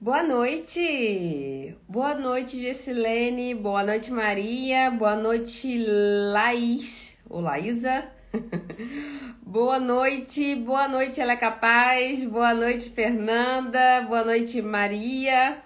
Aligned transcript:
Boa 0.00 0.22
noite! 0.22 1.76
Boa 1.88 2.14
noite, 2.14 2.60
Gessilene. 2.60 3.52
Boa 3.52 3.82
noite, 3.82 4.12
Maria. 4.12 4.92
Boa 4.92 5.16
noite, 5.16 5.84
Laís. 6.32 7.18
Ou 7.28 7.40
Laísa. 7.40 8.08
boa 9.42 9.80
noite, 9.80 10.54
boa 10.54 10.86
noite, 10.86 11.20
ela 11.20 11.32
é 11.32 11.36
capaz. 11.36 12.22
Boa 12.22 12.54
noite, 12.54 12.90
Fernanda. 12.90 14.02
Boa 14.02 14.24
noite, 14.24 14.62
Maria. 14.62 15.64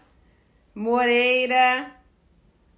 Moreira. 0.75 1.93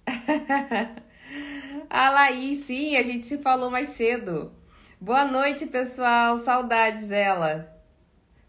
a 1.89 2.09
Laís, 2.09 2.59
sim, 2.59 2.97
a 2.97 3.01
gente 3.03 3.25
se 3.25 3.37
falou 3.37 3.71
mais 3.71 3.89
cedo. 3.89 4.51
Boa 4.99 5.23
noite, 5.23 5.65
pessoal. 5.65 6.35
Saudades 6.37 7.07
dela. 7.07 7.74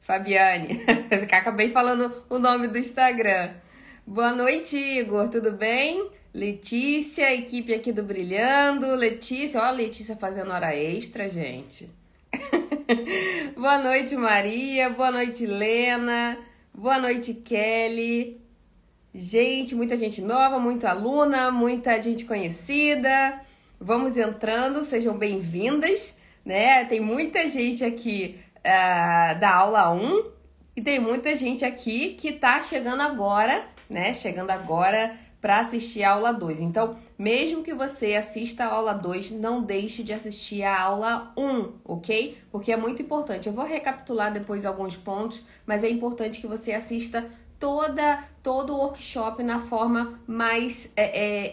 Fabiane. 0.06 0.84
Acabei 1.33 1.73
falando 1.73 2.23
o 2.30 2.38
nome 2.38 2.69
do 2.69 2.78
Instagram. 2.78 3.55
Boa 4.06 4.32
noite, 4.32 4.77
Igor. 4.77 5.29
Tudo 5.30 5.51
bem? 5.51 6.09
Letícia, 6.32 7.34
equipe 7.34 7.74
aqui 7.74 7.91
do 7.91 8.05
Brilhando. 8.05 8.95
Letícia, 8.95 9.60
ó, 9.60 9.65
a 9.65 9.70
Letícia 9.73 10.15
fazendo 10.15 10.52
hora 10.52 10.73
extra, 10.77 11.29
gente. 11.29 11.91
Boa 13.56 13.82
noite, 13.82 14.16
Maria. 14.16 14.88
Boa 14.91 15.10
noite, 15.10 15.45
Lena. 15.45 16.38
Boa 16.73 17.01
noite, 17.01 17.34
Kelly. 17.34 18.41
Gente, 19.12 19.74
muita 19.74 19.96
gente 19.96 20.23
nova, 20.23 20.60
muita 20.60 20.91
aluna, 20.91 21.51
muita 21.51 22.01
gente 22.01 22.24
conhecida. 22.24 23.41
Vamos 23.80 24.16
entrando, 24.16 24.84
sejam 24.84 25.18
bem-vindas, 25.18 26.16
né? 26.45 26.84
Tem 26.84 27.01
muita 27.01 27.49
gente 27.49 27.84
aqui 27.84 28.46
uh, 28.66 29.38
da 29.38 29.54
aula 29.54 29.92
1 29.92 30.30
e 30.76 30.82
tem 30.82 30.98
muita 30.98 31.34
gente 31.36 31.64
aqui 31.64 32.14
que 32.14 32.32
tá 32.32 32.60
chegando 32.62 33.00
agora, 33.00 33.64
né? 33.88 34.12
Chegando 34.12 34.50
agora 34.50 35.16
para 35.40 35.60
assistir 35.60 36.02
a 36.02 36.12
aula 36.12 36.32
2. 36.32 36.60
Então, 36.60 36.98
mesmo 37.16 37.62
que 37.62 37.72
você 37.72 38.14
assista 38.14 38.64
a 38.64 38.72
aula 38.72 38.92
2, 38.92 39.30
não 39.30 39.62
deixe 39.62 40.02
de 40.02 40.12
assistir 40.12 40.64
a 40.64 40.78
aula 40.78 41.32
1, 41.37 41.72
ok? 41.84 42.37
Porque 42.50 42.72
é 42.72 42.76
muito 42.76 43.00
importante. 43.00 43.46
Eu 43.46 43.52
vou 43.52 43.64
recapitular 43.64 44.32
depois 44.32 44.66
alguns 44.66 44.96
pontos, 44.96 45.40
mas 45.64 45.84
é 45.84 45.88
importante 45.88 46.40
que 46.40 46.46
você 46.46 46.72
assista 46.72 47.24
toda 47.59 48.22
todo 48.42 48.74
o 48.74 48.78
workshop 48.78 49.42
na 49.42 49.59
forma 49.59 50.20
mais 50.26 50.92
é, 50.94 51.04
é, 51.04 51.52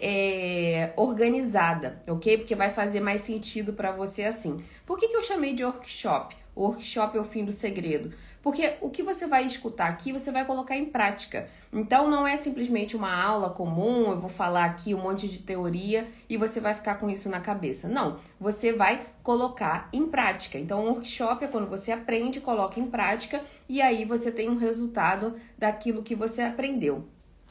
é, 0.82 0.92
organizada, 0.96 2.02
ok? 2.06 2.38
Porque 2.38 2.54
vai 2.54 2.70
fazer 2.70 3.00
mais 3.00 3.22
sentido 3.22 3.72
para 3.72 3.90
você 3.92 4.24
assim. 4.24 4.62
Por 4.84 4.98
que, 4.98 5.08
que 5.08 5.16
eu 5.16 5.22
chamei 5.22 5.54
de 5.54 5.64
workshop? 5.64 6.36
O 6.54 6.62
workshop 6.68 7.16
é 7.16 7.20
o 7.20 7.24
fim 7.24 7.44
do 7.44 7.52
segredo. 7.52 8.12
Porque 8.42 8.74
o 8.82 8.90
que 8.90 9.02
você 9.02 9.26
vai 9.26 9.46
escutar 9.46 9.86
aqui, 9.86 10.12
você 10.12 10.30
vai 10.30 10.44
colocar 10.44 10.76
em 10.76 10.84
prática. 10.84 11.48
Então 11.72 12.10
não 12.10 12.26
é 12.26 12.36
simplesmente 12.36 12.94
uma 12.94 13.10
aula 13.10 13.48
comum, 13.48 14.10
eu 14.10 14.20
vou 14.20 14.28
falar 14.28 14.66
aqui 14.66 14.94
um 14.94 15.00
monte 15.00 15.26
de 15.26 15.38
teoria 15.38 16.06
e 16.28 16.36
você 16.36 16.60
vai 16.60 16.74
ficar 16.74 16.96
com 16.96 17.08
isso 17.08 17.30
na 17.30 17.40
cabeça. 17.40 17.88
Não, 17.88 18.18
você 18.38 18.70
vai 18.70 19.06
colocar 19.22 19.88
em 19.90 20.06
prática. 20.06 20.58
Então, 20.58 20.84
um 20.84 20.90
workshop 20.90 21.42
é 21.42 21.48
quando 21.48 21.66
você 21.66 21.90
aprende, 21.90 22.42
coloca 22.42 22.78
em 22.78 22.86
prática 22.86 23.42
e 23.66 23.80
aí 23.80 24.04
você 24.04 24.30
tem 24.30 24.50
um 24.50 24.58
resultado 24.58 25.34
daquilo 25.58 26.02
que 26.02 26.14
você 26.14 26.42
aprendeu. 26.42 27.08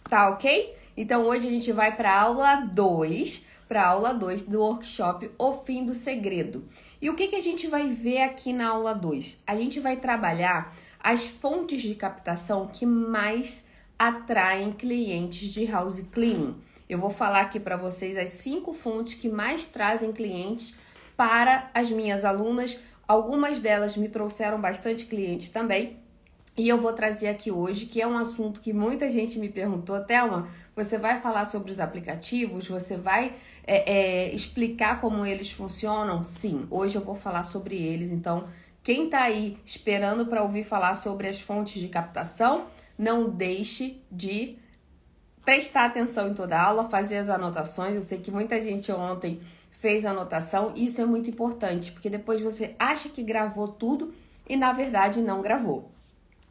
Tá 0.08 0.30
ok? 0.30 0.78
Então, 0.96 1.24
hoje 1.24 1.48
a 1.48 1.50
gente 1.50 1.72
vai 1.72 1.96
para 1.96 2.16
aula 2.16 2.58
2, 2.58 3.48
para 3.68 3.88
aula 3.88 4.14
2 4.14 4.44
do 4.44 4.62
workshop 4.62 5.32
O 5.40 5.54
Fim 5.54 5.84
do 5.84 5.96
Segredo. 5.96 6.70
E 7.04 7.10
o 7.10 7.16
que, 7.16 7.28
que 7.28 7.36
a 7.36 7.44
gente 7.44 7.68
vai 7.68 7.90
ver 7.90 8.22
aqui 8.22 8.54
na 8.54 8.70
aula 8.70 8.96
2? 8.96 9.44
A 9.46 9.58
gente 9.58 9.78
vai 9.78 9.98
trabalhar 9.98 10.74
as 11.02 11.26
fontes 11.26 11.82
de 11.82 11.96
captação 11.96 12.66
que 12.66 12.86
mais 12.86 13.68
atraem 14.00 14.72
clientes 14.72 15.52
de 15.52 15.66
house 15.66 16.00
cleaning. 16.00 16.56
Eu 16.88 16.98
vou 16.98 17.10
falar 17.10 17.42
aqui 17.42 17.60
para 17.60 17.76
vocês 17.76 18.18
as 18.18 18.30
cinco 18.30 18.72
fontes 18.72 19.16
que 19.16 19.28
mais 19.28 19.66
trazem 19.66 20.14
clientes 20.14 20.78
para 21.18 21.70
as 21.74 21.90
minhas 21.90 22.24
alunas. 22.24 22.80
Algumas 23.06 23.60
delas 23.60 23.98
me 23.98 24.08
trouxeram 24.08 24.62
bastante 24.62 25.06
clientes 25.06 25.50
também. 25.50 25.98
E 26.56 26.70
eu 26.70 26.78
vou 26.78 26.94
trazer 26.94 27.30
aqui 27.30 27.52
hoje, 27.52 27.88
que 27.88 28.00
é 28.00 28.08
um 28.08 28.16
assunto 28.16 28.62
que 28.62 28.72
muita 28.72 29.10
gente 29.10 29.40
me 29.40 29.50
perguntou, 29.50 30.00
Thelma, 30.02 30.48
você 30.76 31.00
vai 31.00 31.20
falar 31.20 31.46
sobre 31.46 31.72
os 31.72 31.80
aplicativos? 31.80 32.68
Você 32.68 32.96
vai 32.96 33.34
é, 33.66 33.92
é, 33.92 34.36
explicar 34.36 35.02
como 35.02 35.26
eles 35.26 35.52
funcionam? 35.52 36.22
Sim, 36.22 36.68
hoje 36.70 36.96
eu 36.96 37.02
vou 37.02 37.16
falar 37.16 37.42
sobre 37.42 37.76
eles. 37.76 38.12
Então, 38.12 38.48
quem 38.84 39.06
está 39.06 39.24
aí 39.24 39.58
esperando 39.66 40.28
para 40.28 40.44
ouvir 40.44 40.64
falar 40.64 40.94
sobre 40.94 41.28
as 41.28 41.42
fontes 41.42 41.82
de 41.82 41.88
captação, 41.88 42.68
não 42.96 43.28
deixe 43.28 44.04
de 44.12 44.56
prestar 45.44 45.86
atenção 45.86 46.30
em 46.30 46.36
toda 46.36 46.56
a 46.56 46.64
aula, 46.64 46.88
fazer 46.88 47.18
as 47.18 47.30
anotações. 47.30 47.96
Eu 47.96 48.02
sei 48.04 48.20
que 48.20 48.30
muita 48.30 48.62
gente 48.62 48.92
ontem 48.92 49.42
fez 49.72 50.06
anotação, 50.06 50.72
isso 50.76 51.02
é 51.02 51.06
muito 51.06 51.30
importante, 51.30 51.92
porque 51.92 52.10
depois 52.10 52.40
você 52.40 52.76
acha 52.78 53.10
que 53.10 53.24
gravou 53.24 53.68
tudo 53.68 54.14
e 54.48 54.56
na 54.56 54.72
verdade 54.72 55.20
não 55.20 55.42
gravou. 55.42 55.93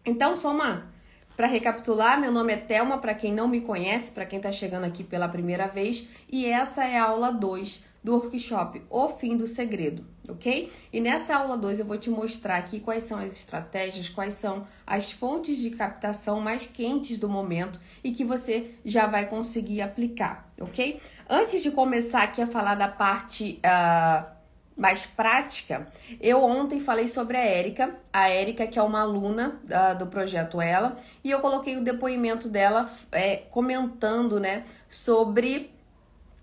Então, 0.05 0.37
só 0.37 0.53
uma 0.53 0.91
para 1.37 1.47
recapitular, 1.47 2.21
meu 2.21 2.31
nome 2.31 2.53
é 2.53 2.57
Telma, 2.57 2.99
para 2.99 3.15
quem 3.15 3.33
não 3.33 3.49
me 3.49 3.61
conhece, 3.61 4.11
para 4.11 4.27
quem 4.27 4.37
está 4.37 4.53
chegando 4.53 4.85
aqui 4.85 5.03
pela 5.03 5.29
primeira 5.29 5.67
vez, 5.67 6.09
e 6.31 6.45
essa 6.45 6.85
é 6.85 6.99
a 6.99 7.05
aula 7.05 7.33
2 7.33 7.83
do 8.05 8.13
workshop 8.15 8.83
O 8.91 9.09
Fim 9.09 9.37
do 9.37 9.47
Segredo, 9.47 10.05
ok? 10.29 10.71
E 10.93 11.01
nessa 11.01 11.37
aula 11.37 11.57
2 11.57 11.81
eu 11.81 11.87
vou 11.87 11.97
te 11.97 12.11
mostrar 12.11 12.57
aqui 12.57 12.81
quais 12.81 13.05
são 13.05 13.19
as 13.19 13.33
estratégias, 13.33 14.09
quais 14.09 14.35
são 14.35 14.67
as 14.87 15.11
fontes 15.11 15.59
de 15.59 15.71
captação 15.71 16.41
mais 16.41 16.67
quentes 16.67 17.19
do 17.19 17.29
momento 17.29 17.81
e 18.03 18.13
que 18.13 18.25
você 18.25 18.75
já 18.85 19.07
vai 19.07 19.27
conseguir 19.27 19.81
aplicar, 19.81 20.53
ok? 20.61 21.01
Antes 21.31 21.63
de 21.63 21.71
começar 21.71 22.25
aqui 22.25 22.43
a 22.43 22.47
falar 22.47 22.75
da 22.75 22.89
parte 22.89 23.61
uh, 23.65 24.32
mais 24.77 25.05
prática, 25.07 25.87
eu 26.21 26.43
ontem 26.43 26.81
falei 26.81 27.07
sobre 27.07 27.37
a 27.37 27.45
Érica, 27.45 27.95
a 28.13 28.29
Érica 28.29 28.67
que 28.67 28.79
é 28.79 28.83
uma 28.83 29.01
aluna 29.01 29.61
uh, 29.65 29.99
do 29.99 30.07
projeto 30.07 30.61
Ela, 30.61 30.97
e 31.23 31.31
eu 31.31 31.41
coloquei 31.41 31.77
o 31.77 31.85
depoimento 31.85 32.49
dela 32.49 32.91
é, 33.13 33.37
comentando, 33.51 34.41
né, 34.41 34.65
sobre 34.89 35.71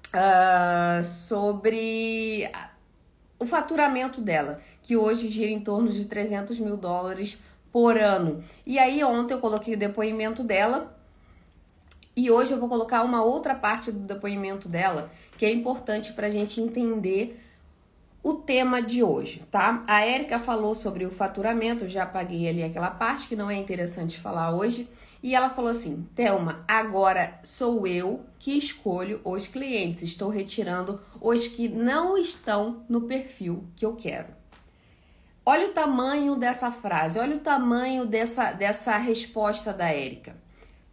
uh, 0.10 1.04
sobre 1.04 2.50
o 3.40 3.46
faturamento 3.46 4.22
dela, 4.22 4.62
que 4.82 4.98
hoje 4.98 5.30
gira 5.30 5.50
em 5.50 5.62
torno 5.62 5.90
de 5.90 6.06
300 6.06 6.60
mil 6.60 6.76
dólares 6.76 7.42
por 7.72 7.98
ano. 7.98 8.44
E 8.66 8.78
aí 8.78 9.04
ontem 9.04 9.34
eu 9.34 9.40
coloquei 9.40 9.76
o 9.76 9.78
depoimento 9.78 10.44
dela 10.44 10.96
e 12.16 12.30
hoje 12.30 12.52
eu 12.52 12.60
vou 12.60 12.68
colocar 12.68 13.04
uma 13.04 13.24
outra 13.24 13.56
parte 13.56 13.92
do 13.92 14.00
depoimento 14.00 14.68
dela 14.68 15.10
que 15.38 15.46
é 15.46 15.54
importante 15.54 16.12
para 16.12 16.28
a 16.28 16.30
gente 16.30 16.60
entender 16.60 17.40
o 18.22 18.34
tema 18.34 18.82
de 18.82 19.02
hoje, 19.02 19.44
tá? 19.50 19.84
A 19.88 20.02
Érica 20.02 20.38
falou 20.40 20.76
sobre 20.76 21.06
o 21.06 21.12
faturamento, 21.12 21.88
já 21.88 22.04
apaguei 22.04 22.50
ali 22.50 22.64
aquela 22.64 22.92
parte 22.92 23.28
que 23.28 23.36
não 23.36 23.50
é 23.50 23.56
interessante 23.56 24.20
falar 24.20 24.54
hoje. 24.54 24.90
E 25.22 25.36
ela 25.36 25.50
falou 25.50 25.72
assim: 25.72 26.08
Thelma, 26.16 26.64
agora 26.68 27.40
sou 27.44 27.86
eu 27.88 28.26
que 28.38 28.58
escolho 28.58 29.22
os 29.24 29.48
clientes. 29.48 30.02
Estou 30.02 30.30
retirando 30.30 31.00
os 31.22 31.48
que 31.48 31.68
não 31.68 32.18
estão 32.18 32.84
no 32.90 33.02
perfil 33.02 33.66
que 33.76 33.86
eu 33.86 33.96
quero. 33.96 34.28
Olha 35.46 35.70
o 35.70 35.74
tamanho 35.74 36.36
dessa 36.36 36.72
frase, 36.72 37.20
olha 37.20 37.36
o 37.36 37.40
tamanho 37.40 38.06
dessa, 38.06 38.52
dessa 38.52 38.98
resposta 38.98 39.74
da 39.74 39.90
Érica. 39.90 40.36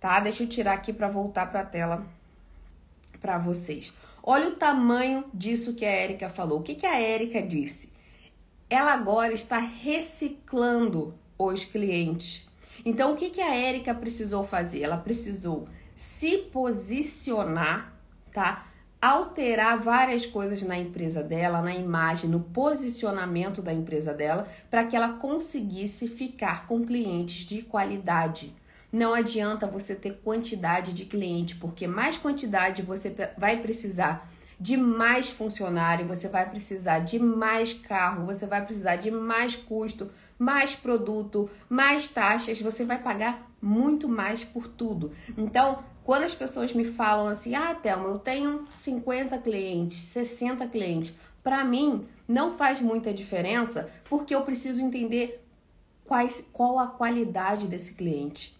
Tá? 0.00 0.18
Deixa 0.20 0.44
eu 0.44 0.48
tirar 0.48 0.72
aqui 0.72 0.92
para 0.92 1.08
voltar 1.08 1.46
para 1.50 1.60
a 1.60 1.66
tela 1.66 2.06
para 3.20 3.38
vocês. 3.38 3.92
Olha 4.28 4.48
o 4.48 4.56
tamanho 4.56 5.24
disso 5.32 5.74
que 5.74 5.84
a 5.84 5.90
Érica 5.90 6.28
falou. 6.28 6.58
O 6.58 6.62
que, 6.64 6.74
que 6.74 6.84
a 6.84 6.98
Érica 6.98 7.40
disse? 7.40 7.92
Ela 8.68 8.92
agora 8.92 9.32
está 9.32 9.58
reciclando 9.58 11.14
os 11.38 11.64
clientes. 11.64 12.44
Então, 12.84 13.12
o 13.12 13.16
que, 13.16 13.30
que 13.30 13.40
a 13.40 13.54
Érica 13.54 13.94
precisou 13.94 14.42
fazer? 14.42 14.82
Ela 14.82 14.96
precisou 14.96 15.68
se 15.94 16.38
posicionar, 16.38 17.94
tá? 18.32 18.66
Alterar 19.00 19.78
várias 19.78 20.26
coisas 20.26 20.60
na 20.62 20.76
empresa 20.76 21.22
dela, 21.22 21.62
na 21.62 21.76
imagem, 21.76 22.28
no 22.28 22.40
posicionamento 22.40 23.62
da 23.62 23.72
empresa 23.72 24.12
dela, 24.12 24.48
para 24.68 24.82
que 24.84 24.96
ela 24.96 25.18
conseguisse 25.18 26.08
ficar 26.08 26.66
com 26.66 26.84
clientes 26.84 27.46
de 27.46 27.62
qualidade. 27.62 28.52
Não 28.92 29.12
adianta 29.12 29.66
você 29.66 29.94
ter 29.94 30.20
quantidade 30.22 30.92
de 30.92 31.04
cliente, 31.04 31.56
porque 31.56 31.86
mais 31.86 32.16
quantidade 32.16 32.82
você 32.82 33.14
vai 33.36 33.60
precisar 33.60 34.30
de 34.58 34.76
mais 34.76 35.28
funcionário, 35.28 36.06
você 36.06 36.28
vai 36.28 36.48
precisar 36.48 37.00
de 37.00 37.18
mais 37.18 37.74
carro, 37.74 38.24
você 38.24 38.46
vai 38.46 38.64
precisar 38.64 38.96
de 38.96 39.10
mais 39.10 39.54
custo, 39.54 40.10
mais 40.38 40.74
produto, 40.74 41.50
mais 41.68 42.08
taxas, 42.08 42.60
você 42.60 42.84
vai 42.84 42.98
pagar 42.98 43.50
muito 43.60 44.08
mais 44.08 44.44
por 44.44 44.66
tudo. 44.66 45.12
Então, 45.36 45.84
quando 46.04 46.22
as 46.22 46.34
pessoas 46.34 46.72
me 46.72 46.84
falam 46.84 47.28
assim: 47.28 47.54
"Ah, 47.54 47.74
Thelma, 47.74 48.08
eu 48.08 48.18
tenho 48.18 48.66
50 48.70 49.36
clientes, 49.38 49.98
60 49.98 50.66
clientes", 50.66 51.14
para 51.42 51.64
mim 51.64 52.06
não 52.26 52.56
faz 52.56 52.80
muita 52.80 53.12
diferença, 53.12 53.90
porque 54.08 54.34
eu 54.34 54.42
preciso 54.42 54.80
entender 54.80 55.44
quais, 56.04 56.42
qual 56.52 56.78
a 56.78 56.86
qualidade 56.86 57.66
desse 57.66 57.94
cliente. 57.94 58.55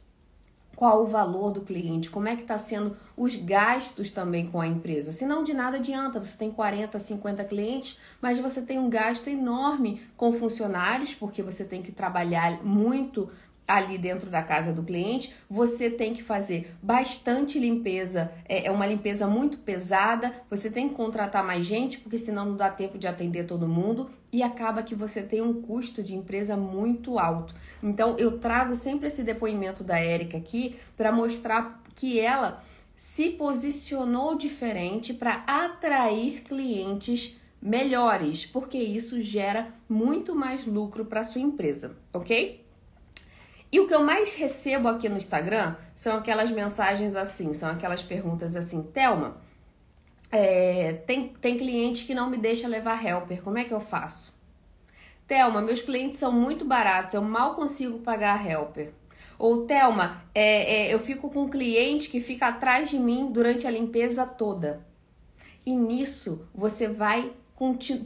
Qual 0.77 1.03
o 1.03 1.07
valor 1.07 1.51
do 1.51 1.63
cliente, 1.63 2.11
como 2.11 2.29
é 2.29 2.37
que 2.37 2.43
está 2.43 2.59
sendo 2.59 2.95
os 3.17 3.35
gastos 3.35 4.11
também 4.11 4.47
com 4.47 4.61
a 4.61 4.67
empresa. 4.67 5.11
Senão 5.11 5.43
de 5.43 5.55
nada 5.55 5.79
adianta, 5.79 6.23
você 6.23 6.37
tem 6.37 6.51
40, 6.51 6.99
50 6.99 7.45
clientes, 7.45 7.99
mas 8.21 8.39
você 8.39 8.61
tem 8.61 8.79
um 8.79 8.91
gasto 8.91 9.29
enorme 9.29 10.03
com 10.17 10.33
funcionários, 10.33 11.15
porque 11.15 11.43
você 11.43 11.65
tem 11.65 11.81
que 11.83 11.91
trabalhar 11.91 12.63
muito 12.63 13.31
ali 13.67 13.99
dentro 13.99 14.31
da 14.31 14.43
casa 14.43 14.73
do 14.73 14.83
cliente, 14.83 15.35
você 15.49 15.91
tem 15.91 16.15
que 16.15 16.23
fazer 16.23 16.73
bastante 16.83 17.59
limpeza, 17.59 18.33
é, 18.49 18.67
é 18.67 18.71
uma 18.71 18.87
limpeza 18.87 19.27
muito 19.27 19.59
pesada, 19.59 20.33
você 20.49 20.71
tem 20.71 20.89
que 20.89 20.95
contratar 20.95 21.45
mais 21.45 21.65
gente, 21.65 21.99
porque 21.99 22.17
senão 22.17 22.47
não 22.47 22.57
dá 22.57 22.71
tempo 22.71 22.97
de 22.97 23.07
atender 23.07 23.45
todo 23.45 23.67
mundo 23.67 24.11
e 24.33 24.43
acaba 24.43 24.83
que 24.83 24.95
você 24.95 25.23
tem 25.23 25.41
um 25.41 25.63
custo 25.63 26.03
de 26.03 26.15
empresa 26.15 26.57
muito 26.57 27.19
alto. 27.19 27.55
Então 27.83 28.17
eu 28.19 28.39
trago 28.39 28.77
sempre 28.77 29.09
esse 29.09 29.23
depoimento 29.23 29.83
da 29.83 29.99
Érica 29.99 30.37
aqui 30.37 30.77
para 30.97 31.11
mostrar 31.11 31.83
que 31.95 32.21
ela 32.21 32.63
se 32.95 33.31
posicionou 33.31 34.37
diferente 34.37 35.13
para 35.13 35.45
atrair 35.47 36.43
clientes 36.43 37.39
melhores, 37.61 38.47
porque 38.47 38.79
isso 38.79 39.21
gera 39.21 39.75
muito 39.89 40.35
mais 40.35 40.67
lucro 40.67 41.05
para 41.05 41.25
sua 41.25 41.41
empresa, 41.41 41.97
ok? 42.13 42.66
E 43.71 43.81
o 43.81 43.87
que 43.87 43.95
eu 43.95 44.03
mais 44.03 44.35
recebo 44.35 44.89
aqui 44.89 45.09
no 45.09 45.17
Instagram 45.17 45.75
são 45.95 46.17
aquelas 46.17 46.51
mensagens 46.51 47.17
assim, 47.17 47.53
são 47.53 47.71
aquelas 47.71 48.03
perguntas 48.03 48.55
assim, 48.55 48.83
Telma, 48.83 49.37
é, 50.31 50.93
tem, 51.07 51.29
tem 51.29 51.57
cliente 51.57 52.05
que 52.05 52.15
não 52.15 52.31
me 52.31 52.37
deixa 52.37 52.69
levar 52.69 53.05
helper, 53.05 53.43
como 53.43 53.59
é 53.59 53.65
que 53.65 53.75
eu 53.75 53.81
faço? 53.81 54.35
Telma, 55.27 55.61
meus 55.61 55.81
clientes 55.81 56.19
são 56.19 56.31
muito 56.31 56.65
baratos, 56.65 57.15
eu 57.15 57.23
mal 57.23 57.55
consigo 57.55 57.99
pagar 57.99 58.49
helper. 58.49 58.93
Ou 59.39 59.67
Telma, 59.67 60.23
é, 60.35 60.87
é, 60.87 60.95
eu 60.95 60.99
fico 60.99 61.29
com 61.31 61.43
um 61.43 61.51
cliente 61.51 62.09
que 62.09 62.21
fica 62.21 62.47
atrás 62.47 62.89
de 62.89 62.99
mim 62.99 63.31
durante 63.33 63.67
a 63.67 63.71
limpeza 63.71 64.25
toda. 64.25 64.87
E 65.65 65.75
nisso 65.75 66.47
você 66.55 66.89
vai 66.89 67.33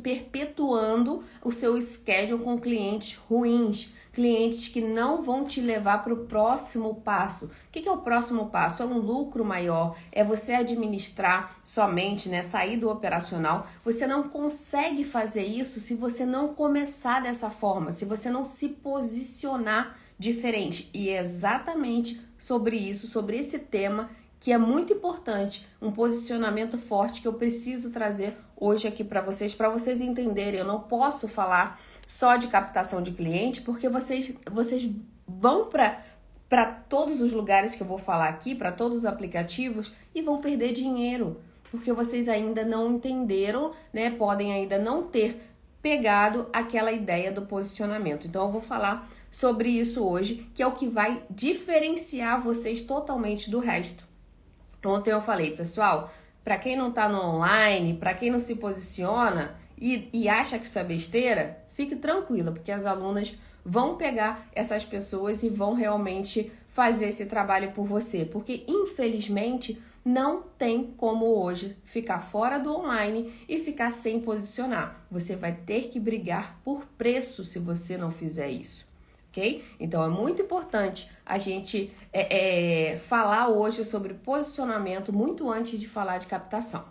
perpetuando 0.02 1.22
o 1.44 1.52
seu 1.52 1.80
schedule 1.80 2.42
com 2.42 2.58
clientes 2.58 3.16
ruins, 3.16 3.94
clientes 4.12 4.68
que 4.68 4.80
não 4.80 5.22
vão 5.22 5.44
te 5.44 5.60
levar 5.60 6.02
para 6.02 6.12
o 6.12 6.24
próximo 6.26 6.96
passo. 6.96 7.46
O 7.46 7.50
que, 7.70 7.80
que, 7.80 7.88
é 7.88 7.92
o 7.92 7.98
próximo 7.98 8.50
passo? 8.50 8.82
É 8.82 8.86
um 8.86 8.98
lucro 8.98 9.44
maior, 9.44 9.96
é 10.10 10.24
você 10.24 10.52
administrar 10.52 11.56
somente, 11.62 12.28
né, 12.28 12.42
sair 12.42 12.76
do 12.76 12.90
operacional. 12.90 13.66
Você 13.84 14.06
não 14.06 14.24
consegue 14.24 15.04
fazer 15.04 15.44
isso 15.44 15.80
se 15.80 15.94
você 15.94 16.26
não 16.26 16.54
começar 16.54 17.20
dessa 17.20 17.50
forma, 17.50 17.92
se 17.92 18.04
você 18.04 18.30
não 18.30 18.42
se 18.42 18.68
posicionar 18.68 19.96
diferente. 20.18 20.90
E 20.92 21.08
é 21.08 21.18
exatamente 21.18 22.20
sobre 22.36 22.76
isso, 22.76 23.06
sobre 23.06 23.38
esse 23.38 23.58
tema 23.58 24.10
que 24.40 24.52
é 24.52 24.58
muito 24.58 24.94
importante, 24.94 25.68
um 25.82 25.92
posicionamento 25.92 26.78
forte 26.78 27.20
que 27.20 27.28
eu 27.28 27.34
preciso 27.34 27.90
trazer 27.90 28.38
hoje 28.56 28.88
aqui 28.88 29.04
para 29.04 29.20
vocês, 29.20 29.54
para 29.54 29.68
vocês 29.68 30.00
entenderem. 30.00 30.60
Eu 30.60 30.66
não 30.66 30.80
posso 30.80 31.28
falar 31.28 31.78
só 32.10 32.34
de 32.34 32.48
captação 32.48 33.00
de 33.00 33.12
cliente, 33.12 33.60
porque 33.60 33.88
vocês, 33.88 34.34
vocês 34.50 34.90
vão 35.26 35.66
para 35.66 36.02
para 36.48 36.66
todos 36.66 37.20
os 37.20 37.32
lugares 37.32 37.76
que 37.76 37.82
eu 37.84 37.86
vou 37.86 37.96
falar 37.96 38.28
aqui, 38.28 38.56
para 38.56 38.72
todos 38.72 38.98
os 38.98 39.06
aplicativos 39.06 39.94
e 40.12 40.20
vão 40.20 40.40
perder 40.40 40.72
dinheiro, 40.72 41.40
porque 41.70 41.92
vocês 41.92 42.28
ainda 42.28 42.64
não 42.64 42.96
entenderam, 42.96 43.70
né? 43.92 44.10
Podem 44.10 44.52
ainda 44.52 44.76
não 44.76 45.04
ter 45.04 45.40
pegado 45.80 46.48
aquela 46.52 46.90
ideia 46.90 47.30
do 47.30 47.42
posicionamento. 47.42 48.26
Então 48.26 48.46
eu 48.46 48.50
vou 48.50 48.60
falar 48.60 49.08
sobre 49.30 49.68
isso 49.68 50.04
hoje, 50.04 50.50
que 50.52 50.60
é 50.60 50.66
o 50.66 50.72
que 50.72 50.88
vai 50.88 51.22
diferenciar 51.30 52.42
vocês 52.42 52.82
totalmente 52.82 53.48
do 53.48 53.60
resto. 53.60 54.04
Ontem 54.84 55.12
eu 55.12 55.22
falei, 55.22 55.52
pessoal, 55.52 56.12
para 56.42 56.58
quem 56.58 56.76
não 56.76 56.88
está 56.88 57.08
no 57.08 57.22
online, 57.22 57.94
para 57.94 58.14
quem 58.14 58.28
não 58.28 58.40
se 58.40 58.56
posiciona 58.56 59.54
e, 59.78 60.08
e 60.12 60.28
acha 60.28 60.58
que 60.58 60.66
isso 60.66 60.80
é 60.80 60.82
besteira, 60.84 61.59
fique 61.80 61.96
tranquila, 61.96 62.52
porque 62.52 62.70
as 62.70 62.84
alunas 62.84 63.34
vão 63.64 63.96
pegar 63.96 64.46
essas 64.52 64.84
pessoas 64.84 65.42
e 65.42 65.48
vão 65.48 65.72
realmente 65.72 66.52
fazer 66.68 67.08
esse 67.08 67.24
trabalho 67.24 67.72
por 67.72 67.86
você, 67.86 68.26
porque 68.26 68.64
infelizmente 68.68 69.80
não 70.04 70.42
tem 70.42 70.92
como 70.96 71.24
hoje 71.26 71.74
ficar 71.82 72.20
fora 72.20 72.58
do 72.58 72.74
online 72.74 73.32
e 73.48 73.60
ficar 73.60 73.90
sem 73.90 74.20
posicionar. 74.20 75.02
Você 75.10 75.36
vai 75.36 75.54
ter 75.54 75.88
que 75.88 75.98
brigar 75.98 76.60
por 76.62 76.84
preço 76.98 77.44
se 77.44 77.58
você 77.58 77.96
não 77.96 78.10
fizer 78.10 78.50
isso 78.50 78.88
ok? 79.30 79.64
Então 79.78 80.02
é 80.02 80.08
muito 80.08 80.42
importante 80.42 81.08
a 81.24 81.38
gente 81.38 81.92
é, 82.12 82.90
é, 82.90 82.96
falar 82.96 83.46
hoje 83.46 83.84
sobre 83.84 84.12
posicionamento 84.12 85.12
muito 85.12 85.48
antes 85.48 85.78
de 85.78 85.86
falar 85.86 86.18
de 86.18 86.26
captação. 86.26 86.84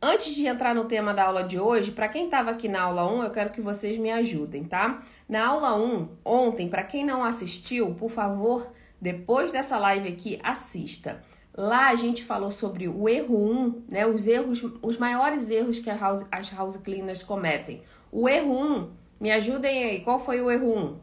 Antes 0.00 0.32
de 0.36 0.46
entrar 0.46 0.76
no 0.76 0.84
tema 0.84 1.12
da 1.12 1.24
aula 1.24 1.42
de 1.42 1.58
hoje, 1.58 1.90
para 1.90 2.08
quem 2.08 2.26
estava 2.26 2.52
aqui 2.52 2.68
na 2.68 2.82
aula 2.82 3.12
1, 3.12 3.24
eu 3.24 3.30
quero 3.32 3.50
que 3.50 3.60
vocês 3.60 3.98
me 3.98 4.12
ajudem, 4.12 4.62
tá? 4.62 5.02
Na 5.28 5.48
aula 5.48 5.74
1, 5.76 6.08
ontem, 6.24 6.68
para 6.68 6.84
quem 6.84 7.04
não 7.04 7.24
assistiu, 7.24 7.92
por 7.96 8.08
favor, 8.08 8.72
depois 9.00 9.50
dessa 9.50 9.76
live 9.76 10.08
aqui, 10.08 10.38
assista. 10.40 11.20
Lá 11.52 11.88
a 11.88 11.96
gente 11.96 12.22
falou 12.22 12.52
sobre 12.52 12.86
o 12.86 13.08
erro 13.08 13.36
1, 13.36 13.86
né? 13.88 14.06
Os 14.06 14.28
erros, 14.28 14.62
os 14.80 14.96
maiores 14.96 15.50
erros 15.50 15.80
que 15.80 15.90
house, 15.90 16.24
as 16.30 16.52
house 16.52 16.76
cleaners 16.76 17.24
cometem. 17.24 17.82
O 18.12 18.28
erro 18.28 18.52
1 18.52 18.90
me 19.18 19.32
ajudem 19.32 19.82
aí, 19.82 20.00
qual 20.02 20.20
foi 20.20 20.40
o 20.40 20.48
erro 20.48 20.78
1? 20.78 20.98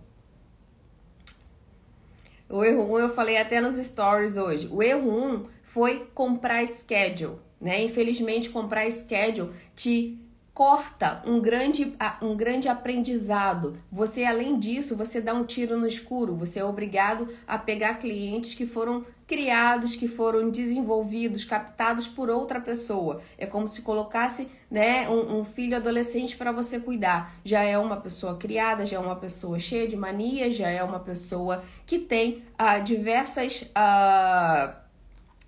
O 2.47 2.63
erro 2.63 2.95
1 2.95 3.00
eu 3.00 3.09
falei 3.09 3.36
até 3.36 3.59
nos 3.59 3.75
stories 3.75 4.38
hoje. 4.38 4.69
O 4.71 4.81
erro 4.81 5.12
1 5.12 5.44
foi 5.63 6.07
comprar 6.13 6.65
schedule, 6.65 7.39
né? 7.60 7.84
Infelizmente, 7.84 8.50
comprar 8.50 8.90
schedule 8.92 9.52
te 9.75 10.19
corta 10.56 11.22
um 11.25 11.42
grande, 11.42 11.94
um 12.22 12.34
grande 12.34 12.69
aprendizado. 12.69 13.78
Você, 13.92 14.24
além 14.24 14.57
disso, 14.57 14.96
você 14.96 15.19
dá 15.19 15.34
um 15.34 15.44
tiro 15.44 15.78
no 15.78 15.86
escuro. 15.86 16.34
Você 16.34 16.62
é 16.62 16.63
obrigado 16.63 17.28
a 17.46 17.57
pegar 17.57 17.96
clientes 17.96 18.54
que 18.54 18.66
foram 18.66 19.06
criados, 19.28 19.98
que 19.98 20.07
foram 20.07 20.50
desenvolvidos, 20.50 21.44
captados 21.44 22.07
por 22.07 22.30
outra 22.30 22.62
pessoa. 22.62 23.22
É 23.38 23.46
como 23.46 23.68
se 23.68 23.81
colocasse 23.81 24.47
né, 24.71 25.09
um, 25.09 25.40
um 25.40 25.44
filho 25.44 25.76
adolescente 25.76 26.38
para 26.38 26.54
você 26.54 26.80
cuidar. 26.80 27.35
Já 27.44 27.62
é 27.64 27.78
uma 27.78 27.97
pessoa 27.97 28.38
criada, 28.38 28.85
já 28.85 28.95
é 28.95 29.00
uma 29.00 29.18
pessoa 29.18 29.59
cheia 29.59 29.88
de 29.88 29.97
manias, 29.97 30.56
já 30.56 30.69
é 30.69 30.81
uma 30.81 31.00
pessoa 31.00 31.64
que 31.85 32.00
tem 32.00 32.44
uh, 32.54 32.81
diversas, 32.81 33.64
uh, 33.64 34.84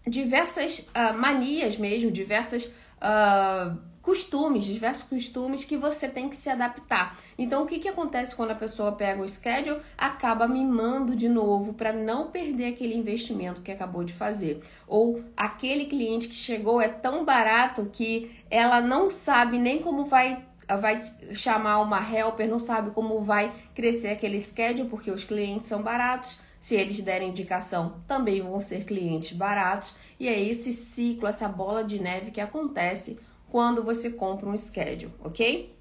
diversas 0.07 0.79
uh, 0.79 1.17
manias 1.17 1.77
mesmo, 1.77 2.11
diversas. 2.11 2.65
Uh, 2.97 3.77
costumes, 4.07 4.63
diversos 4.63 5.03
costumes 5.03 5.65
que 5.65 5.75
você 5.75 6.07
tem 6.07 6.29
que 6.29 6.35
se 6.37 6.49
adaptar. 6.49 7.19
Então, 7.37 7.63
o 7.63 7.65
que, 7.65 7.77
que 7.77 7.89
acontece 7.89 8.33
quando 8.33 8.51
a 8.51 8.55
pessoa 8.55 8.93
pega 8.93 9.21
o 9.21 9.27
schedule? 9.27 9.81
Acaba 9.97 10.47
mimando 10.47 11.13
de 11.13 11.27
novo 11.27 11.73
para 11.73 11.91
não 11.91 12.31
perder 12.31 12.67
aquele 12.67 12.95
investimento 12.95 13.61
que 13.61 13.69
acabou 13.69 14.05
de 14.05 14.13
fazer. 14.13 14.63
Ou 14.87 15.21
aquele 15.35 15.87
cliente 15.87 16.29
que 16.29 16.35
chegou 16.35 16.81
é 16.81 16.87
tão 16.87 17.25
barato 17.25 17.89
que 17.91 18.31
ela 18.49 18.79
não 18.79 19.11
sabe 19.11 19.59
nem 19.59 19.79
como 19.79 20.05
vai 20.05 20.41
vai 20.79 21.01
chamar 21.33 21.79
uma 21.79 21.99
helper, 21.99 22.49
não 22.49 22.59
sabe 22.59 22.91
como 22.91 23.21
vai 23.21 23.53
crescer 23.73 24.09
aquele 24.09 24.39
schedule, 24.39 24.89
porque 24.89 25.11
os 25.11 25.25
clientes 25.25 25.67
são 25.67 25.81
baratos. 25.81 26.39
Se 26.67 26.75
eles 26.75 26.99
derem 26.99 27.29
indicação, 27.29 28.03
também 28.05 28.41
vão 28.41 28.59
ser 28.59 28.83
clientes 28.83 29.31
baratos. 29.31 29.95
E 30.19 30.27
é 30.27 30.37
esse 30.37 30.73
ciclo, 30.73 31.25
essa 31.25 31.47
bola 31.47 31.81
de 31.81 31.97
neve 31.97 32.29
que 32.29 32.41
acontece 32.41 33.17
quando 33.49 33.81
você 33.81 34.09
compra 34.09 34.49
um 34.49 34.57
schedule, 34.57 35.13
ok? 35.23 35.73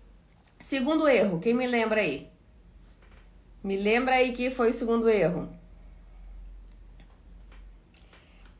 Segundo 0.60 1.08
erro, 1.08 1.40
quem 1.40 1.52
me 1.52 1.66
lembra 1.66 2.02
aí? 2.02 2.28
Me 3.64 3.76
lembra 3.76 4.14
aí 4.14 4.32
que 4.32 4.48
foi 4.48 4.70
o 4.70 4.72
segundo 4.72 5.08
erro. 5.08 5.48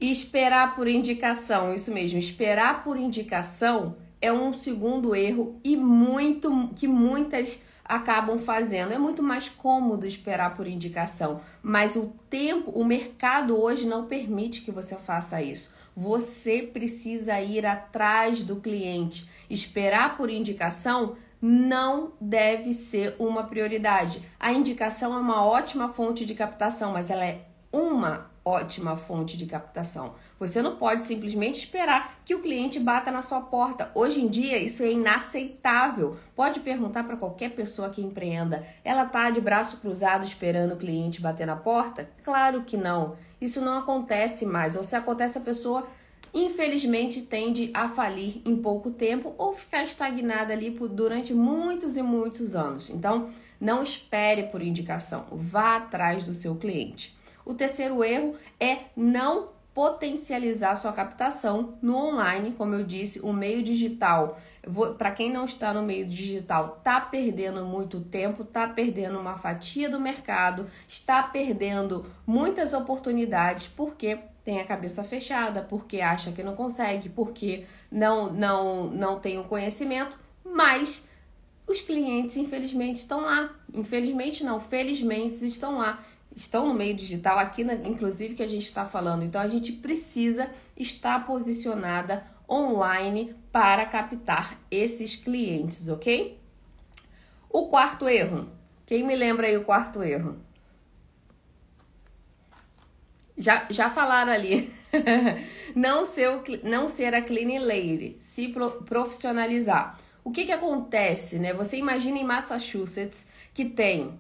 Esperar 0.01 0.75
por 0.75 0.89
indicação, 0.89 1.73
isso 1.73 1.95
mesmo, 1.95 2.19
esperar 2.19 2.83
por 2.83 2.97
indicação 2.97 3.99
é 4.21 4.33
um 4.33 4.53
segundo 4.53 5.15
erro 5.15 5.61
e 5.63 5.77
muito 5.77 6.71
que 6.75 6.89
muitas 6.89 7.65
acabam 7.89 8.39
fazendo. 8.39 8.93
É 8.93 8.99
muito 8.99 9.23
mais 9.23 9.49
cômodo 9.49 10.07
esperar 10.07 10.55
por 10.55 10.67
indicação, 10.67 11.41
mas 11.63 11.97
o 11.97 12.15
tempo, 12.29 12.71
o 12.71 12.85
mercado 12.85 13.61
hoje 13.61 13.87
não 13.87 14.07
permite 14.07 14.63
que 14.63 14.71
você 14.71 14.97
faça 14.97 15.41
isso. 15.41 15.75
Você 15.95 16.63
precisa 16.63 17.41
ir 17.41 17.65
atrás 17.65 18.43
do 18.43 18.57
cliente. 18.57 19.31
Esperar 19.49 20.17
por 20.17 20.29
indicação 20.29 21.17
não 21.41 22.13
deve 22.21 22.73
ser 22.73 23.15
uma 23.19 23.45
prioridade. 23.45 24.23
A 24.39 24.53
indicação 24.53 25.15
é 25.15 25.19
uma 25.19 25.45
ótima 25.45 25.89
fonte 25.89 26.27
de 26.27 26.35
captação, 26.35 26.93
mas 26.93 27.09
ela 27.09 27.25
é 27.25 27.47
uma 27.73 28.31
ótima 28.47 28.97
fonte 28.97 29.37
de 29.37 29.45
captação. 29.45 30.15
Você 30.39 30.63
não 30.63 30.77
pode 30.77 31.03
simplesmente 31.03 31.59
esperar 31.59 32.21
que 32.25 32.35
o 32.35 32.41
cliente 32.41 32.79
bata 32.79 33.11
na 33.11 33.21
sua 33.21 33.41
porta. 33.41 33.91
Hoje 33.93 34.21
em 34.21 34.29
dia 34.29 34.57
isso 34.57 34.85
é 34.85 34.93
inaceitável. 34.93 36.17
Pode 36.37 36.61
perguntar 36.61 37.03
para 37.03 37.17
qualquer 37.17 37.51
pessoa 37.51 37.91
que 37.91 38.01
empreenda: 38.01 38.65
ela 38.85 39.05
tá 39.05 39.31
de 39.31 39.41
braço 39.41 39.79
cruzado 39.79 40.25
esperando 40.25 40.73
o 40.73 40.77
cliente 40.77 41.21
bater 41.21 41.47
na 41.47 41.57
porta? 41.57 42.09
Claro 42.23 42.63
que 42.63 42.77
não. 42.77 43.17
Isso 43.41 43.61
não 43.61 43.79
acontece 43.79 44.47
mais. 44.47 44.77
Ou 44.77 44.85
se 44.85 44.95
acontece, 44.95 45.39
a 45.39 45.41
pessoa 45.43 45.85
infelizmente 46.33 47.23
tende 47.23 47.71
a 47.75 47.89
falir 47.89 48.43
em 48.45 48.57
pouco 48.57 48.91
tempo 48.91 49.35
ou 49.39 49.55
ficar 49.55 49.83
estagnada 49.83 50.53
ali 50.53 50.71
por, 50.71 50.89
durante 50.89 51.35
muitos 51.35 51.97
e 51.97 52.03
muitos 52.03 52.55
anos. 52.55 52.91
Então, 52.91 53.31
não 53.61 53.83
espere 53.83 54.45
por 54.45 54.63
indicação, 54.63 55.27
vá 55.33 55.77
atrás 55.77 56.23
do 56.23 56.35
seu 56.35 56.55
cliente. 56.55 57.16
O 57.47 57.55
terceiro 57.55 58.05
erro 58.05 58.35
é 58.61 58.81
não 58.97 59.51
potencializar 59.73 60.75
sua 60.75 60.93
captação 60.93 61.75
no 61.81 61.95
online, 61.95 62.53
como 62.53 62.75
eu 62.75 62.83
disse, 62.83 63.21
o 63.21 63.33
meio 63.33 63.63
digital. 63.63 64.41
Para 64.99 65.13
quem 65.13 65.31
não 65.31 65.45
está 65.45 65.73
no 65.73 65.83
meio 65.83 66.07
digital, 66.07 66.77
está 66.79 67.01
perdendo 67.01 67.65
muito 67.65 68.01
tempo, 68.01 68.43
está 68.43 68.67
perdendo 68.67 69.21
uma 69.21 69.37
fatia 69.37 69.89
do 69.89 70.01
mercado, 70.01 70.67
está 70.89 71.23
perdendo 71.23 72.05
muitas 72.27 72.73
oportunidades 72.73 73.69
porque 73.69 74.19
tem 74.43 74.61
a 74.61 74.65
cabeça 74.65 75.05
fechada, 75.05 75.61
porque 75.61 76.01
acha 76.01 76.33
que 76.33 76.43
não 76.43 76.57
consegue, 76.57 77.09
porque 77.09 77.65
não 77.91 78.33
não 78.33 78.87
não 78.89 79.21
tem 79.21 79.39
o 79.39 79.45
conhecimento, 79.45 80.19
mas 80.43 81.07
os 81.67 81.81
clientes, 81.81 82.37
infelizmente, 82.37 82.97
estão 82.97 83.21
lá. 83.21 83.55
Infelizmente, 83.75 84.45
não, 84.45 84.61
felizmente 84.61 85.45
estão 85.45 85.79
lá. 85.79 86.03
Estão 86.37 86.67
no 86.67 86.75
meio 86.75 86.95
digital, 86.95 87.39
aqui, 87.39 87.65
na, 87.65 87.73
inclusive, 87.73 88.35
que 88.35 88.43
a 88.43 88.47
gente 88.47 88.67
está 88.67 88.85
falando. 88.85 89.25
Então, 89.25 89.41
a 89.41 89.47
gente 89.47 89.73
precisa 89.73 90.51
estar 90.77 91.25
posicionada 91.25 92.27
online 92.49 93.35
para 93.51 93.87
captar 93.87 94.61
esses 94.71 95.17
clientes, 95.17 95.89
ok? 95.89 96.39
O 97.49 97.69
quarto 97.69 98.07
erro. 98.07 98.49
Quem 98.85 99.03
me 99.03 99.17
lembra 99.17 99.47
aí 99.47 99.57
o 99.57 99.65
quarto 99.65 100.03
erro? 100.03 100.37
Já, 103.37 103.67
já 103.71 103.89
falaram 103.89 104.31
ali. 104.31 104.73
não, 105.75 106.05
ser 106.05 106.29
o, 106.29 106.45
não 106.63 106.87
ser 106.87 107.15
a 107.15 107.23
clean 107.23 107.61
lady, 107.61 108.15
se 108.19 108.49
profissionalizar. 108.85 109.99
O 110.23 110.31
que 110.31 110.45
que 110.45 110.53
acontece, 110.53 111.39
né? 111.39 111.55
Você 111.55 111.79
imagina 111.79 112.19
em 112.19 112.25
Massachusetts 112.25 113.27
que 113.55 113.65
tem 113.65 114.19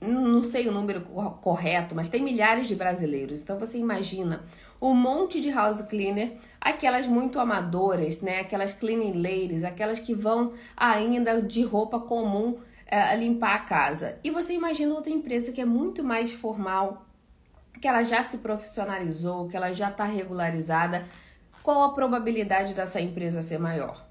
não 0.00 0.42
sei 0.42 0.68
o 0.68 0.72
número 0.72 1.00
correto, 1.40 1.94
mas 1.94 2.08
tem 2.08 2.22
milhares 2.22 2.68
de 2.68 2.74
brasileiros. 2.74 3.40
Então 3.40 3.58
você 3.58 3.78
imagina 3.78 4.44
um 4.80 4.94
monte 4.94 5.40
de 5.40 5.50
house 5.50 5.82
cleaner, 5.82 6.36
aquelas 6.60 7.06
muito 7.06 7.40
amadoras, 7.40 8.20
né? 8.20 8.40
Aquelas 8.40 8.72
cleaning 8.72 9.14
ladies, 9.20 9.64
aquelas 9.64 9.98
que 9.98 10.14
vão 10.14 10.52
ainda 10.76 11.40
de 11.40 11.62
roupa 11.62 11.98
comum 11.98 12.58
é, 12.86 13.16
limpar 13.16 13.54
a 13.54 13.60
casa. 13.60 14.18
E 14.22 14.30
você 14.30 14.52
imagina 14.52 14.94
outra 14.94 15.12
empresa 15.12 15.52
que 15.52 15.60
é 15.60 15.64
muito 15.64 16.04
mais 16.04 16.32
formal, 16.32 17.06
que 17.80 17.88
ela 17.88 18.02
já 18.02 18.22
se 18.22 18.38
profissionalizou, 18.38 19.48
que 19.48 19.56
ela 19.56 19.72
já 19.72 19.88
está 19.90 20.04
regularizada. 20.04 21.04
Qual 21.62 21.82
a 21.82 21.94
probabilidade 21.94 22.74
dessa 22.74 23.00
empresa 23.00 23.42
ser 23.42 23.58
maior? 23.58 24.06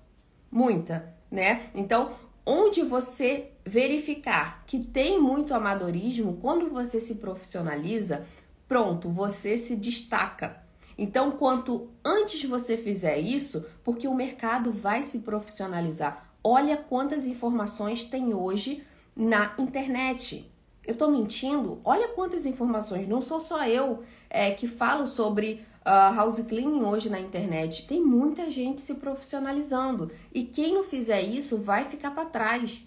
muita, 0.55 1.13
né? 1.29 1.63
Então, 1.75 2.13
onde 2.45 2.81
você 2.81 3.51
verificar 3.65 4.63
que 4.67 4.79
tem 4.79 5.19
muito 5.19 5.53
amadorismo, 5.53 6.37
quando 6.39 6.69
você 6.69 6.99
se 6.99 7.15
profissionaliza, 7.15 8.27
pronto, 8.67 9.09
você 9.09 9.57
se 9.57 9.75
destaca. 9.75 10.63
Então, 10.97 11.31
quanto 11.31 11.89
antes 12.03 12.43
você 12.43 12.77
fizer 12.77 13.17
isso, 13.17 13.65
porque 13.83 14.07
o 14.07 14.13
mercado 14.13 14.71
vai 14.71 15.01
se 15.03 15.19
profissionalizar. 15.19 16.29
Olha 16.43 16.77
quantas 16.77 17.25
informações 17.25 18.03
tem 18.03 18.33
hoje 18.33 18.83
na 19.15 19.53
internet. 19.57 20.49
Eu 20.85 20.95
tô 20.95 21.09
mentindo? 21.09 21.81
Olha 21.83 22.09
quantas 22.09 22.45
informações. 22.45 23.07
Não 23.07 23.21
sou 23.21 23.39
só 23.39 23.65
eu 23.67 24.03
é, 24.29 24.51
que 24.51 24.67
falo 24.67 25.07
sobre 25.07 25.65
uh, 25.81 26.15
house 26.15 26.39
cleaning 26.41 26.83
hoje 26.83 27.09
na 27.09 27.19
internet. 27.19 27.87
Tem 27.87 28.01
muita 28.01 28.51
gente 28.51 28.79
se 28.79 28.93
profissionalizando. 28.93 30.11
E 30.31 30.43
quem 30.43 30.75
não 30.75 30.83
fizer 30.83 31.21
isso 31.21 31.57
vai 31.57 31.85
ficar 31.85 32.11
para 32.11 32.25
trás. 32.25 32.85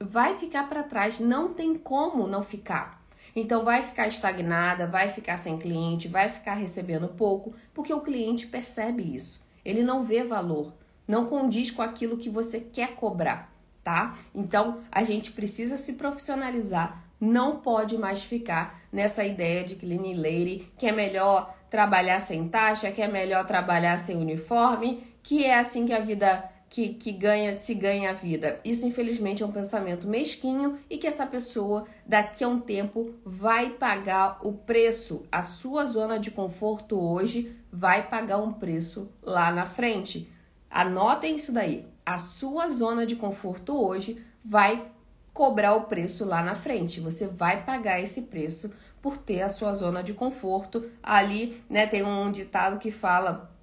Vai 0.00 0.36
ficar 0.36 0.68
para 0.68 0.82
trás. 0.82 1.20
Não 1.20 1.52
tem 1.52 1.76
como 1.76 2.26
não 2.26 2.42
ficar. 2.42 3.02
Então 3.34 3.64
vai 3.64 3.82
ficar 3.82 4.06
estagnada, 4.08 4.86
vai 4.86 5.08
ficar 5.10 5.36
sem 5.36 5.58
cliente, 5.58 6.08
vai 6.08 6.28
ficar 6.28 6.54
recebendo 6.54 7.08
pouco, 7.08 7.54
porque 7.74 7.92
o 7.92 8.00
cliente 8.00 8.46
percebe 8.46 9.02
isso. 9.02 9.44
Ele 9.62 9.82
não 9.82 10.02
vê 10.02 10.24
valor, 10.24 10.72
não 11.06 11.26
condiz 11.26 11.70
com 11.70 11.82
aquilo 11.82 12.16
que 12.16 12.30
você 12.30 12.60
quer 12.60 12.94
cobrar, 12.94 13.52
tá? 13.84 14.16
Então 14.34 14.80
a 14.90 15.02
gente 15.02 15.32
precisa 15.32 15.76
se 15.76 15.94
profissionalizar, 15.94 17.04
não 17.20 17.56
pode 17.56 17.98
mais 17.98 18.22
ficar 18.22 18.80
nessa 18.90 19.24
ideia 19.24 19.64
de 19.64 19.76
cleaning 19.76 20.14
lady, 20.14 20.72
que 20.78 20.86
é 20.86 20.92
melhor 20.92 21.54
trabalhar 21.68 22.20
sem 22.20 22.48
taxa, 22.48 22.90
que 22.90 23.02
é 23.02 23.08
melhor 23.08 23.46
trabalhar 23.46 23.98
sem 23.98 24.16
uniforme, 24.16 25.04
que 25.22 25.44
é 25.44 25.58
assim 25.58 25.84
que 25.84 25.92
a 25.92 26.00
vida 26.00 26.48
que, 26.76 26.92
que 26.92 27.10
ganha 27.10 27.54
se 27.54 27.74
ganha 27.74 28.10
a 28.10 28.12
vida. 28.12 28.60
Isso 28.62 28.84
infelizmente 28.84 29.42
é 29.42 29.46
um 29.46 29.50
pensamento 29.50 30.06
mesquinho 30.06 30.78
e 30.90 30.98
que 30.98 31.06
essa 31.06 31.24
pessoa 31.24 31.86
daqui 32.04 32.44
a 32.44 32.48
um 32.48 32.60
tempo 32.60 33.14
vai 33.24 33.70
pagar 33.70 34.40
o 34.46 34.52
preço. 34.52 35.24
A 35.32 35.42
sua 35.42 35.86
zona 35.86 36.18
de 36.18 36.30
conforto 36.30 37.00
hoje 37.00 37.56
vai 37.72 38.06
pagar 38.06 38.36
um 38.36 38.52
preço 38.52 39.08
lá 39.22 39.50
na 39.50 39.64
frente. 39.64 40.30
Anotem 40.70 41.36
isso 41.36 41.50
daí. 41.50 41.86
A 42.04 42.18
sua 42.18 42.68
zona 42.68 43.06
de 43.06 43.16
conforto 43.16 43.82
hoje 43.82 44.22
vai 44.44 44.86
cobrar 45.32 45.74
o 45.76 45.84
preço 45.84 46.26
lá 46.26 46.42
na 46.42 46.54
frente. 46.54 47.00
Você 47.00 47.26
vai 47.26 47.64
pagar 47.64 48.02
esse 48.02 48.22
preço 48.22 48.70
por 49.00 49.16
ter 49.16 49.40
a 49.40 49.48
sua 49.48 49.72
zona 49.72 50.02
de 50.02 50.12
conforto. 50.12 50.90
Ali, 51.02 51.58
né, 51.70 51.86
tem 51.86 52.04
um 52.04 52.30
ditado 52.30 52.78
que 52.78 52.90
fala 52.90 53.55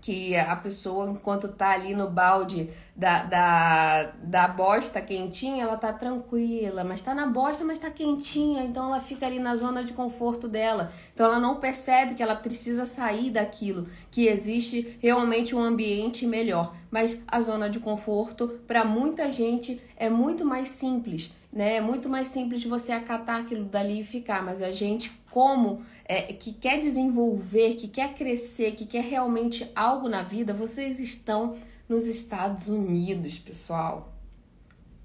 que 0.00 0.36
a 0.36 0.54
pessoa, 0.56 1.10
enquanto 1.10 1.48
tá 1.48 1.70
ali 1.70 1.94
no 1.94 2.08
balde 2.08 2.70
da, 2.94 3.24
da, 3.24 4.12
da 4.22 4.48
bosta 4.48 5.00
quentinha, 5.00 5.64
ela 5.64 5.76
tá 5.76 5.92
tranquila, 5.92 6.84
mas 6.84 7.02
tá 7.02 7.14
na 7.14 7.26
bosta, 7.26 7.64
mas 7.64 7.78
tá 7.78 7.90
quentinha, 7.90 8.62
então 8.64 8.86
ela 8.86 9.00
fica 9.00 9.26
ali 9.26 9.38
na 9.38 9.56
zona 9.56 9.84
de 9.84 9.92
conforto 9.92 10.48
dela. 10.48 10.92
Então 11.14 11.26
ela 11.26 11.40
não 11.40 11.56
percebe 11.56 12.14
que 12.14 12.22
ela 12.22 12.36
precisa 12.36 12.86
sair 12.86 13.30
daquilo, 13.30 13.86
que 14.10 14.26
existe 14.26 14.96
realmente 15.00 15.54
um 15.54 15.60
ambiente 15.60 16.26
melhor. 16.26 16.74
Mas 16.90 17.22
a 17.26 17.40
zona 17.40 17.68
de 17.68 17.80
conforto, 17.80 18.60
para 18.66 18.84
muita 18.84 19.30
gente, 19.30 19.80
é 19.96 20.08
muito 20.08 20.44
mais 20.44 20.68
simples 20.68 21.32
né? 21.52 21.76
É 21.76 21.80
muito 21.80 22.08
mais 22.08 22.28
simples 22.28 22.64
você 22.64 22.92
acatar 22.92 23.40
aquilo 23.40 23.64
dali 23.64 24.00
e 24.00 24.04
ficar, 24.04 24.42
mas 24.42 24.62
a 24.62 24.70
gente, 24.70 25.10
como 25.30 25.82
é, 26.08 26.32
que 26.32 26.54
quer 26.54 26.80
desenvolver, 26.80 27.74
que 27.74 27.86
quer 27.86 28.14
crescer, 28.14 28.72
que 28.72 28.86
quer 28.86 29.04
realmente 29.04 29.70
algo 29.76 30.08
na 30.08 30.22
vida, 30.22 30.54
vocês 30.54 30.98
estão 30.98 31.58
nos 31.86 32.06
Estados 32.06 32.66
Unidos, 32.66 33.38
pessoal. 33.38 34.14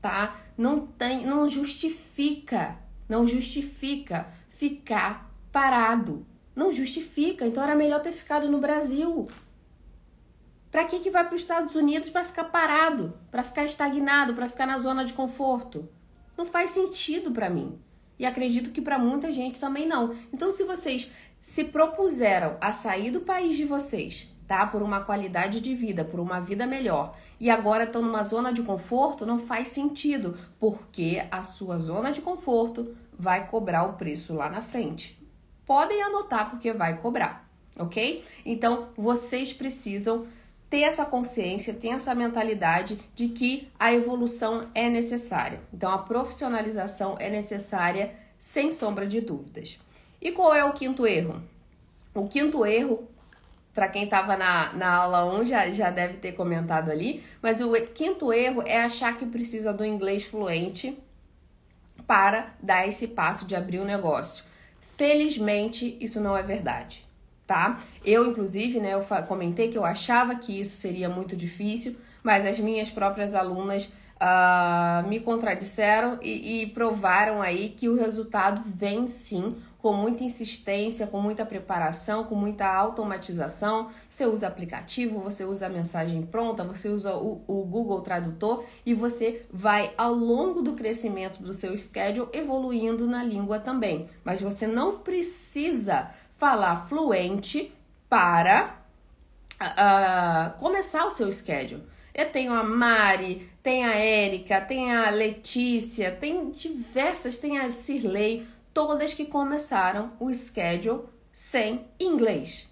Tá? 0.01 0.39
Não 0.57 0.87
tem, 0.87 1.25
não 1.25 1.49
justifica, 1.49 2.77
não 3.07 3.27
justifica 3.27 4.27
ficar 4.49 5.29
parado. 5.51 6.25
Não 6.55 6.71
justifica. 6.71 7.45
Então 7.45 7.63
era 7.63 7.75
melhor 7.75 8.01
ter 8.01 8.11
ficado 8.11 8.49
no 8.49 8.59
Brasil. 8.59 9.27
Para 10.71 10.85
que 10.85 10.99
que 10.99 11.11
vai 11.11 11.25
para 11.25 11.35
os 11.35 11.41
Estados 11.41 11.75
Unidos 11.75 12.09
para 12.09 12.23
ficar 12.23 12.45
parado, 12.45 13.13
para 13.29 13.43
ficar 13.43 13.65
estagnado, 13.65 14.33
para 14.33 14.49
ficar 14.49 14.65
na 14.65 14.77
zona 14.77 15.05
de 15.05 15.13
conforto? 15.13 15.87
Não 16.37 16.45
faz 16.45 16.71
sentido 16.71 17.31
para 17.31 17.49
mim. 17.49 17.79
E 18.23 18.25
acredito 18.25 18.71
que 18.71 18.81
para 18.81 18.97
muita 18.97 19.33
gente 19.33 19.59
também 19.59 19.85
não. 19.85 20.15
Então, 20.33 20.49
se 20.49 20.63
vocês 20.63 21.11
se 21.41 21.65
propuseram 21.65 22.55
a 22.61 22.71
sair 22.71 23.11
do 23.11 23.19
país 23.19 23.57
de 23.57 23.65
vocês, 23.65 24.33
tá? 24.47 24.65
Por 24.65 24.81
uma 24.81 25.01
qualidade 25.01 25.59
de 25.59 25.75
vida, 25.75 26.05
por 26.05 26.21
uma 26.21 26.39
vida 26.39 26.65
melhor, 26.65 27.17
e 27.37 27.49
agora 27.49 27.83
estão 27.83 28.01
numa 28.01 28.23
zona 28.23 28.53
de 28.53 28.61
conforto, 28.61 29.25
não 29.25 29.37
faz 29.37 29.67
sentido, 29.67 30.39
porque 30.57 31.21
a 31.29 31.43
sua 31.43 31.77
zona 31.77 32.13
de 32.13 32.21
conforto 32.21 32.95
vai 33.19 33.45
cobrar 33.45 33.83
o 33.83 33.97
preço 33.97 34.33
lá 34.33 34.49
na 34.49 34.61
frente. 34.61 35.21
Podem 35.65 36.01
anotar 36.01 36.49
porque 36.49 36.71
vai 36.71 37.01
cobrar, 37.01 37.45
ok? 37.77 38.23
Então, 38.45 38.87
vocês 38.95 39.51
precisam 39.51 40.27
ter 40.73 40.81
essa 40.81 41.05
consciência, 41.05 41.71
ter 41.71 41.89
essa 41.89 42.15
mentalidade 42.15 42.99
de 43.13 43.27
que 43.27 43.71
a 43.79 43.93
evolução 43.93 44.71
é 44.73 44.89
necessária. 44.89 45.61
Então, 45.71 45.91
a 45.91 45.99
profissionalização 45.99 47.15
é 47.19 47.29
necessária, 47.29 48.15
sem 48.39 48.71
sombra 48.71 49.05
de 49.05 49.21
dúvidas. 49.21 49.79
E 50.19 50.31
qual 50.31 50.51
é 50.55 50.65
o 50.65 50.73
quinto 50.73 51.05
erro? 51.05 51.43
O 52.15 52.27
quinto 52.27 52.65
erro, 52.65 53.07
para 53.71 53.87
quem 53.87 54.05
estava 54.05 54.35
na, 54.35 54.73
na 54.73 54.95
aula 54.95 55.39
1 55.39 55.45
já, 55.45 55.69
já 55.69 55.91
deve 55.91 56.17
ter 56.17 56.31
comentado 56.31 56.89
ali, 56.89 57.23
mas 57.39 57.61
o 57.61 57.71
quinto 57.93 58.33
erro 58.33 58.63
é 58.65 58.81
achar 58.81 59.15
que 59.15 59.27
precisa 59.27 59.71
do 59.71 59.85
inglês 59.85 60.23
fluente 60.23 60.97
para 62.07 62.55
dar 62.59 62.87
esse 62.87 63.09
passo 63.09 63.45
de 63.45 63.55
abrir 63.55 63.77
o 63.77 63.83
um 63.83 63.85
negócio. 63.85 64.43
Felizmente, 64.97 65.95
isso 66.01 66.19
não 66.19 66.35
é 66.35 66.41
verdade, 66.41 67.05
tá? 67.45 67.79
Eu, 68.05 68.29
inclusive, 68.29 68.79
né, 68.79 68.93
eu 68.93 69.03
comentei 69.27 69.69
que 69.69 69.77
eu 69.77 69.85
achava 69.85 70.35
que 70.35 70.59
isso 70.59 70.77
seria 70.77 71.09
muito 71.09 71.35
difícil, 71.35 71.95
mas 72.21 72.45
as 72.45 72.59
minhas 72.59 72.89
próprias 72.89 73.35
alunas 73.35 73.91
uh, 74.15 75.07
me 75.07 75.19
contradisseram 75.19 76.17
e, 76.21 76.63
e 76.63 76.67
provaram 76.67 77.41
aí 77.41 77.69
que 77.69 77.89
o 77.89 77.95
resultado 77.95 78.61
vem 78.65 79.07
sim 79.07 79.55
com 79.83 79.91
muita 79.91 80.23
insistência, 80.23 81.05
com 81.05 81.19
muita 81.19 81.45
preparação, 81.45 82.23
com 82.23 82.35
muita 82.35 82.65
automatização. 82.65 83.89
Você 84.09 84.25
usa 84.25 84.47
aplicativo, 84.47 85.19
você 85.19 85.43
usa 85.43 85.65
a 85.65 85.69
mensagem 85.69 86.23
pronta, 86.23 86.63
você 86.63 86.87
usa 86.87 87.13
o, 87.13 87.41
o, 87.45 87.65
Google 87.65 87.99
Tradutor 87.99 88.63
e 88.85 88.93
você 88.93 89.45
vai 89.51 89.93
ao 89.97 90.13
longo 90.13 90.61
do 90.61 90.71
crescimento 90.71 91.43
do 91.43 91.51
seu 91.51 91.75
schedule 91.75 92.29
evoluindo 92.31 93.05
na 93.05 93.25
língua 93.25 93.59
também. 93.59 94.09
Mas 94.23 94.39
você 94.39 94.65
não 94.65 94.99
precisa 94.99 96.11
falar 96.43 96.89
fluente 96.89 97.73
para 98.09 98.77
uh, 99.61 100.59
começar 100.59 101.05
o 101.05 101.09
seu 101.09 101.31
schedule. 101.31 101.81
Eu 102.13 102.29
tenho 102.33 102.51
a 102.51 102.61
Mari, 102.61 103.49
tem 103.63 103.85
a 103.85 103.95
Érica, 103.95 104.59
tem 104.59 104.93
a 104.93 105.09
Letícia, 105.09 106.11
tem 106.11 106.51
diversas, 106.51 107.37
tem 107.37 107.59
a 107.59 107.71
Cirlei, 107.71 108.45
todas 108.73 109.13
que 109.13 109.23
começaram 109.23 110.11
o 110.19 110.33
schedule 110.33 111.05
sem 111.31 111.87
inglês. 111.97 112.69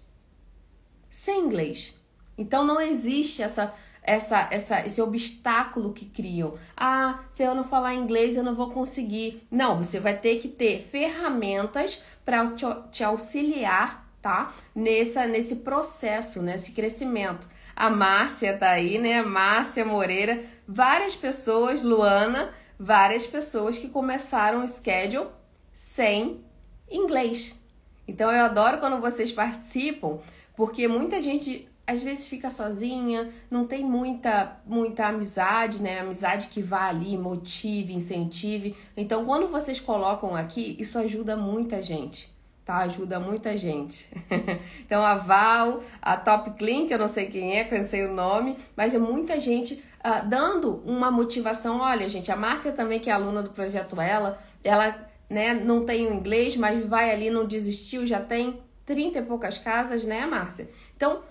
Sem 1.08 1.46
inglês. 1.46 1.98
Então 2.36 2.66
não 2.66 2.78
existe 2.78 3.42
essa 3.42 3.72
essa, 4.02 4.48
essa, 4.50 4.84
esse 4.84 5.00
obstáculo 5.00 5.92
que 5.92 6.06
criam. 6.06 6.54
Ah, 6.76 7.20
se 7.30 7.42
eu 7.42 7.54
não 7.54 7.64
falar 7.64 7.94
inglês, 7.94 8.36
eu 8.36 8.42
não 8.42 8.54
vou 8.54 8.70
conseguir. 8.70 9.46
Não, 9.50 9.82
você 9.82 10.00
vai 10.00 10.16
ter 10.16 10.38
que 10.38 10.48
ter 10.48 10.80
ferramentas 10.80 12.02
para 12.24 12.48
te, 12.50 12.64
te, 12.90 13.04
auxiliar, 13.04 14.06
tá? 14.20 14.52
Nessa, 14.74 15.26
nesse 15.26 15.56
processo, 15.56 16.42
nesse 16.42 16.72
crescimento. 16.72 17.48
A 17.74 17.88
Márcia 17.88 18.56
tá 18.56 18.70
aí, 18.70 18.98
né? 18.98 19.22
Márcia 19.22 19.84
Moreira, 19.84 20.44
várias 20.66 21.16
pessoas, 21.16 21.82
Luana, 21.82 22.52
várias 22.78 23.26
pessoas 23.26 23.78
que 23.78 23.88
começaram 23.88 24.62
o 24.62 24.68
schedule 24.68 25.28
sem 25.72 26.44
inglês. 26.90 27.58
Então 28.06 28.30
eu 28.30 28.44
adoro 28.44 28.78
quando 28.78 29.00
vocês 29.00 29.32
participam, 29.32 30.18
porque 30.56 30.86
muita 30.86 31.22
gente 31.22 31.68
às 31.86 32.00
vezes 32.02 32.28
fica 32.28 32.50
sozinha, 32.50 33.30
não 33.50 33.66
tem 33.66 33.84
muita 33.84 34.60
muita 34.66 35.06
amizade, 35.08 35.82
né? 35.82 36.00
Amizade 36.00 36.48
que 36.48 36.62
vá 36.62 36.88
ali, 36.88 37.16
motive, 37.18 37.92
incentive. 37.92 38.76
Então 38.96 39.24
quando 39.24 39.48
vocês 39.48 39.80
colocam 39.80 40.34
aqui, 40.34 40.76
isso 40.78 40.98
ajuda 40.98 41.36
muita 41.36 41.82
gente 41.82 42.32
tá? 42.64 42.78
Ajuda 42.78 43.18
muita 43.18 43.56
gente. 43.56 44.08
então 44.86 45.04
a 45.04 45.14
Val, 45.16 45.82
a 46.00 46.16
Top 46.16 46.50
Clean, 46.52 46.86
que 46.86 46.94
eu 46.94 46.98
não 46.98 47.08
sei 47.08 47.26
quem 47.26 47.58
é, 47.58 47.64
que 47.64 47.74
eu 47.74 47.78
não 47.78 47.84
sei 47.84 48.06
o 48.06 48.12
nome, 48.12 48.56
mas 48.76 48.94
é 48.94 48.98
muita 48.98 49.38
gente 49.40 49.82
uh, 50.04 50.26
dando 50.28 50.82
uma 50.84 51.10
motivação. 51.10 51.80
Olha, 51.80 52.08
gente, 52.08 52.30
a 52.30 52.36
Márcia 52.36 52.72
também, 52.72 53.00
que 53.00 53.10
é 53.10 53.12
aluna 53.12 53.42
do 53.42 53.50
projeto 53.50 54.00
Ela, 54.00 54.38
ela 54.62 55.08
né, 55.28 55.54
não 55.54 55.84
tem 55.84 56.06
o 56.06 56.14
inglês, 56.14 56.56
mas 56.56 56.84
vai 56.86 57.10
ali, 57.10 57.30
não 57.30 57.46
desistiu, 57.46 58.06
já 58.06 58.20
tem 58.20 58.60
30 58.84 59.18
e 59.18 59.22
poucas 59.22 59.58
casas, 59.58 60.04
né, 60.04 60.26
Márcia? 60.26 60.68
Então, 60.96 61.22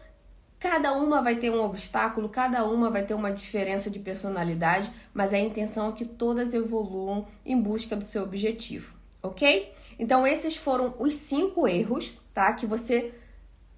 cada 0.61 0.93
uma 0.93 1.23
vai 1.23 1.37
ter 1.37 1.49
um 1.49 1.59
obstáculo, 1.65 2.29
cada 2.29 2.63
uma 2.63 2.91
vai 2.91 3.03
ter 3.03 3.15
uma 3.15 3.31
diferença 3.31 3.89
de 3.89 3.97
personalidade, 3.97 4.91
mas 5.11 5.33
a 5.33 5.39
intenção 5.39 5.89
é 5.89 5.91
que 5.91 6.05
todas 6.05 6.53
evoluam 6.53 7.25
em 7.43 7.59
busca 7.59 7.95
do 7.95 8.05
seu 8.05 8.21
objetivo, 8.21 8.93
ok? 9.23 9.73
Então, 9.97 10.25
esses 10.25 10.55
foram 10.55 10.93
os 10.99 11.15
cinco 11.15 11.67
erros, 11.67 12.15
tá? 12.31 12.53
Que 12.53 12.67
você, 12.67 13.11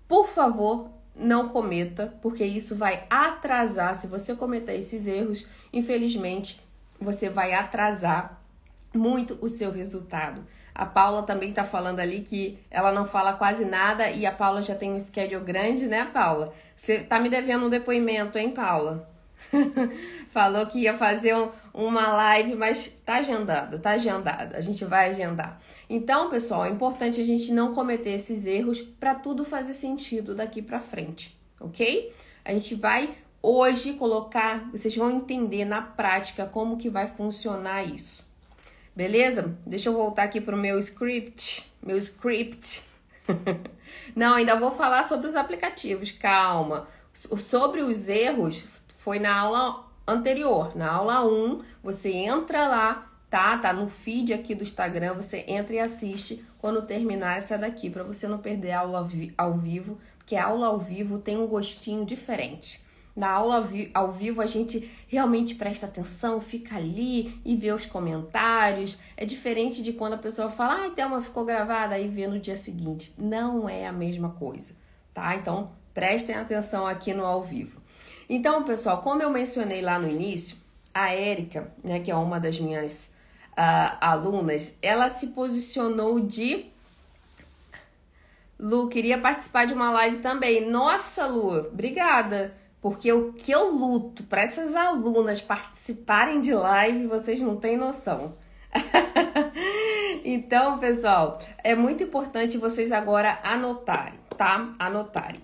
por 0.09 0.27
favor, 0.27 0.89
não 1.15 1.47
cometa, 1.47 2.13
porque 2.21 2.43
isso 2.43 2.75
vai 2.75 3.07
atrasar. 3.09 3.95
Se 3.95 4.05
você 4.05 4.35
cometer 4.35 4.75
esses 4.75 5.07
erros, 5.07 5.47
infelizmente, 5.71 6.59
você 6.99 7.29
vai 7.29 7.53
atrasar 7.53 8.41
muito 8.93 9.37
o 9.41 9.47
seu 9.47 9.71
resultado. 9.71 10.45
A 10.75 10.85
Paula 10.85 11.23
também 11.23 11.53
tá 11.53 11.63
falando 11.63 11.99
ali 11.99 12.21
que 12.21 12.57
ela 12.71 12.91
não 12.91 13.05
fala 13.05 13.33
quase 13.33 13.65
nada 13.65 14.09
e 14.09 14.25
a 14.25 14.31
Paula 14.31 14.63
já 14.63 14.73
tem 14.73 14.91
um 14.91 14.99
schedule 14.99 15.43
grande, 15.43 15.85
né, 15.85 16.09
Paula? 16.11 16.53
Você 16.75 16.99
tá 16.99 17.19
me 17.19 17.29
devendo 17.29 17.65
um 17.65 17.69
depoimento, 17.69 18.37
hein, 18.37 18.51
Paula? 18.51 19.07
Falou 20.29 20.65
que 20.65 20.79
ia 20.79 20.93
fazer 20.93 21.35
um, 21.35 21.49
uma 21.73 22.07
live, 22.07 22.55
mas 22.55 22.87
tá 23.05 23.15
agendado, 23.15 23.77
tá 23.79 23.91
agendado. 23.91 24.55
A 24.55 24.61
gente 24.61 24.83
vai 24.85 25.09
agendar. 25.09 25.61
Então, 25.89 26.29
pessoal, 26.29 26.65
é 26.65 26.69
importante 26.69 27.21
a 27.21 27.23
gente 27.23 27.51
não 27.51 27.73
cometer 27.73 28.11
esses 28.11 28.45
erros 28.45 28.81
para 28.81 29.13
tudo 29.13 29.45
fazer 29.45 29.73
sentido 29.73 30.33
daqui 30.33 30.61
para 30.61 30.79
frente, 30.79 31.37
ok? 31.59 32.13
A 32.43 32.51
gente 32.51 32.75
vai 32.75 33.15
hoje 33.41 33.93
colocar, 33.93 34.69
vocês 34.71 34.95
vão 34.95 35.11
entender 35.11 35.65
na 35.65 35.81
prática 35.81 36.45
como 36.45 36.77
que 36.77 36.89
vai 36.89 37.07
funcionar 37.07 37.83
isso. 37.83 38.25
Beleza? 38.95 39.57
Deixa 39.65 39.89
eu 39.89 39.93
voltar 39.93 40.23
aqui 40.23 40.39
pro 40.39 40.55
meu 40.55 40.77
script, 40.77 41.67
meu 41.81 41.97
script. 41.97 42.83
Não, 44.15 44.35
ainda 44.35 44.59
vou 44.59 44.69
falar 44.69 45.03
sobre 45.03 45.27
os 45.27 45.35
aplicativos, 45.35 46.11
calma. 46.11 46.87
Sobre 47.11 47.81
os 47.81 48.07
erros, 48.07 48.65
foi 48.97 49.17
na 49.17 49.35
aula 49.35 49.83
anterior, 50.07 50.75
na 50.75 50.91
aula 50.91 51.25
1, 51.25 51.61
você 51.81 52.11
entra 52.11 52.67
lá, 52.67 53.11
tá? 53.29 53.57
Tá 53.57 53.73
no 53.73 53.87
feed 53.87 54.33
aqui 54.33 54.53
do 54.53 54.63
Instagram, 54.63 55.15
você 55.15 55.43
entra 55.47 55.75
e 55.75 55.79
assiste 55.79 56.45
quando 56.59 56.81
terminar 56.83 57.37
essa 57.37 57.57
daqui, 57.57 57.89
para 57.89 58.03
você 58.03 58.27
não 58.27 58.37
perder 58.37 58.71
a 58.71 58.81
aula 58.81 59.07
ao 59.37 59.57
vivo, 59.57 59.97
porque 60.17 60.35
a 60.35 60.45
aula 60.45 60.67
ao 60.67 60.77
vivo 60.77 61.17
tem 61.17 61.37
um 61.37 61.47
gostinho 61.47 62.05
diferente. 62.05 62.82
Na 63.15 63.29
aula 63.29 63.69
ao 63.93 64.11
vivo 64.11 64.41
a 64.41 64.45
gente 64.47 64.89
realmente 65.07 65.53
presta 65.53 65.85
atenção, 65.85 66.41
fica 66.41 66.75
ali 66.75 67.39
e 67.45 67.55
vê 67.55 67.71
os 67.71 67.85
comentários. 67.85 68.97
É 69.15 69.25
diferente 69.25 69.83
de 69.83 69.93
quando 69.93 70.13
a 70.13 70.17
pessoa 70.17 70.49
fala, 70.49 70.87
ah, 70.87 70.89
Thelma 70.89 71.21
ficou 71.21 71.45
gravada, 71.45 71.95
aí 71.95 72.07
vê 72.07 72.25
no 72.25 72.39
dia 72.39 72.55
seguinte. 72.55 73.13
Não 73.17 73.69
é 73.69 73.85
a 73.85 73.93
mesma 73.93 74.31
coisa, 74.31 74.73
tá? 75.13 75.35
Então 75.35 75.71
prestem 75.93 76.35
atenção 76.35 76.87
aqui 76.87 77.13
no 77.13 77.23
ao 77.23 77.43
vivo. 77.43 77.81
Então, 78.27 78.63
pessoal, 78.63 79.01
como 79.01 79.21
eu 79.21 79.29
mencionei 79.29 79.81
lá 79.81 79.99
no 79.99 80.09
início, 80.09 80.57
a 80.93 81.13
Érica, 81.13 81.71
né, 81.83 81.99
que 81.99 82.09
é 82.09 82.15
uma 82.15 82.39
das 82.39 82.59
minhas 82.59 83.13
uh, 83.51 83.97
alunas, 84.01 84.77
ela 84.81 85.09
se 85.09 85.27
posicionou 85.27 86.19
de 86.19 86.65
Lu, 88.59 88.87
queria 88.87 89.17
participar 89.17 89.65
de 89.65 89.73
uma 89.73 89.91
live 89.91 90.19
também. 90.19 90.69
Nossa, 90.69 91.25
Lu, 91.25 91.67
obrigada. 91.67 92.55
Porque 92.83 93.13
o 93.13 93.31
que 93.31 93.49
eu 93.49 93.71
luto 93.71 94.25
para 94.25 94.41
essas 94.41 94.75
alunas 94.75 95.39
participarem 95.39 96.41
de 96.41 96.53
live, 96.53 97.07
vocês 97.07 97.39
não 97.39 97.55
têm 97.55 97.77
noção. 97.77 98.35
então, 100.25 100.77
pessoal, 100.79 101.37
é 101.63 101.75
muito 101.75 102.03
importante 102.03 102.57
vocês 102.57 102.91
agora 102.91 103.39
anotarem, 103.41 104.19
tá? 104.37 104.75
Anotarem. 104.77 105.39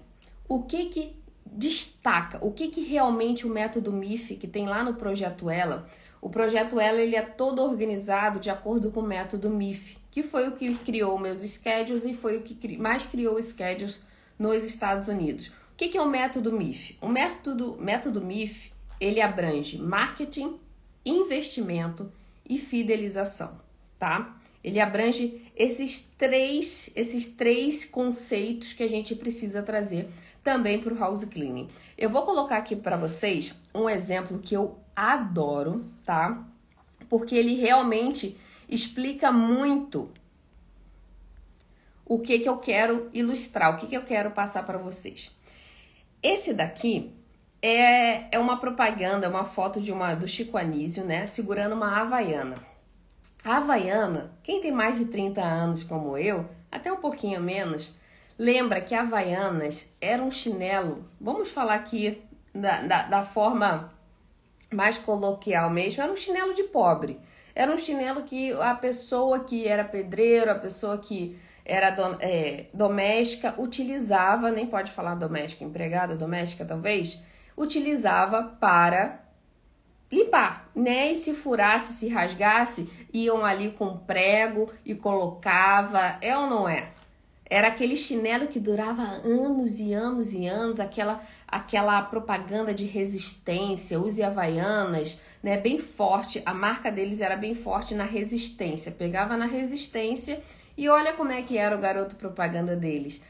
O 0.50 0.64
que 0.64 0.88
que 0.88 1.16
destaca? 1.46 2.46
O 2.46 2.52
que 2.52 2.68
que 2.68 2.82
realmente 2.82 3.48
o 3.48 3.50
método 3.50 3.90
MIF 3.90 4.36
que 4.36 4.46
tem 4.46 4.68
lá 4.68 4.84
no 4.84 4.96
projeto 4.96 5.50
Ela? 5.50 5.88
O 6.22 6.30
projeto 6.30 6.78
Ela 6.78 7.00
ele 7.00 7.16
é 7.16 7.22
todo 7.22 7.64
organizado 7.64 8.38
de 8.42 8.50
acordo 8.50 8.92
com 8.92 9.00
o 9.00 9.08
método 9.08 9.50
MIF, 9.50 9.98
que 10.12 10.24
foi 10.24 10.50
o 10.50 10.58
que 10.58 10.76
criou 10.76 11.18
meus 11.18 11.40
schedules 11.40 12.04
e 12.04 12.14
foi 12.14 12.36
o 12.36 12.42
que 12.42 12.78
mais 12.78 13.06
criou 13.06 13.42
schedules 13.42 14.04
nos 14.38 14.66
Estados 14.66 15.08
Unidos 15.08 15.58
que, 15.80 15.88
que 15.88 15.98
é 15.98 16.02
o 16.02 16.10
método 16.10 16.52
MIF? 16.52 16.98
O 17.00 17.08
método, 17.08 17.78
método 17.80 18.20
MIF 18.20 18.70
ele 19.00 19.22
abrange 19.22 19.78
marketing, 19.78 20.60
investimento 21.06 22.12
e 22.48 22.58
fidelização, 22.58 23.58
tá? 23.98 24.38
Ele 24.62 24.82
abrange 24.82 25.50
esses 25.56 26.02
três, 26.18 26.90
esses 26.94 27.28
três 27.28 27.86
conceitos 27.86 28.74
que 28.74 28.84
a 28.84 28.90
gente 28.90 29.16
precisa 29.16 29.64
trazer 29.64 30.10
também 30.44 30.82
para 30.82 30.94
o 30.94 30.98
house 30.98 31.24
cleaning. 31.24 31.70
Eu 31.98 32.10
vou 32.10 32.24
colocar 32.24 32.58
aqui 32.58 32.76
para 32.76 32.98
vocês 32.98 33.56
um 33.74 33.90
exemplo 33.90 34.38
que 34.38 34.54
eu 34.54 34.78
adoro, 34.94 35.86
tá? 36.04 36.46
Porque 37.08 37.36
ele 37.36 37.56
realmente 37.56 38.38
explica 38.68 39.32
muito 39.32 40.12
o 42.06 42.20
que 42.20 42.40
que 42.40 42.50
eu 42.50 42.58
quero 42.58 43.10
ilustrar, 43.14 43.74
o 43.74 43.78
que 43.78 43.88
que 43.88 43.96
eu 43.96 44.04
quero 44.04 44.32
passar 44.32 44.66
para 44.66 44.78
vocês. 44.78 45.32
Esse 46.22 46.54
daqui 46.54 47.16
é, 47.62 48.36
é 48.36 48.40
uma 48.40 48.58
propaganda, 48.58 49.26
é 49.26 49.30
uma 49.30 49.46
foto 49.46 49.80
de 49.80 49.92
uma 49.92 50.14
do 50.14 50.28
Chico 50.28 50.58
Anísio, 50.58 51.06
né? 51.06 51.26
Segurando 51.26 51.76
uma 51.76 52.00
havaiana. 52.00 52.56
A 53.44 53.58
havaiana, 53.58 54.32
quem 54.44 54.60
tem 54.60 54.72
mais 54.72 54.98
de 54.98 55.06
30 55.06 55.42
anos 55.42 55.84
como 55.84 56.18
eu, 56.18 56.46
até 56.70 56.92
um 56.92 56.98
pouquinho 56.98 57.42
menos, 57.42 57.90
lembra 58.38 58.82
que 58.82 58.94
havaianas 58.94 59.94
era 60.02 60.22
um 60.22 60.30
chinelo, 60.30 61.06
vamos 61.20 61.50
falar 61.50 61.76
aqui 61.76 62.22
da, 62.54 62.82
da, 62.82 63.04
da 63.04 63.24
forma 63.24 63.94
mais 64.72 64.98
coloquial 64.98 65.70
mesmo, 65.70 66.04
era 66.04 66.12
um 66.12 66.18
chinelo 66.18 66.54
de 66.54 66.64
pobre. 66.64 67.20
Era 67.56 67.74
um 67.74 67.78
chinelo 67.78 68.24
que 68.24 68.54
a 68.54 68.76
pessoa 68.76 69.40
que 69.40 69.68
era 69.68 69.84
pedreiro, 69.84 70.52
a 70.52 70.56
pessoa 70.56 70.98
que 70.98 71.38
era 71.70 71.92
do, 71.92 72.18
é, 72.20 72.66
doméstica, 72.74 73.54
utilizava, 73.58 74.52
nem 74.52 74.66
pode 74.66 74.92
falar 74.92 75.16
doméstica, 75.16 75.64
empregada 75.64 76.18
doméstica 76.18 76.66
talvez, 76.66 77.24
utilizava 77.56 78.44
para 78.44 79.24
limpar, 80.12 80.70
né? 80.76 81.12
E 81.12 81.16
se 81.16 81.34
furasse, 81.34 81.94
se 81.94 82.08
rasgasse, 82.08 82.90
iam 83.14 83.46
ali 83.46 83.72
com 83.72 83.98
prego 83.98 84.72
e 84.84 84.96
colocava, 84.96 86.18
é 86.22 86.36
ou 86.36 86.48
não 86.48 86.68
é? 86.68 86.90
Era 87.46 87.68
aquele 87.68 87.96
chinelo 87.96 88.48
que 88.48 88.60
durava 88.60 89.02
anos 89.02 89.80
e 89.80 89.94
anos 89.94 90.34
e 90.34 90.48
anos, 90.48 90.80
aquela 90.80 91.22
aquela 91.52 92.02
propaganda 92.04 92.74
de 92.74 92.86
resistência, 92.86 94.00
use 94.00 94.22
havaianas, 94.22 95.20
né, 95.42 95.58
bem 95.58 95.80
forte. 95.80 96.42
A 96.46 96.54
marca 96.54 96.92
deles 96.92 97.22
era 97.22 97.36
bem 97.36 97.56
forte 97.56 97.96
na 97.96 98.04
resistência. 98.04 98.92
Pegava 98.92 99.36
na 99.36 99.46
resistência 99.46 100.42
e 100.80 100.88
olha 100.88 101.12
como 101.12 101.30
é 101.30 101.42
que 101.42 101.58
era 101.58 101.76
o 101.76 101.80
garoto 101.80 102.16
propaganda 102.16 102.74
deles. 102.74 103.22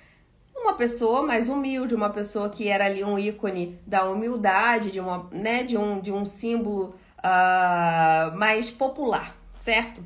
Uma 0.55 0.75
pessoa 0.75 1.25
mais 1.25 1.49
humilde, 1.49 1.95
uma 1.95 2.11
pessoa 2.11 2.47
que 2.47 2.67
era 2.67 2.85
ali 2.85 3.03
um 3.03 3.17
ícone 3.17 3.79
da 3.87 4.07
humildade, 4.07 4.91
de, 4.91 4.99
uma, 4.99 5.27
né, 5.31 5.63
de, 5.63 5.75
um, 5.75 5.99
de 5.99 6.11
um 6.11 6.25
símbolo 6.25 6.93
uh, 7.17 8.37
mais 8.37 8.69
popular, 8.69 9.35
certo? 9.57 10.03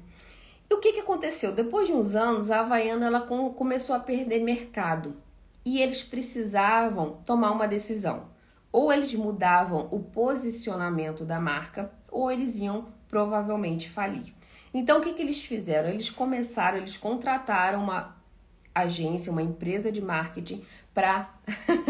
E 0.69 0.73
o 0.73 0.79
que, 0.79 0.93
que 0.93 1.01
aconteceu? 1.01 1.51
Depois 1.53 1.85
de 1.85 1.93
uns 1.93 2.15
anos, 2.15 2.49
a 2.49 2.61
Havaiana 2.61 3.07
ela 3.07 3.19
começou 3.19 3.93
a 3.93 3.99
perder 3.99 4.41
mercado 4.41 5.13
e 5.65 5.81
eles 5.81 6.01
precisavam 6.01 7.17
tomar 7.25 7.51
uma 7.51 7.67
decisão. 7.67 8.23
Ou 8.71 8.89
eles 8.89 9.13
mudavam 9.15 9.89
o 9.91 9.99
posicionamento 9.99 11.25
da 11.25 11.41
marca, 11.41 11.91
ou 12.09 12.31
eles 12.31 12.55
iam 12.59 12.85
provavelmente 13.09 13.89
falir. 13.89 14.33
Então, 14.73 14.99
o 14.99 15.01
que, 15.01 15.13
que 15.13 15.21
eles 15.21 15.43
fizeram? 15.43 15.89
Eles 15.89 16.09
começaram, 16.09 16.77
eles 16.77 16.97
contrataram 16.97 17.83
uma 17.83 18.15
agência, 18.73 19.31
uma 19.31 19.41
empresa 19.41 19.91
de 19.91 20.01
marketing 20.01 20.65
para 20.93 21.29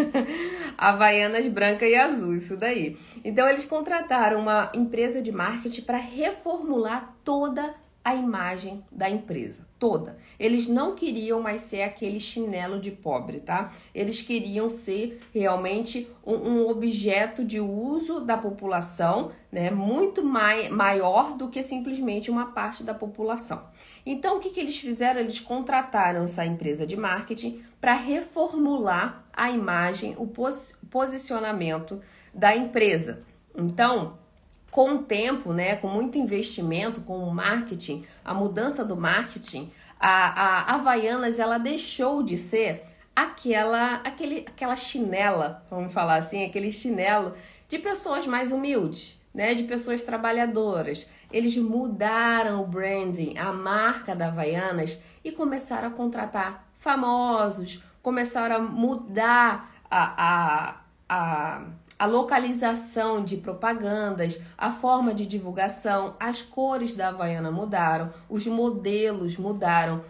Havaianas 0.77 1.47
branca 1.47 1.85
e 1.87 1.95
azul, 1.95 2.35
isso 2.35 2.57
daí. 2.57 2.97
Então, 3.23 3.47
eles 3.47 3.63
contrataram 3.63 4.39
uma 4.39 4.71
empresa 4.73 5.21
de 5.21 5.31
marketing 5.31 5.81
para 5.81 5.97
reformular 5.97 7.15
toda 7.23 7.63
a 7.63 7.73
imagem 8.11 8.83
da 8.91 9.09
empresa 9.09 9.65
toda. 9.79 10.17
Eles 10.39 10.67
não 10.67 10.95
queriam 10.95 11.41
mais 11.41 11.61
ser 11.61 11.83
aquele 11.83 12.19
chinelo 12.19 12.79
de 12.79 12.91
pobre, 12.91 13.39
tá? 13.39 13.71
Eles 13.93 14.21
queriam 14.21 14.69
ser 14.69 15.21
realmente 15.33 16.09
um, 16.25 16.33
um 16.33 16.67
objeto 16.67 17.43
de 17.43 17.59
uso 17.59 18.19
da 18.19 18.37
população, 18.37 19.31
né? 19.51 19.71
Muito 19.71 20.23
mai, 20.23 20.69
maior 20.69 21.37
do 21.37 21.47
que 21.47 21.63
simplesmente 21.63 22.29
uma 22.29 22.47
parte 22.47 22.83
da 22.83 22.93
população. 22.93 23.63
Então, 24.05 24.37
o 24.37 24.39
que, 24.39 24.49
que 24.49 24.59
eles 24.59 24.77
fizeram? 24.77 25.21
Eles 25.21 25.39
contrataram 25.39 26.25
essa 26.25 26.45
empresa 26.45 26.85
de 26.85 26.97
marketing 26.97 27.61
para 27.79 27.93
reformular 27.93 29.25
a 29.31 29.49
imagem, 29.49 30.15
o 30.17 30.27
pos 30.27 30.77
posicionamento 30.89 32.01
da 32.33 32.55
empresa. 32.55 33.23
Então, 33.55 34.17
com 34.73 34.95
o 34.95 35.03
tempo, 35.03 35.53
né, 35.53 35.75
com 35.75 35.87
muito 35.87 36.17
investimento, 36.17 37.01
com 37.01 37.19
o 37.19 37.31
marketing, 37.31 38.03
a 38.25 38.33
mudança 38.33 38.83
do 38.83 38.97
marketing, 38.97 39.71
a, 39.99 40.71
a 40.71 40.73
Havaianas 40.73 41.37
ela 41.37 41.59
deixou 41.59 42.23
de 42.23 42.35
ser 42.35 42.83
aquela, 43.15 43.97
aquele, 43.97 44.39
aquela 44.39 44.75
chinela, 44.75 45.63
vamos 45.69 45.93
falar 45.93 46.15
assim, 46.15 46.43
aquele 46.43 46.71
chinelo 46.71 47.35
de 47.69 47.77
pessoas 47.77 48.25
mais 48.25 48.51
humildes, 48.51 49.21
né, 49.31 49.53
de 49.53 49.61
pessoas 49.61 50.01
trabalhadoras. 50.01 51.07
Eles 51.31 51.55
mudaram 51.55 52.63
o 52.63 52.65
branding, 52.65 53.37
a 53.37 53.53
marca 53.53 54.15
da 54.15 54.29
Havaianas 54.29 54.99
e 55.23 55.31
começaram 55.31 55.89
a 55.89 55.91
contratar 55.91 56.67
famosos, 56.79 57.79
começaram 58.01 58.55
a 58.55 58.59
mudar 58.59 59.71
a, 59.89 60.23
a, 60.23 60.75
a 61.07 61.65
a 61.97 62.05
localização 62.05 63.23
de 63.23 63.37
propagandas, 63.37 64.41
a 64.57 64.71
forma 64.71 65.13
de 65.13 65.25
divulgação, 65.25 66.15
as 66.19 66.41
cores 66.41 66.93
da 66.93 67.09
Havaiana 67.09 67.51
mudaram, 67.51 68.11
os 68.29 68.45
modelos 68.47 69.37
mudaram, 69.37 70.03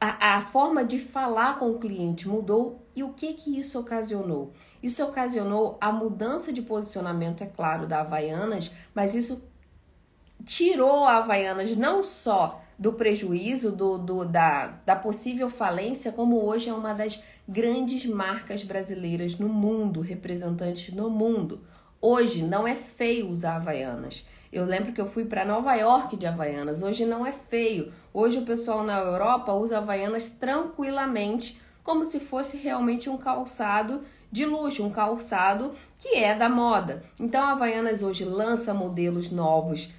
a, 0.00 0.36
a 0.36 0.40
forma 0.40 0.84
de 0.84 0.98
falar 0.98 1.58
com 1.58 1.70
o 1.70 1.78
cliente 1.78 2.28
mudou. 2.28 2.80
E 2.94 3.02
o 3.02 3.12
que 3.12 3.32
que 3.34 3.58
isso 3.58 3.78
ocasionou? 3.78 4.52
Isso 4.82 5.04
ocasionou 5.04 5.78
a 5.80 5.92
mudança 5.92 6.52
de 6.52 6.62
posicionamento, 6.62 7.42
é 7.42 7.46
claro, 7.46 7.86
da 7.86 8.00
Havaianas, 8.00 8.72
mas 8.94 9.14
isso 9.14 9.42
tirou 10.44 11.04
a 11.04 11.18
Havaianas 11.18 11.76
não 11.76 12.02
só 12.02 12.62
do 12.78 12.94
prejuízo, 12.94 13.70
do, 13.72 13.98
do, 13.98 14.24
da, 14.24 14.68
da 14.86 14.96
possível 14.96 15.50
falência, 15.50 16.12
como 16.12 16.42
hoje 16.42 16.70
é 16.70 16.72
uma 16.72 16.94
das 16.94 17.22
grandes 17.50 18.06
marcas 18.06 18.62
brasileiras 18.62 19.36
no 19.36 19.48
mundo, 19.48 20.00
representantes 20.00 20.94
no 20.94 21.10
mundo. 21.10 21.60
Hoje 22.00 22.44
não 22.44 22.66
é 22.66 22.76
feio 22.76 23.28
usar 23.28 23.56
Havaianas. 23.56 24.24
Eu 24.52 24.64
lembro 24.64 24.92
que 24.92 25.00
eu 25.00 25.06
fui 25.06 25.24
para 25.24 25.44
Nova 25.44 25.74
York 25.74 26.16
de 26.16 26.28
Havaianas. 26.28 26.80
Hoje 26.80 27.04
não 27.04 27.26
é 27.26 27.32
feio. 27.32 27.92
Hoje 28.14 28.38
o 28.38 28.44
pessoal 28.44 28.84
na 28.84 29.00
Europa 29.00 29.52
usa 29.52 29.78
Havaianas 29.78 30.30
tranquilamente, 30.30 31.60
como 31.82 32.04
se 32.04 32.20
fosse 32.20 32.56
realmente 32.56 33.10
um 33.10 33.18
calçado 33.18 34.02
de 34.30 34.46
luxo, 34.46 34.86
um 34.86 34.90
calçado 34.90 35.72
que 35.98 36.18
é 36.18 36.36
da 36.36 36.48
moda. 36.48 37.02
Então 37.20 37.42
a 37.42 37.50
Havaianas 37.50 38.00
hoje 38.00 38.24
lança 38.24 38.72
modelos 38.72 39.32
novos 39.32 39.92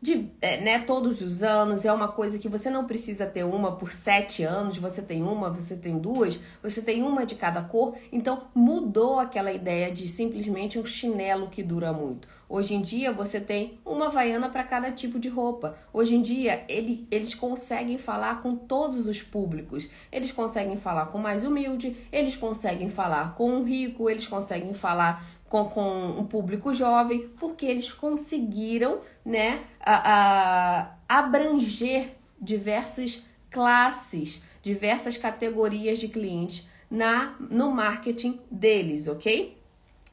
de, 0.00 0.30
é, 0.40 0.60
né, 0.60 0.78
todos 0.78 1.20
os 1.20 1.42
anos, 1.42 1.84
é 1.84 1.92
uma 1.92 2.08
coisa 2.08 2.38
que 2.38 2.48
você 2.48 2.70
não 2.70 2.86
precisa 2.86 3.26
ter 3.26 3.44
uma 3.44 3.76
por 3.76 3.90
sete 3.90 4.44
anos, 4.44 4.78
você 4.78 5.02
tem 5.02 5.22
uma, 5.22 5.50
você 5.50 5.74
tem 5.74 5.98
duas, 5.98 6.38
você 6.62 6.80
tem 6.80 7.02
uma 7.02 7.26
de 7.26 7.34
cada 7.34 7.62
cor, 7.62 7.96
então 8.12 8.44
mudou 8.54 9.18
aquela 9.18 9.52
ideia 9.52 9.90
de 9.90 10.06
simplesmente 10.06 10.78
um 10.78 10.86
chinelo 10.86 11.48
que 11.48 11.64
dura 11.64 11.92
muito. 11.92 12.28
Hoje 12.48 12.74
em 12.74 12.80
dia 12.80 13.12
você 13.12 13.38
tem 13.38 13.78
uma 13.84 14.06
havaiana 14.06 14.48
para 14.48 14.64
cada 14.64 14.90
tipo 14.90 15.18
de 15.18 15.28
roupa. 15.28 15.76
Hoje 15.92 16.14
em 16.14 16.22
dia 16.22 16.64
ele, 16.66 17.06
eles 17.10 17.34
conseguem 17.34 17.98
falar 17.98 18.40
com 18.40 18.56
todos 18.56 19.06
os 19.06 19.20
públicos. 19.20 19.90
Eles 20.10 20.32
conseguem 20.32 20.78
falar 20.78 21.06
com 21.06 21.18
o 21.18 21.22
mais 21.22 21.44
humilde, 21.44 21.94
eles 22.10 22.36
conseguem 22.36 22.88
falar 22.88 23.34
com 23.34 23.58
o 23.58 23.64
rico, 23.64 24.08
eles 24.08 24.26
conseguem 24.26 24.72
falar 24.72 25.26
com, 25.48 25.64
com 25.64 26.08
um 26.10 26.24
público 26.24 26.72
jovem, 26.74 27.28
porque 27.38 27.66
eles 27.66 27.90
conseguiram 27.90 29.00
né, 29.24 29.62
a, 29.80 30.90
a 31.08 31.18
abranger 31.18 32.14
diversas 32.40 33.24
classes, 33.50 34.42
diversas 34.62 35.16
categorias 35.16 35.98
de 35.98 36.08
clientes 36.08 36.68
na 36.90 37.34
no 37.38 37.72
marketing 37.72 38.40
deles, 38.50 39.08
ok? 39.08 39.56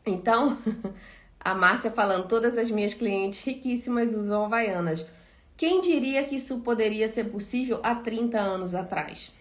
Então, 0.06 0.58
a 1.40 1.54
Márcia 1.54 1.92
falando, 1.92 2.28
todas 2.28 2.58
as 2.58 2.72
minhas 2.72 2.94
clientes 2.94 3.40
riquíssimas 3.44 4.14
usam 4.14 4.46
havaianas. 4.46 5.06
Quem 5.58 5.80
diria 5.80 6.24
que 6.24 6.36
isso 6.36 6.60
poderia 6.60 7.08
ser 7.08 7.26
possível 7.26 7.80
há 7.82 7.96
30 7.96 8.38
anos 8.38 8.76
atrás? 8.76 9.34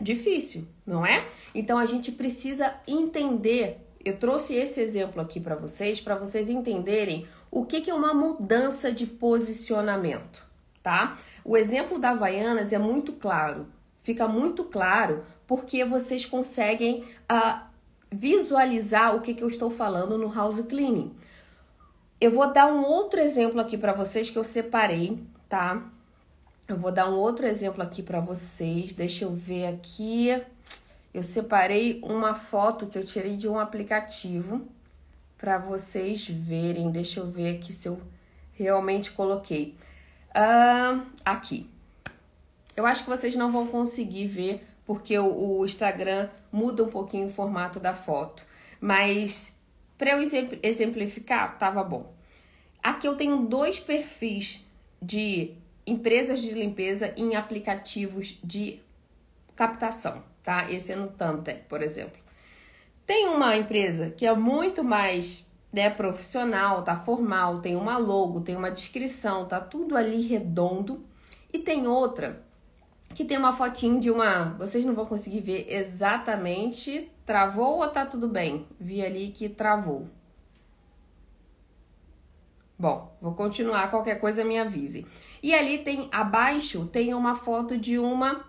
Difícil, 0.00 0.66
não 0.86 1.04
é? 1.04 1.28
Então 1.54 1.78
a 1.78 1.86
gente 1.86 2.10
precisa 2.10 2.74
entender 2.86 3.83
eu 4.04 4.18
trouxe 4.18 4.54
esse 4.54 4.80
exemplo 4.80 5.20
aqui 5.20 5.40
para 5.40 5.56
vocês, 5.56 6.00
para 6.00 6.14
vocês 6.14 6.50
entenderem 6.50 7.26
o 7.50 7.64
que, 7.64 7.80
que 7.80 7.90
é 7.90 7.94
uma 7.94 8.12
mudança 8.12 8.92
de 8.92 9.06
posicionamento, 9.06 10.46
tá? 10.82 11.16
O 11.44 11.56
exemplo 11.56 11.98
da 11.98 12.10
Havaianas 12.10 12.72
é 12.72 12.78
muito 12.78 13.12
claro, 13.12 13.66
fica 14.02 14.28
muito 14.28 14.64
claro 14.64 15.24
porque 15.46 15.84
vocês 15.84 16.26
conseguem 16.26 17.04
uh, 17.30 17.60
visualizar 18.10 19.16
o 19.16 19.20
que, 19.20 19.34
que 19.34 19.42
eu 19.42 19.48
estou 19.48 19.70
falando 19.70 20.18
no 20.18 20.32
house 20.32 20.60
cleaning. 20.60 21.14
Eu 22.20 22.30
vou 22.30 22.52
dar 22.52 22.66
um 22.66 22.84
outro 22.84 23.20
exemplo 23.20 23.60
aqui 23.60 23.76
para 23.76 23.92
vocês 23.92 24.30
que 24.30 24.38
eu 24.38 24.44
separei, 24.44 25.22
tá? 25.48 25.90
Eu 26.66 26.78
vou 26.78 26.90
dar 26.90 27.10
um 27.10 27.16
outro 27.16 27.46
exemplo 27.46 27.82
aqui 27.82 28.02
para 28.02 28.20
vocês. 28.20 28.92
Deixa 28.92 29.24
eu 29.24 29.32
ver 29.32 29.66
aqui 29.66 30.30
eu 31.14 31.22
separei 31.22 32.00
uma 32.02 32.34
foto 32.34 32.88
que 32.88 32.98
eu 32.98 33.04
tirei 33.04 33.36
de 33.36 33.48
um 33.48 33.56
aplicativo 33.56 34.66
para 35.38 35.58
vocês 35.58 36.26
verem. 36.26 36.90
Deixa 36.90 37.20
eu 37.20 37.30
ver 37.30 37.54
aqui 37.54 37.72
se 37.72 37.86
eu 37.86 38.02
realmente 38.52 39.12
coloquei. 39.12 39.76
Uh, 40.30 41.06
aqui. 41.24 41.70
Eu 42.76 42.84
acho 42.84 43.04
que 43.04 43.10
vocês 43.10 43.36
não 43.36 43.52
vão 43.52 43.68
conseguir 43.68 44.26
ver 44.26 44.66
porque 44.84 45.16
o, 45.16 45.60
o 45.60 45.64
Instagram 45.64 46.28
muda 46.50 46.82
um 46.82 46.88
pouquinho 46.88 47.28
o 47.28 47.30
formato 47.30 47.78
da 47.78 47.94
foto. 47.94 48.44
Mas 48.80 49.56
para 49.96 50.20
eu 50.20 50.58
exemplificar, 50.64 51.56
tava 51.56 51.84
bom. 51.84 52.12
Aqui 52.82 53.06
eu 53.06 53.16
tenho 53.16 53.46
dois 53.46 53.78
perfis 53.78 54.60
de 55.00 55.54
empresas 55.86 56.40
de 56.40 56.50
limpeza 56.50 57.14
em 57.16 57.36
aplicativos 57.36 58.36
de 58.42 58.80
captação 59.54 60.33
tá? 60.44 60.70
Esse 60.70 60.92
é 60.92 60.96
no 60.96 61.08
Thumbtack, 61.08 61.64
por 61.68 61.82
exemplo. 61.82 62.22
Tem 63.06 63.28
uma 63.28 63.56
empresa 63.56 64.10
que 64.10 64.26
é 64.26 64.34
muito 64.34 64.84
mais 64.84 65.44
né, 65.72 65.90
profissional, 65.90 66.82
tá 66.82 66.94
formal, 66.94 67.60
tem 67.60 67.74
uma 67.74 67.98
logo, 67.98 68.40
tem 68.40 68.54
uma 68.54 68.70
descrição, 68.70 69.46
tá 69.46 69.60
tudo 69.60 69.96
ali 69.96 70.22
redondo. 70.22 71.04
E 71.52 71.58
tem 71.58 71.86
outra 71.86 72.44
que 73.14 73.24
tem 73.24 73.38
uma 73.38 73.52
fotinho 73.52 74.00
de 74.00 74.10
uma. 74.10 74.54
Vocês 74.58 74.84
não 74.84 74.94
vão 74.94 75.06
conseguir 75.06 75.40
ver 75.40 75.66
exatamente. 75.68 77.10
Travou 77.24 77.78
ou 77.78 77.88
tá 77.88 78.04
tudo 78.04 78.28
bem? 78.28 78.66
Vi 78.78 79.04
ali 79.04 79.28
que 79.28 79.48
travou. 79.48 80.08
Bom, 82.78 83.16
vou 83.20 83.34
continuar. 83.34 83.88
Qualquer 83.90 84.20
coisa 84.20 84.44
me 84.44 84.58
avise. 84.58 85.06
E 85.42 85.54
ali 85.54 85.78
tem 85.78 86.08
abaixo 86.12 86.86
tem 86.86 87.14
uma 87.14 87.36
foto 87.36 87.78
de 87.78 87.98
uma 87.98 88.44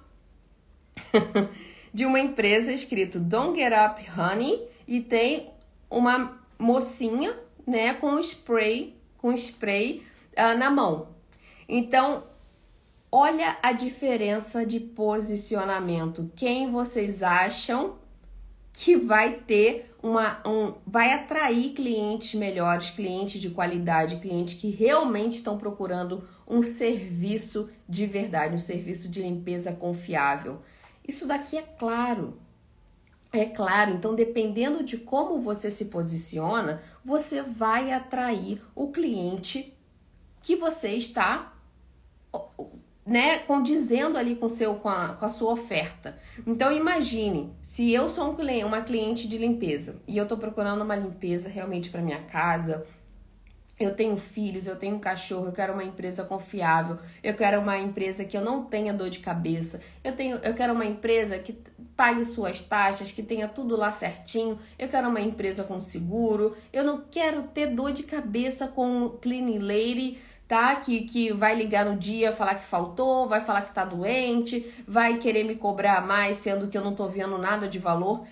de 1.95 2.05
uma 2.05 2.19
empresa 2.19 2.73
escrito 2.73 3.21
Don't 3.21 3.57
Get 3.57 3.71
Up 3.71 4.05
Honey 4.19 4.67
e 4.85 4.99
tem 4.99 5.49
uma 5.89 6.37
mocinha, 6.59 7.33
né, 7.65 7.93
com 7.93 8.19
spray, 8.19 8.97
com 9.17 9.31
spray 9.31 10.03
uh, 10.33 10.57
na 10.57 10.69
mão. 10.69 11.07
Então, 11.69 12.25
olha 13.09 13.57
a 13.63 13.71
diferença 13.71 14.65
de 14.65 14.77
posicionamento. 14.77 16.29
Quem 16.35 16.69
vocês 16.69 17.23
acham 17.23 17.95
que 18.73 18.97
vai 18.97 19.37
ter 19.47 19.89
uma 20.03 20.41
um, 20.45 20.73
vai 20.85 21.13
atrair 21.13 21.69
clientes 21.69 22.35
melhores, 22.35 22.89
clientes 22.89 23.39
de 23.39 23.51
qualidade, 23.51 24.17
clientes 24.17 24.55
que 24.55 24.69
realmente 24.69 25.37
estão 25.37 25.57
procurando 25.57 26.27
um 26.45 26.61
serviço 26.61 27.69
de 27.87 28.05
verdade, 28.05 28.53
um 28.53 28.57
serviço 28.57 29.07
de 29.07 29.21
limpeza 29.21 29.71
confiável. 29.71 30.59
Isso 31.07 31.25
daqui 31.25 31.57
é 31.57 31.61
claro. 31.61 32.39
É 33.31 33.45
claro, 33.45 33.91
então 33.91 34.15
dependendo 34.15 34.81
de 34.83 34.97
como 34.97 35.41
você 35.41 35.69
se 35.69 35.85
posiciona, 35.85 36.81
você 37.03 37.41
vai 37.41 37.91
atrair 37.91 38.61
o 38.73 38.91
cliente 38.91 39.73
que 40.41 40.55
você 40.55 40.91
está 40.91 41.53
né, 43.05 43.37
condizendo 43.39 44.17
ali 44.17 44.35
com, 44.35 44.49
seu, 44.49 44.73
com, 44.75 44.89
a, 44.89 45.09
com 45.09 45.25
a 45.25 45.29
sua 45.29 45.51
oferta. 45.51 46.17
Então 46.47 46.71
imagine, 46.71 47.53
se 47.61 47.91
eu 47.91 48.09
sou 48.09 48.31
um 48.31 48.35
cliente, 48.35 48.63
uma 48.63 48.81
cliente 48.81 49.27
de 49.27 49.37
limpeza 49.37 49.97
e 50.07 50.17
eu 50.17 50.23
estou 50.23 50.37
procurando 50.37 50.81
uma 50.81 50.95
limpeza 50.95 51.47
realmente 51.47 51.89
para 51.89 52.01
minha 52.01 52.21
casa, 52.23 52.85
eu 53.79 53.93
tenho 53.93 54.15
filhos, 54.15 54.67
eu 54.67 54.77
tenho 54.77 54.95
um 54.95 54.99
cachorro, 54.99 55.47
eu 55.47 55.51
quero 55.51 55.73
uma 55.73 55.83
empresa 55.83 56.23
confiável, 56.23 56.97
eu 57.21 57.33
quero 57.33 57.59
uma 57.59 57.77
empresa 57.77 58.23
que 58.23 58.37
eu 58.37 58.41
não 58.41 58.63
tenha 58.63 58.93
dor 58.93 59.09
de 59.09 59.19
cabeça, 59.19 59.81
eu 60.03 60.15
tenho, 60.15 60.37
eu 60.37 60.53
quero 60.53 60.73
uma 60.73 60.85
empresa 60.85 61.37
que 61.37 61.57
pague 61.95 62.23
suas 62.23 62.61
taxas, 62.61 63.11
que 63.11 63.21
tenha 63.21 63.47
tudo 63.49 63.75
lá 63.75 63.91
certinho, 63.91 64.57
eu 64.79 64.87
quero 64.87 65.09
uma 65.09 65.19
empresa 65.19 65.63
com 65.65 65.81
seguro, 65.81 66.55
eu 66.71 66.83
não 66.83 67.01
quero 67.09 67.43
ter 67.47 67.67
dor 67.67 67.91
de 67.91 68.03
cabeça 68.03 68.67
com 68.67 69.09
cleaning 69.21 69.59
lady, 69.59 70.19
tá? 70.47 70.75
Que, 70.75 71.01
que 71.01 71.33
vai 71.33 71.53
ligar 71.53 71.85
no 71.85 71.97
dia, 71.97 72.31
falar 72.31 72.55
que 72.55 72.65
faltou, 72.65 73.27
vai 73.27 73.41
falar 73.41 73.63
que 73.63 73.73
tá 73.73 73.83
doente, 73.83 74.73
vai 74.87 75.17
querer 75.17 75.43
me 75.43 75.55
cobrar 75.55 76.05
mais, 76.05 76.37
sendo 76.37 76.67
que 76.67 76.77
eu 76.77 76.83
não 76.83 76.95
tô 76.95 77.07
vendo 77.07 77.37
nada 77.37 77.67
de 77.67 77.79
valor. 77.79 78.25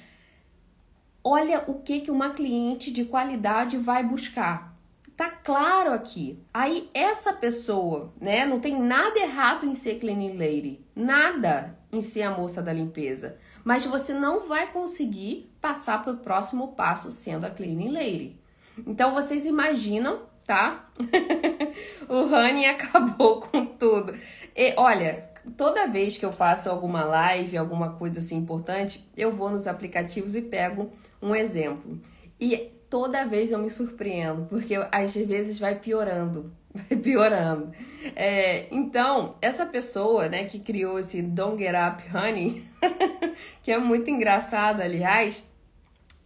Olha 1.21 1.63
o 1.67 1.75
que, 1.75 2.01
que 2.01 2.11
uma 2.11 2.31
cliente 2.31 2.91
de 2.91 3.05
qualidade 3.05 3.77
vai 3.77 4.03
buscar 4.03 4.72
Tá 5.15 5.29
claro 5.29 5.93
aqui. 5.93 6.43
Aí 6.53 6.89
essa 6.93 7.33
pessoa, 7.33 8.11
né, 8.19 8.45
não 8.45 8.59
tem 8.59 8.81
nada 8.81 9.19
errado 9.19 9.65
em 9.65 9.75
ser 9.75 9.99
cleaning 9.99 10.37
lady, 10.37 10.85
nada 10.95 11.77
em 11.91 12.01
ser 12.01 12.23
a 12.23 12.31
moça 12.31 12.61
da 12.61 12.73
limpeza, 12.73 13.37
mas 13.63 13.85
você 13.85 14.13
não 14.13 14.47
vai 14.47 14.71
conseguir 14.71 15.55
passar 15.61 16.01
para 16.01 16.13
o 16.13 16.17
próximo 16.17 16.69
passo 16.69 17.11
sendo 17.11 17.45
a 17.45 17.51
cleaning 17.51 17.91
lady. 17.91 18.39
Então 18.87 19.13
vocês 19.13 19.45
imaginam, 19.45 20.23
tá? 20.45 20.89
o 22.09 22.33
Honey 22.33 22.65
acabou 22.65 23.41
com 23.45 23.65
tudo. 23.65 24.15
E 24.55 24.73
olha, 24.77 25.29
toda 25.55 25.87
vez 25.87 26.17
que 26.17 26.25
eu 26.25 26.31
faço 26.31 26.69
alguma 26.69 27.03
live, 27.03 27.55
alguma 27.55 27.93
coisa 27.93 28.19
assim 28.19 28.37
importante, 28.37 29.07
eu 29.15 29.31
vou 29.31 29.51
nos 29.51 29.67
aplicativos 29.67 30.35
e 30.35 30.41
pego 30.41 30.91
um 31.21 31.35
exemplo. 31.35 32.01
E 32.39 32.71
toda 32.93 33.25
vez 33.25 33.51
eu 33.51 33.57
me 33.57 33.71
surpreendo, 33.71 34.45
porque 34.45 34.75
às 34.91 35.15
vezes 35.15 35.57
vai 35.57 35.79
piorando, 35.79 36.53
vai 36.71 36.95
piorando. 36.95 37.71
É, 38.15 38.67
então, 38.69 39.35
essa 39.41 39.65
pessoa, 39.65 40.29
né, 40.29 40.43
que 40.45 40.59
criou 40.59 40.99
esse 40.99 41.19
Don't 41.19 41.57
Get 41.57 41.73
Up 41.73 42.15
Honey, 42.15 42.63
que 43.63 43.71
é 43.71 43.79
muito 43.79 44.11
engraçado, 44.11 44.79
aliás, 44.79 45.43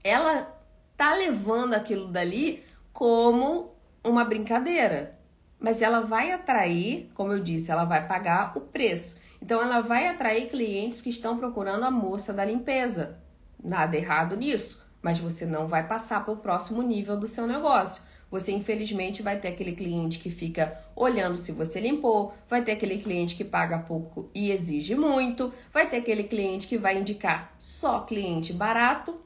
ela 0.03 0.53
tá 0.97 1.15
levando 1.15 1.73
aquilo 1.73 2.09
dali 2.09 2.61
como 2.91 3.73
uma 4.03 4.25
brincadeira. 4.25 5.17
Mas 5.57 5.81
ela 5.81 6.01
vai 6.01 6.33
atrair, 6.33 7.09
como 7.13 7.31
eu 7.31 7.39
disse, 7.39 7.71
ela 7.71 7.85
vai 7.85 8.05
pagar 8.05 8.57
o 8.57 8.59
preço. 8.59 9.17
Então 9.41 9.61
ela 9.61 9.79
vai 9.79 10.09
atrair 10.09 10.49
clientes 10.49 10.99
que 10.99 11.09
estão 11.09 11.37
procurando 11.37 11.85
a 11.85 11.91
moça 11.91 12.33
da 12.33 12.43
limpeza. 12.43 13.17
Nada 13.63 13.95
errado 13.95 14.35
nisso 14.35 14.85
mas 15.01 15.19
você 15.19 15.45
não 15.45 15.67
vai 15.67 15.87
passar 15.87 16.23
para 16.23 16.33
o 16.33 16.37
próximo 16.37 16.81
nível 16.81 17.17
do 17.17 17.27
seu 17.27 17.47
negócio. 17.47 18.03
Você 18.29 18.51
infelizmente 18.51 19.23
vai 19.23 19.39
ter 19.39 19.49
aquele 19.49 19.73
cliente 19.73 20.19
que 20.19 20.29
fica 20.29 20.77
olhando 20.95 21.37
se 21.37 21.51
você 21.53 21.79
limpou, 21.79 22.33
vai 22.49 22.61
ter 22.61 22.73
aquele 22.73 22.97
cliente 22.97 23.35
que 23.35 23.43
paga 23.45 23.79
pouco 23.79 24.29
e 24.35 24.51
exige 24.51 24.95
muito, 24.95 25.53
vai 25.71 25.89
ter 25.89 25.97
aquele 25.97 26.23
cliente 26.23 26.67
que 26.67 26.77
vai 26.77 26.97
indicar 26.97 27.55
só 27.57 28.01
cliente 28.01 28.51
barato. 28.51 29.21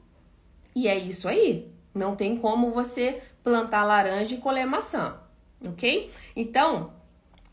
E 0.74 0.86
é 0.86 0.96
isso 0.96 1.26
aí. 1.28 1.72
Não 1.92 2.14
tem 2.14 2.36
como 2.36 2.70
você 2.70 3.20
plantar 3.42 3.84
laranja 3.84 4.34
e 4.34 4.38
colher 4.38 4.66
maçã, 4.66 5.18
ok? 5.64 6.10
Então, 6.36 6.92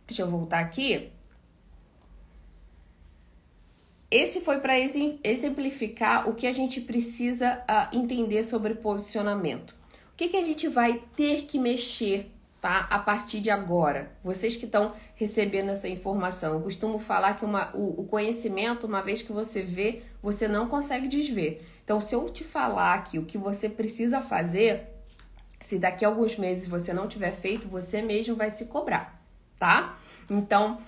deixa 0.08 0.22
eu 0.22 0.30
voltar 0.30 0.60
aqui. 0.60 1.12
Esse 4.12 4.42
foi 4.42 4.60
para 4.60 4.74
exemplificar 4.80 6.28
o 6.28 6.34
que 6.34 6.48
a 6.48 6.54
gente 6.54 6.82
precisa 6.82 7.64
uh, 7.70 7.96
entender 7.96 8.44
sobre 8.44 8.74
posicionamento. 8.74 9.72
O 10.14 10.18
que, 10.18 10.30
que 10.30 10.38
a 10.38 10.44
gente 10.44 10.68
vai 10.68 11.02
ter 11.16 11.44
que 11.44 11.60
mexer 11.60 12.32
tá? 12.62 12.88
A 12.90 13.00
partir 13.00 13.40
de 13.40 13.50
agora. 13.50 14.12
Vocês 14.24 14.56
que 14.56 14.66
estão 14.66 14.94
recebendo 15.16 15.70
essa 15.70 15.88
informação, 15.88 16.54
eu 16.54 16.62
costumo 16.62 17.00
falar 17.00 17.36
que 17.36 17.46
uma, 17.46 17.76
o, 17.76 18.02
o, 18.02 18.06
conhecimento, 18.06 18.86
uma 18.86 19.02
vez 19.02 19.22
que 19.22 19.32
você 19.32 19.62
vê, 19.62 20.02
você 20.22 20.48
não 20.48 20.68
consegue 20.68 21.08
desver. 21.08 21.62
Então, 21.84 22.02
se 22.02 22.14
eu 22.14 22.30
te 22.30 22.44
falar 22.44 22.96
aqui 22.96 23.18
o 23.18 23.26
que 23.26 23.38
você 23.38 23.70
precisa 23.70 24.22
fazer, 24.22 24.88
se 25.62 25.80
daqui 25.80 26.04
a 26.04 26.08
alguns 26.08 26.38
meses 26.38 26.68
você 26.68 26.94
não 26.94 27.08
tiver 27.08 27.32
feito, 27.32 27.68
você 27.68 28.02
mesmo 28.02 28.36
vai 28.36 28.50
se 28.50 28.66
cobrar, 28.66 29.24
tá? 29.58 29.98
Então, 30.30 30.80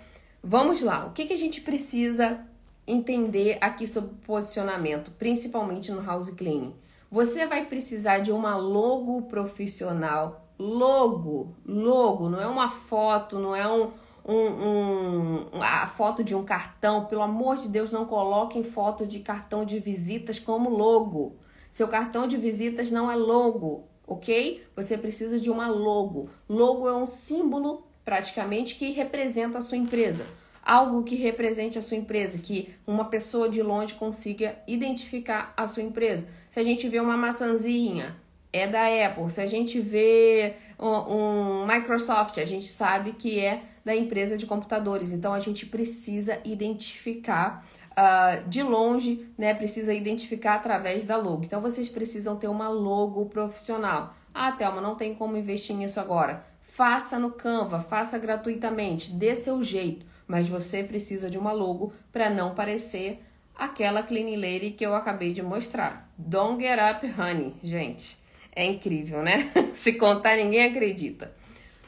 vamos 0.43 0.81
lá. 0.81 1.05
O 1.05 1.11
que, 1.11 1.25
que 1.25 1.33
a 1.33 1.37
gente 1.37 1.61
precisa 1.61 2.45
entender 2.85 3.57
aqui 3.61 3.85
sobre 3.87 4.15
posicionamento, 4.25 5.11
principalmente 5.11 5.91
no 5.91 6.03
house 6.03 6.29
cleaning. 6.29 6.75
Você 7.09 7.45
vai 7.45 7.65
precisar 7.65 8.19
de 8.19 8.31
uma 8.31 8.55
logo 8.55 9.23
profissional. 9.23 10.47
Logo, 10.57 11.55
logo, 11.65 12.29
não 12.29 12.41
é 12.41 12.47
uma 12.47 12.69
foto, 12.69 13.39
não 13.39 13.55
é 13.55 13.67
um, 13.67 13.91
um, 14.25 15.47
um, 15.53 15.63
a 15.63 15.87
foto 15.87 16.23
de 16.23 16.35
um 16.35 16.43
cartão. 16.43 17.05
Pelo 17.05 17.23
amor 17.23 17.57
de 17.57 17.67
Deus, 17.67 17.91
não 17.91 18.05
coloquem 18.05 18.63
foto 18.63 19.05
de 19.05 19.19
cartão 19.19 19.65
de 19.65 19.79
visitas 19.79 20.39
como 20.39 20.69
logo. 20.69 21.35
Seu 21.71 21.87
cartão 21.87 22.27
de 22.27 22.37
visitas 22.37 22.91
não 22.91 23.09
é 23.09 23.15
logo, 23.15 23.87
ok? 24.05 24.63
Você 24.75 24.97
precisa 24.97 25.39
de 25.39 25.49
uma 25.49 25.67
logo. 25.67 26.29
Logo 26.47 26.87
é 26.87 26.95
um 26.95 27.05
símbolo 27.05 27.87
praticamente 28.05 28.75
que 28.75 28.91
representa 28.91 29.57
a 29.57 29.61
sua 29.61 29.77
empresa 29.77 30.25
algo 30.63 31.03
que 31.03 31.15
represente 31.15 31.77
a 31.77 31.81
sua 31.81 31.97
empresa, 31.97 32.39
que 32.39 32.73
uma 32.85 33.05
pessoa 33.05 33.49
de 33.49 33.61
longe 33.61 33.93
consiga 33.95 34.55
identificar 34.67 35.53
a 35.57 35.67
sua 35.67 35.83
empresa. 35.83 36.27
Se 36.49 36.59
a 36.59 36.63
gente 36.63 36.87
vê 36.87 36.99
uma 36.99 37.17
maçãzinha, 37.17 38.15
é 38.53 38.67
da 38.67 38.83
Apple. 39.05 39.29
Se 39.29 39.41
a 39.41 39.45
gente 39.45 39.79
vê 39.79 40.55
um, 40.77 40.89
um 40.89 41.67
Microsoft, 41.67 42.37
a 42.37 42.45
gente 42.45 42.67
sabe 42.67 43.13
que 43.13 43.39
é 43.39 43.63
da 43.83 43.95
empresa 43.95 44.37
de 44.37 44.45
computadores. 44.45 45.11
Então 45.11 45.33
a 45.33 45.39
gente 45.39 45.65
precisa 45.65 46.39
identificar 46.43 47.65
uh, 47.91 48.47
de 48.47 48.61
longe, 48.61 49.25
né? 49.37 49.53
Precisa 49.53 49.93
identificar 49.93 50.55
através 50.55 51.05
da 51.05 51.17
logo. 51.17 51.43
Então 51.43 51.61
vocês 51.61 51.87
precisam 51.89 52.35
ter 52.35 52.47
uma 52.47 52.69
logo 52.69 53.25
profissional. 53.25 54.13
Ah, 54.33 54.51
Thelma, 54.51 54.81
não 54.81 54.95
tem 54.95 55.15
como 55.15 55.37
investir 55.37 55.75
nisso 55.75 55.99
agora. 55.99 56.45
Faça 56.61 57.19
no 57.19 57.31
Canva, 57.31 57.79
faça 57.79 58.17
gratuitamente, 58.17 59.11
dê 59.11 59.35
seu 59.35 59.61
jeito 59.61 60.05
mas 60.31 60.47
você 60.47 60.81
precisa 60.81 61.29
de 61.29 61.37
uma 61.37 61.51
logo 61.51 61.91
para 62.09 62.29
não 62.29 62.55
parecer 62.55 63.21
aquela 63.53 64.01
clean 64.01 64.39
lady 64.39 64.71
que 64.71 64.85
eu 64.85 64.95
acabei 64.95 65.33
de 65.33 65.43
mostrar. 65.43 66.09
Don't 66.17 66.63
get 66.63 66.79
up, 66.79 67.05
honey, 67.19 67.53
gente. 67.61 68.17
É 68.55 68.63
incrível, 68.63 69.21
né? 69.21 69.51
Se 69.75 69.91
contar, 69.91 70.37
ninguém 70.37 70.63
acredita. 70.63 71.35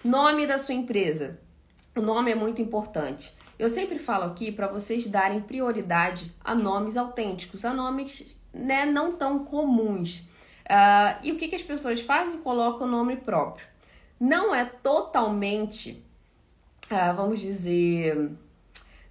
Nome 0.04 0.46
da 0.46 0.58
sua 0.58 0.76
empresa. 0.76 1.40
O 1.96 2.02
nome 2.02 2.32
é 2.32 2.36
muito 2.36 2.62
importante. 2.62 3.34
Eu 3.58 3.70
sempre 3.70 3.98
falo 3.98 4.26
aqui 4.26 4.52
para 4.52 4.68
vocês 4.68 5.08
darem 5.08 5.40
prioridade 5.40 6.30
a 6.44 6.54
nomes 6.54 6.98
autênticos, 6.98 7.64
a 7.64 7.74
nomes 7.74 8.26
né, 8.54 8.86
não 8.86 9.14
tão 9.14 9.46
comuns. 9.46 10.18
Uh, 10.66 11.16
e 11.24 11.32
o 11.32 11.38
que, 11.38 11.48
que 11.48 11.56
as 11.56 11.64
pessoas 11.64 12.02
fazem? 12.02 12.42
Colocam 12.42 12.88
o 12.88 12.92
nome 12.92 13.16
próprio. 13.16 13.66
Não 14.20 14.54
é 14.54 14.66
totalmente 14.66 16.03
ah, 16.90 17.14
vamos 17.14 17.40
dizer, 17.40 18.32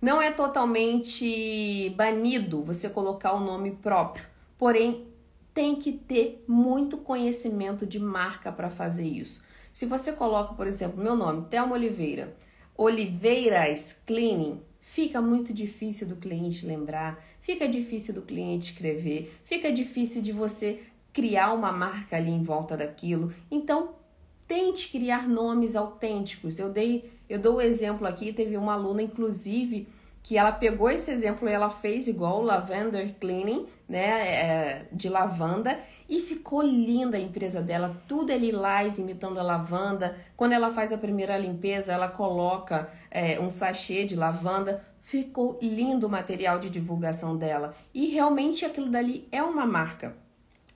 Não 0.00 0.20
é 0.20 0.32
totalmente 0.32 1.90
banido 1.96 2.62
você 2.64 2.88
colocar 2.90 3.34
o 3.34 3.40
nome 3.40 3.72
próprio, 3.72 4.26
porém 4.58 5.06
tem 5.54 5.76
que 5.76 5.92
ter 5.92 6.44
muito 6.48 6.98
conhecimento 6.98 7.86
de 7.86 7.98
marca 8.00 8.50
para 8.50 8.70
fazer 8.70 9.06
isso. 9.06 9.42
Se 9.72 9.86
você 9.86 10.12
coloca, 10.12 10.54
por 10.54 10.66
exemplo, 10.66 11.02
meu 11.02 11.14
nome, 11.16 11.46
Thelma 11.48 11.74
Oliveira, 11.74 12.36
Oliveiras 12.76 13.96
Cleaning, 14.06 14.60
fica 14.80 15.22
muito 15.22 15.54
difícil 15.54 16.06
do 16.06 16.16
cliente 16.16 16.66
lembrar, 16.66 17.22
fica 17.40 17.68
difícil 17.68 18.12
do 18.14 18.22
cliente 18.22 18.72
escrever, 18.72 19.32
fica 19.44 19.72
difícil 19.72 20.20
de 20.20 20.32
você 20.32 20.80
criar 21.12 21.52
uma 21.52 21.70
marca 21.72 22.16
ali 22.16 22.30
em 22.30 22.42
volta 22.42 22.76
daquilo. 22.76 23.32
Então, 23.50 23.94
tente 24.52 24.90
criar 24.90 25.26
nomes 25.26 25.74
autênticos. 25.74 26.58
Eu 26.58 26.68
dei, 26.68 27.10
eu 27.26 27.38
dou 27.38 27.56
o 27.56 27.60
exemplo 27.62 28.06
aqui, 28.06 28.34
teve 28.34 28.54
uma 28.58 28.74
aluna 28.74 29.00
inclusive 29.00 29.88
que 30.22 30.36
ela 30.36 30.52
pegou 30.52 30.90
esse 30.90 31.10
exemplo 31.10 31.48
e 31.48 31.52
ela 31.52 31.70
fez 31.70 32.06
igual 32.06 32.40
o 32.40 32.44
Lavender 32.44 33.14
Cleaning, 33.18 33.66
né, 33.88 34.28
é, 34.28 34.86
de 34.92 35.08
lavanda, 35.08 35.80
e 36.06 36.20
ficou 36.20 36.60
linda 36.60 37.16
a 37.16 37.20
empresa 37.20 37.62
dela, 37.62 37.96
tudo 38.06 38.30
é 38.30 38.36
lilás, 38.36 38.98
imitando 38.98 39.40
a 39.40 39.42
lavanda. 39.42 40.18
Quando 40.36 40.52
ela 40.52 40.70
faz 40.70 40.92
a 40.92 40.98
primeira 40.98 41.38
limpeza, 41.38 41.90
ela 41.90 42.08
coloca 42.08 42.90
é, 43.10 43.40
um 43.40 43.48
sachê 43.48 44.04
de 44.04 44.14
lavanda. 44.14 44.84
Ficou 45.00 45.58
lindo 45.62 46.06
o 46.06 46.10
material 46.10 46.58
de 46.58 46.68
divulgação 46.68 47.38
dela. 47.38 47.74
E 47.94 48.08
realmente 48.08 48.66
aquilo 48.66 48.90
dali 48.90 49.26
é 49.32 49.42
uma 49.42 49.64
marca. 49.64 50.14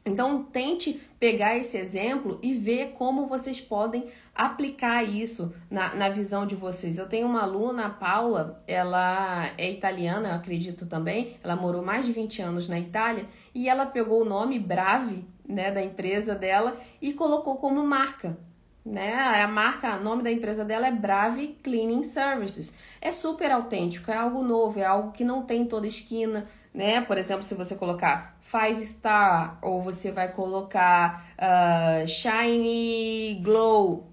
Então, 0.07 0.45
tente 0.45 1.03
pegar 1.19 1.57
esse 1.57 1.77
exemplo 1.77 2.39
e 2.41 2.55
ver 2.55 2.93
como 2.97 3.27
vocês 3.27 3.61
podem 3.61 4.07
aplicar 4.33 5.03
isso 5.03 5.53
na, 5.69 5.95
na 5.95 6.09
visão 6.09 6.47
de 6.47 6.55
vocês. 6.55 6.97
Eu 6.97 7.09
tenho 7.09 7.27
uma 7.27 7.43
aluna, 7.43 7.87
a 7.87 7.91
Paula, 7.91 8.63
ela 8.69 9.51
é 9.59 9.69
italiana, 9.69 10.29
eu 10.29 10.35
acredito 10.35 10.87
também, 10.87 11.37
ela 11.43 11.57
morou 11.57 11.83
mais 11.83 12.07
de 12.07 12.13
20 12.13 12.41
anos 12.41 12.69
na 12.69 12.79
Itália 12.79 13.27
e 13.53 13.69
ela 13.69 13.85
pegou 13.85 14.23
o 14.23 14.29
nome 14.29 14.61
Brave, 14.61 15.25
né, 15.49 15.73
da 15.73 15.83
empresa 15.83 16.35
dela 16.35 16.77
e 17.03 17.13
colocou 17.13 17.57
como 17.57 17.85
marca. 17.85 18.39
Né? 18.85 19.13
A 19.13 19.49
marca, 19.49 19.97
o 19.97 20.05
nome 20.05 20.23
da 20.23 20.31
empresa 20.31 20.65
dela 20.65 20.87
é 20.87 20.93
Brave 20.93 21.59
Cleaning 21.61 22.05
Services. 22.05 22.73
É 23.01 23.11
super 23.11 23.51
autêntico, 23.51 24.13
é 24.13 24.17
algo 24.17 24.45
novo, 24.45 24.79
é 24.79 24.85
algo 24.85 25.11
que 25.11 25.25
não 25.25 25.43
tem 25.43 25.63
em 25.63 25.67
toda 25.67 25.89
esquina, 25.89 26.47
né? 26.77 27.01
Por 27.01 27.17
exemplo, 27.17 27.43
se 27.43 27.55
você 27.55 27.75
colocar 27.75 28.37
Five 28.43 28.85
Star 28.85 29.59
ou 29.63 29.83
você 29.83 30.13
vai 30.13 30.31
colocar 30.31 31.27
uh, 31.39 32.07
Shiny 32.07 33.41
Glow, 33.43 34.07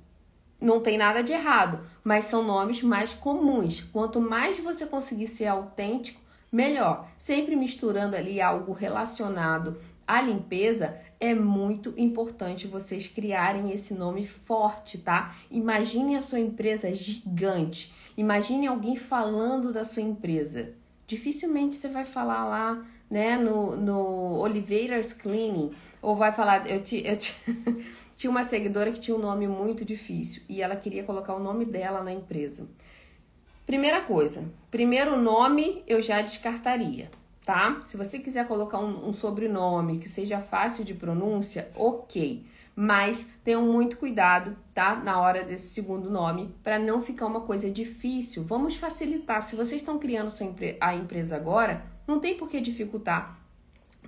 não 0.61 0.79
tem 0.79 0.97
nada 0.97 1.21
de 1.21 1.33
errado, 1.33 1.81
mas 2.05 2.23
são 2.23 2.41
nomes 2.41 2.81
mais 2.81 3.13
comuns. 3.13 3.81
Quanto 3.81 4.21
mais 4.21 4.57
você 4.59 4.85
conseguir 4.85 5.27
ser 5.27 5.47
autêntico, 5.47 6.21
melhor. 6.49 7.09
Sempre 7.17 7.53
misturando 7.57 8.15
ali 8.15 8.39
algo 8.39 8.71
relacionado 8.71 9.81
à 10.07 10.21
limpeza, 10.21 10.97
é 11.19 11.33
muito 11.33 11.93
importante 11.97 12.65
vocês 12.65 13.09
criarem 13.09 13.71
esse 13.71 13.93
nome 13.93 14.25
forte, 14.25 14.97
tá? 14.99 15.35
Imagine 15.51 16.15
a 16.15 16.21
sua 16.21 16.39
empresa 16.39 16.93
gigante. 16.95 17.93
Imagine 18.15 18.67
alguém 18.67 18.95
falando 18.95 19.73
da 19.73 19.83
sua 19.83 20.01
empresa 20.01 20.81
dificilmente 21.07 21.75
você 21.75 21.87
vai 21.87 22.05
falar 22.05 22.45
lá, 22.45 22.85
né, 23.09 23.37
no, 23.37 23.75
no 23.75 24.39
Oliveiras 24.39 25.13
Cleaning, 25.13 25.71
ou 26.01 26.15
vai 26.15 26.33
falar, 26.33 26.69
eu, 26.69 26.83
te, 26.83 27.05
eu 27.05 27.17
te, 27.17 27.35
tinha 28.17 28.29
uma 28.29 28.43
seguidora 28.43 28.91
que 28.91 28.99
tinha 28.99 29.15
um 29.15 29.21
nome 29.21 29.47
muito 29.47 29.85
difícil 29.85 30.43
e 30.49 30.61
ela 30.61 30.75
queria 30.75 31.03
colocar 31.03 31.33
o 31.35 31.39
nome 31.39 31.65
dela 31.65 32.03
na 32.03 32.11
empresa. 32.11 32.67
Primeira 33.65 34.01
coisa, 34.01 34.51
primeiro 34.69 35.21
nome 35.21 35.83
eu 35.87 36.01
já 36.01 36.21
descartaria, 36.21 37.09
tá? 37.45 37.81
Se 37.85 37.95
você 37.95 38.19
quiser 38.19 38.47
colocar 38.47 38.79
um, 38.79 39.07
um 39.07 39.13
sobrenome 39.13 39.99
que 39.99 40.09
seja 40.09 40.41
fácil 40.41 40.83
de 40.83 40.93
pronúncia, 40.93 41.71
ok 41.75 42.52
mas 42.75 43.29
tenham 43.43 43.63
muito 43.63 43.97
cuidado, 43.97 44.57
tá? 44.73 44.95
Na 44.95 45.19
hora 45.19 45.43
desse 45.43 45.67
segundo 45.69 46.09
nome, 46.09 46.53
para 46.63 46.79
não 46.79 47.01
ficar 47.01 47.27
uma 47.27 47.41
coisa 47.41 47.69
difícil. 47.69 48.43
Vamos 48.43 48.75
facilitar. 48.75 49.41
Se 49.41 49.55
vocês 49.55 49.81
estão 49.81 49.99
criando 49.99 50.33
a 50.81 50.95
empresa 50.95 51.35
agora, 51.35 51.85
não 52.07 52.19
tem 52.19 52.35
por 52.35 52.49
que 52.49 52.59
dificultar 52.59 53.39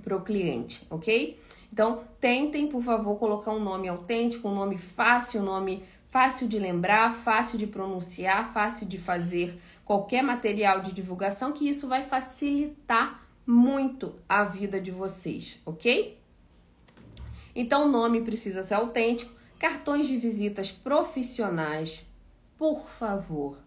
para 0.04 0.16
o 0.16 0.22
cliente, 0.22 0.86
ok? 0.90 1.40
Então, 1.72 2.04
tentem, 2.20 2.68
por 2.68 2.82
favor, 2.82 3.18
colocar 3.18 3.52
um 3.52 3.60
nome 3.60 3.88
autêntico, 3.88 4.48
um 4.48 4.56
nome 4.56 4.78
fácil, 4.78 5.42
um 5.42 5.46
nome 5.46 5.84
fácil 6.08 6.48
de 6.48 6.58
lembrar, 6.58 7.14
fácil 7.14 7.58
de 7.58 7.68
pronunciar, 7.68 8.54
fácil 8.54 8.88
de 8.88 8.98
fazer 8.98 9.60
qualquer 9.84 10.24
material 10.24 10.80
de 10.80 10.94
divulgação, 10.94 11.52
que 11.52 11.68
isso 11.68 11.88
vai 11.88 12.04
facilitar 12.04 13.28
muito 13.46 14.16
a 14.28 14.44
vida 14.44 14.80
de 14.80 14.92
vocês, 14.92 15.60
ok? 15.66 16.18
Então 17.56 17.86
o 17.86 17.92
nome 17.92 18.22
precisa 18.22 18.62
ser 18.62 18.74
autêntico. 18.74 19.34
Cartões 19.58 20.08
de 20.08 20.18
visitas 20.18 20.70
profissionais, 20.70 22.06
por 22.58 22.90
favor, 22.90 23.58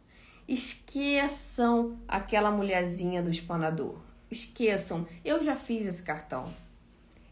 esqueçam 0.47 1.99
aquela 2.07 2.51
mulherzinha 2.51 3.23
do 3.23 3.31
espanador. 3.31 3.97
Esqueçam. 4.31 5.07
Eu 5.25 5.43
já 5.43 5.57
fiz 5.57 5.87
esse 5.87 6.03
cartão. 6.03 6.53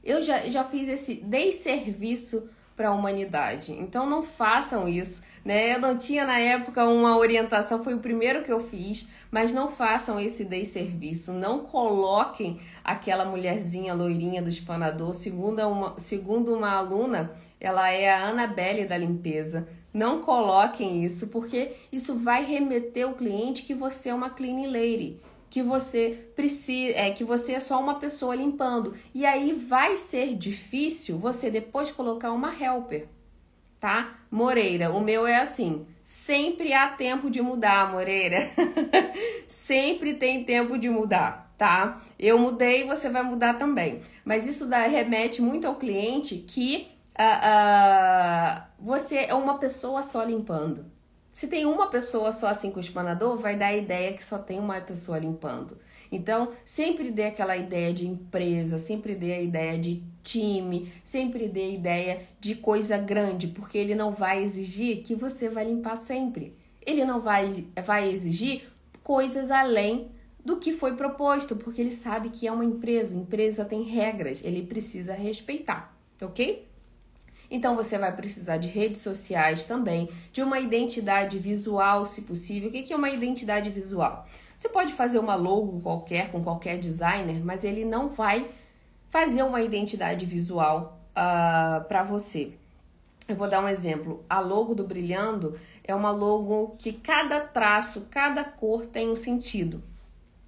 Eu 0.03 0.23
já, 0.23 0.49
já 0.49 0.65
fiz 0.65 0.89
esse 0.89 1.17
desserviço 1.17 2.49
para 2.77 2.91
a 2.91 2.93
humanidade. 2.93 3.73
Então 3.73 4.09
não 4.09 4.23
façam 4.23 4.87
isso, 4.87 5.23
né? 5.45 5.75
Eu 5.75 5.81
não 5.81 5.97
tinha 5.97 6.27
na 6.27 6.39
época 6.39 6.85
uma 6.85 7.17
orientação, 7.17 7.83
foi 7.83 7.95
o 7.95 8.01
primeiro 8.01 8.43
que 8.43 8.53
eu 8.53 8.61
fiz, 8.61 9.09
mas 9.31 9.53
não 9.53 9.69
façam 9.69 10.21
esse 10.21 10.45
desserviço, 10.45 11.33
não 11.33 11.61
coloquem 11.61 12.61
aquela 12.85 13.25
mulherzinha 13.25 13.95
loirinha 13.95 14.43
do 14.43 14.51
espanador, 14.51 15.15
segundo 15.15 15.67
uma, 15.67 15.99
segundo 15.99 16.55
uma 16.55 16.73
aluna, 16.73 17.33
ela 17.59 17.91
é 17.91 18.11
a 18.11 18.29
Anabelle 18.29 18.87
da 18.87 18.99
limpeza. 18.99 19.67
Não 19.93 20.21
coloquem 20.21 21.03
isso, 21.03 21.29
porque 21.29 21.73
isso 21.91 22.19
vai 22.19 22.45
remeter 22.45 23.09
o 23.09 23.15
cliente 23.15 23.63
que 23.63 23.75
você 23.75 24.11
é 24.11 24.15
uma 24.15 24.29
clean 24.29 24.67
lady 24.71 25.19
que 25.49 25.63
você 25.63 26.29
precisa, 26.35 26.97
é 26.99 27.11
que 27.11 27.25
você 27.25 27.55
é 27.55 27.61
só 27.61 27.81
uma 27.81 27.97
pessoa 27.97 28.35
limpando. 28.35 28.95
E 29.15 29.25
aí 29.25 29.53
vai 29.53 29.97
ser 29.97 30.35
difícil 30.35 31.19
você 31.19 31.51
depois 31.51 31.91
colocar 31.91 32.33
uma 32.33 32.55
helper, 32.55 33.07
tá? 33.81 34.19
Moreira, 34.31 34.91
o 34.91 35.01
meu 35.01 35.27
é 35.27 35.37
assim, 35.37 35.87
sempre 36.05 36.73
há 36.73 36.89
tempo 36.89 37.31
de 37.31 37.41
mudar, 37.41 37.91
Moreira. 37.91 38.39
sempre 39.47 40.15
tem 40.15 40.45
tempo 40.45 40.79
de 40.79 40.89
mudar, 40.91 41.53
tá? 41.57 42.03
Eu 42.19 42.39
mudei, 42.39 42.87
você 42.87 43.09
vai 43.09 43.23
mudar 43.23 43.55
também. 43.55 44.03
Mas 44.25 44.47
isso 44.47 44.67
dá, 44.67 44.87
remete 44.87 45.41
muito 45.41 45.67
ao 45.67 45.77
cliente 45.77 46.37
que 46.37 46.89
uh, 47.19 47.23
uh, 47.23 48.63
você 48.79 49.19
é 49.19 49.35
uma 49.35 49.59
pessoa 49.59 50.03
só 50.03 50.23
limpando. 50.23 50.96
Se 51.37 51.47
tem 51.47 51.67
uma 51.67 51.89
pessoa 51.89 52.33
só 52.33 52.47
assim 52.47 52.71
com 52.71 52.79
o 52.79 52.81
espanador, 52.81 53.37
vai 53.37 53.57
dar 53.57 53.67
a 53.67 53.77
ideia 53.77 54.15
que 54.15 54.25
só 54.25 54.39
tem 54.39 54.59
uma 54.59 54.81
pessoa 54.81 55.19
limpando. 55.19 55.77
Então, 56.11 56.53
sempre 56.65 57.11
dê 57.11 57.27
aquela 57.27 57.55
ideia 57.59 57.93
de 57.93 58.09
empresa, 58.09 58.79
sempre 58.79 59.15
dê 59.15 59.35
a 59.35 59.43
ideia 59.43 59.79
de 59.79 60.03
time, 60.23 60.91
sempre 61.05 61.47
dê 61.47 61.61
a 61.61 61.75
ideia 61.75 62.21
de 62.41 62.55
coisa 62.55 62.97
grande, 62.97 63.49
porque 63.49 63.77
ele 63.77 63.95
não 63.95 64.13
vai 64.13 64.43
exigir 64.43 65.03
que 65.03 65.15
você 65.15 65.51
vai 65.51 65.67
limpar 65.67 65.97
sempre. 65.97 66.57
Ele 66.81 67.05
não 67.05 67.21
vai, 67.21 67.51
vai 67.85 68.11
exigir 68.11 68.63
coisas 69.03 69.51
além 69.51 70.09
do 70.43 70.57
que 70.57 70.73
foi 70.73 70.97
proposto, 70.97 71.55
porque 71.55 71.83
ele 71.83 71.91
sabe 71.91 72.31
que 72.31 72.47
é 72.47 72.51
uma 72.51 72.65
empresa, 72.65 73.15
empresa 73.15 73.63
tem 73.63 73.83
regras, 73.83 74.43
ele 74.43 74.63
precisa 74.63 75.13
respeitar, 75.13 75.95
ok? 76.19 76.66
Então 77.51 77.77
você 77.77 77.99
vai 77.99 78.15
precisar 78.15 78.57
de 78.57 78.69
redes 78.69 79.01
sociais 79.01 79.65
também, 79.65 80.09
de 80.33 80.43
uma 80.43 80.59
identidade 80.59 81.39
visual, 81.39 82.05
se 82.05 82.23
possível. 82.23 82.69
O 82.69 82.73
que 82.73 82.93
é 82.93 82.97
uma 82.97 83.11
identidade 83.11 83.71
visual? 83.71 84.27
Você 84.57 84.69
pode 84.69 84.93
fazer 84.93 85.19
uma 85.19 85.35
logo 85.35 85.81
qualquer 85.81 86.31
com 86.33 86.43
qualquer 86.43 86.79
designer, 86.79 87.45
mas 87.45 87.63
ele 87.63 87.85
não 87.85 88.09
vai 88.09 88.51
fazer 89.11 89.43
uma 89.43 89.61
identidade 89.61 90.25
visual 90.27 90.99
uh, 91.11 91.13
ah, 91.15 91.85
para 91.87 92.03
você. 92.03 92.53
Eu 93.29 93.35
vou 93.35 93.49
dar 93.49 93.63
um 93.63 93.69
exemplo. 93.69 94.25
A 94.31 94.41
logo 94.41 94.75
do 94.75 94.85
Brilhando 94.85 95.59
é 95.83 95.95
uma 95.95 96.11
logo 96.11 96.77
que 96.79 96.93
cada 96.93 97.41
traço, 97.41 98.07
cada 98.11 98.45
cor 98.45 98.87
tem 98.87 99.11
um 99.11 99.17
sentido. 99.17 99.83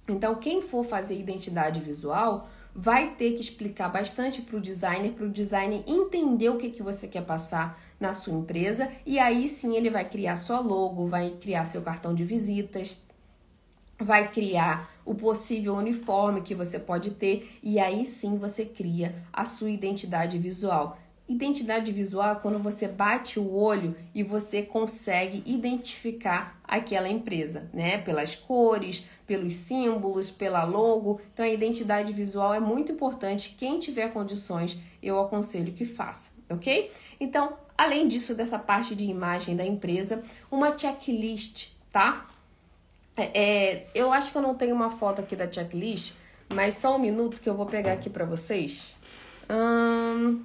Então, 0.07 0.35
quem 0.35 0.61
for 0.61 0.83
fazer 0.83 1.19
identidade 1.19 1.79
visual 1.79 2.47
vai 2.73 3.15
ter 3.15 3.33
que 3.33 3.41
explicar 3.41 3.89
bastante 3.89 4.41
para 4.41 4.57
o 4.57 4.61
designer, 4.61 5.11
para 5.11 5.25
o 5.25 5.29
designer 5.29 5.83
entender 5.87 6.49
o 6.49 6.57
que, 6.57 6.69
que 6.69 6.83
você 6.83 7.07
quer 7.07 7.25
passar 7.25 7.79
na 7.99 8.13
sua 8.13 8.37
empresa 8.37 8.91
e 9.05 9.19
aí 9.19 9.47
sim 9.47 9.75
ele 9.75 9.89
vai 9.89 10.07
criar 10.07 10.35
sua 10.35 10.59
logo, 10.59 11.07
vai 11.07 11.31
criar 11.31 11.65
seu 11.65 11.81
cartão 11.81 12.13
de 12.13 12.23
visitas, 12.23 12.97
vai 13.97 14.31
criar 14.31 14.89
o 15.03 15.13
possível 15.13 15.75
uniforme 15.75 16.41
que 16.41 16.55
você 16.55 16.79
pode 16.79 17.11
ter 17.11 17.59
e 17.61 17.79
aí 17.79 18.05
sim 18.05 18.37
você 18.37 18.65
cria 18.65 19.15
a 19.33 19.45
sua 19.45 19.69
identidade 19.69 20.37
visual. 20.37 20.97
Identidade 21.29 21.91
visual 21.91 22.31
é 22.31 22.35
quando 22.39 22.57
você 22.57 22.87
bate 22.87 23.39
o 23.39 23.53
olho 23.53 23.95
e 24.15 24.23
você 24.23 24.63
consegue 24.63 25.43
identificar 25.45 26.59
aquela 26.63 27.07
empresa, 27.07 27.69
né? 27.71 27.99
Pelas 27.99 28.35
cores, 28.35 29.05
pelos 29.27 29.53
símbolos, 29.53 30.31
pela 30.31 30.63
logo. 30.63 31.21
Então 31.31 31.45
a 31.45 31.49
identidade 31.49 32.11
visual 32.11 32.51
é 32.51 32.59
muito 32.59 32.91
importante. 32.91 33.55
Quem 33.59 33.77
tiver 33.77 34.11
condições, 34.11 34.75
eu 35.03 35.19
aconselho 35.19 35.71
que 35.71 35.85
faça, 35.85 36.31
ok? 36.49 36.91
Então, 37.19 37.53
além 37.77 38.07
disso, 38.07 38.33
dessa 38.33 38.57
parte 38.57 38.95
de 38.95 39.03
imagem 39.03 39.55
da 39.55 39.63
empresa, 39.63 40.23
uma 40.49 40.75
checklist, 40.75 41.73
tá? 41.91 42.27
É, 43.15 43.39
é 43.39 43.87
eu 43.93 44.11
acho 44.11 44.31
que 44.31 44.37
eu 44.39 44.41
não 44.41 44.55
tenho 44.55 44.73
uma 44.73 44.89
foto 44.89 45.21
aqui 45.21 45.35
da 45.35 45.49
checklist, 45.49 46.15
mas 46.51 46.73
só 46.73 46.95
um 46.95 46.99
minuto 46.99 47.39
que 47.39 47.47
eu 47.47 47.55
vou 47.55 47.67
pegar 47.67 47.93
aqui 47.93 48.09
para 48.09 48.25
vocês. 48.25 48.95
Hum, 49.47 50.43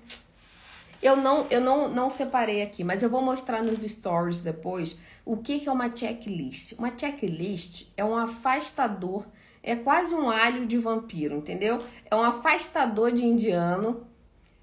eu 1.04 1.18
não, 1.18 1.46
eu 1.50 1.60
não, 1.60 1.86
não 1.86 2.08
separei 2.08 2.62
aqui, 2.62 2.82
mas 2.82 3.02
eu 3.02 3.10
vou 3.10 3.20
mostrar 3.20 3.62
nos 3.62 3.82
stories 3.82 4.40
depois 4.40 4.98
o 5.22 5.36
que, 5.36 5.60
que 5.60 5.68
é 5.68 5.72
uma 5.72 5.94
checklist. 5.94 6.72
Uma 6.78 6.96
checklist 6.96 7.88
é 7.94 8.02
um 8.02 8.16
afastador, 8.16 9.26
é 9.62 9.76
quase 9.76 10.14
um 10.14 10.30
alho 10.30 10.64
de 10.64 10.78
vampiro, 10.78 11.36
entendeu? 11.36 11.84
É 12.10 12.16
um 12.16 12.22
afastador 12.22 13.12
de 13.12 13.22
indiano. 13.22 14.06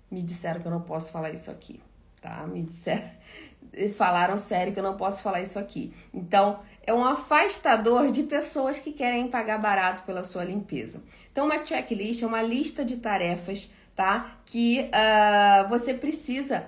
Me 0.10 0.24
disseram 0.24 0.60
que 0.60 0.68
eu 0.68 0.72
não 0.72 0.82
posso 0.82 1.12
falar 1.12 1.30
isso 1.30 1.52
aqui, 1.52 1.80
tá? 2.20 2.48
Me 2.48 2.64
disseram, 2.64 3.08
falaram 3.96 4.36
sério 4.36 4.74
que 4.74 4.80
eu 4.80 4.84
não 4.84 4.98
posso 4.98 5.22
falar 5.22 5.42
isso 5.42 5.60
aqui. 5.60 5.94
Então, 6.12 6.60
é 6.88 6.92
um 6.92 7.06
afastador 7.06 8.10
de 8.10 8.24
pessoas 8.24 8.80
que 8.80 8.92
querem 8.92 9.28
pagar 9.28 9.60
barato 9.60 10.02
pela 10.06 10.24
sua 10.24 10.44
limpeza. 10.44 11.04
Então, 11.32 11.46
uma 11.46 11.64
checklist 11.64 12.24
é 12.24 12.26
uma 12.26 12.42
lista 12.42 12.84
de 12.84 12.98
tarefas 12.98 13.72
tá? 14.02 14.38
Que 14.44 14.90
uh, 14.90 15.70
você 15.70 15.94
precisa 15.94 16.66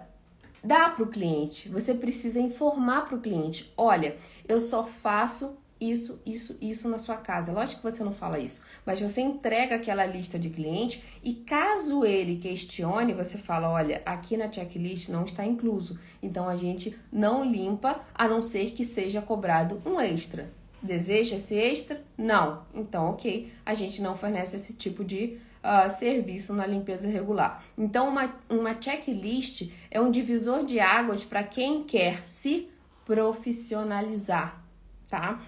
dar 0.64 0.96
para 0.96 1.04
o 1.04 1.08
cliente, 1.08 1.68
você 1.68 1.92
precisa 1.96 2.40
informar 2.40 3.06
para 3.06 3.16
o 3.16 3.22
cliente: 3.22 3.74
olha, 3.76 4.16
eu 4.48 4.60
só 4.60 4.84
faço 4.84 5.58
isso, 5.82 6.22
isso, 6.24 6.56
isso 6.62 6.88
na 6.88 7.00
sua 7.00 7.18
casa. 7.18 7.52
Lógico 7.52 7.82
que 7.82 7.92
você 7.92 8.04
não 8.04 8.12
fala 8.12 8.38
isso, 8.38 8.62
mas 8.86 9.02
você 9.02 9.20
entrega 9.20 9.76
aquela 9.76 10.06
lista 10.06 10.38
de 10.38 10.52
clientes 10.52 11.02
e 11.24 11.34
caso 11.34 12.06
ele 12.06 12.38
questione, 12.38 13.16
você 13.16 13.36
fala: 13.36 13.68
olha, 13.68 14.04
aqui 14.06 14.38
na 14.38 14.52
checklist 14.52 15.10
não 15.10 15.26
está 15.26 15.44
incluso, 15.44 16.00
então 16.22 16.48
a 16.48 16.56
gente 16.56 16.96
não 17.12 17.44
limpa 17.44 18.02
a 18.14 18.28
não 18.28 18.44
ser 18.44 18.74
que 18.74 18.84
seja 18.84 19.24
cobrado 19.24 19.82
um 19.84 20.00
extra. 20.00 20.52
Deseja 20.84 21.38
esse 21.38 21.56
extra? 21.56 22.04
Não. 22.16 22.66
Então, 22.76 23.10
ok, 23.12 23.52
a 23.66 23.74
gente 23.74 24.02
não 24.02 24.18
fornece 24.18 24.58
esse 24.58 24.74
tipo 24.74 25.04
de 25.04 25.40
uh, 25.64 25.89
serviço 25.89 26.53
na 26.53 26.66
limpeza 26.66 27.07
regular. 27.07 27.64
Então, 27.78 28.09
uma, 28.09 28.36
uma 28.49 28.80
checklist 28.80 29.70
é 29.89 29.99
um 29.99 30.11
divisor 30.11 30.66
de 30.66 30.80
águas 30.80 31.24
para 31.24 31.43
quem 31.43 31.84
quer 31.84 32.28
se 32.28 32.70
profissionalizar, 33.05 34.61
tá? 35.09 35.41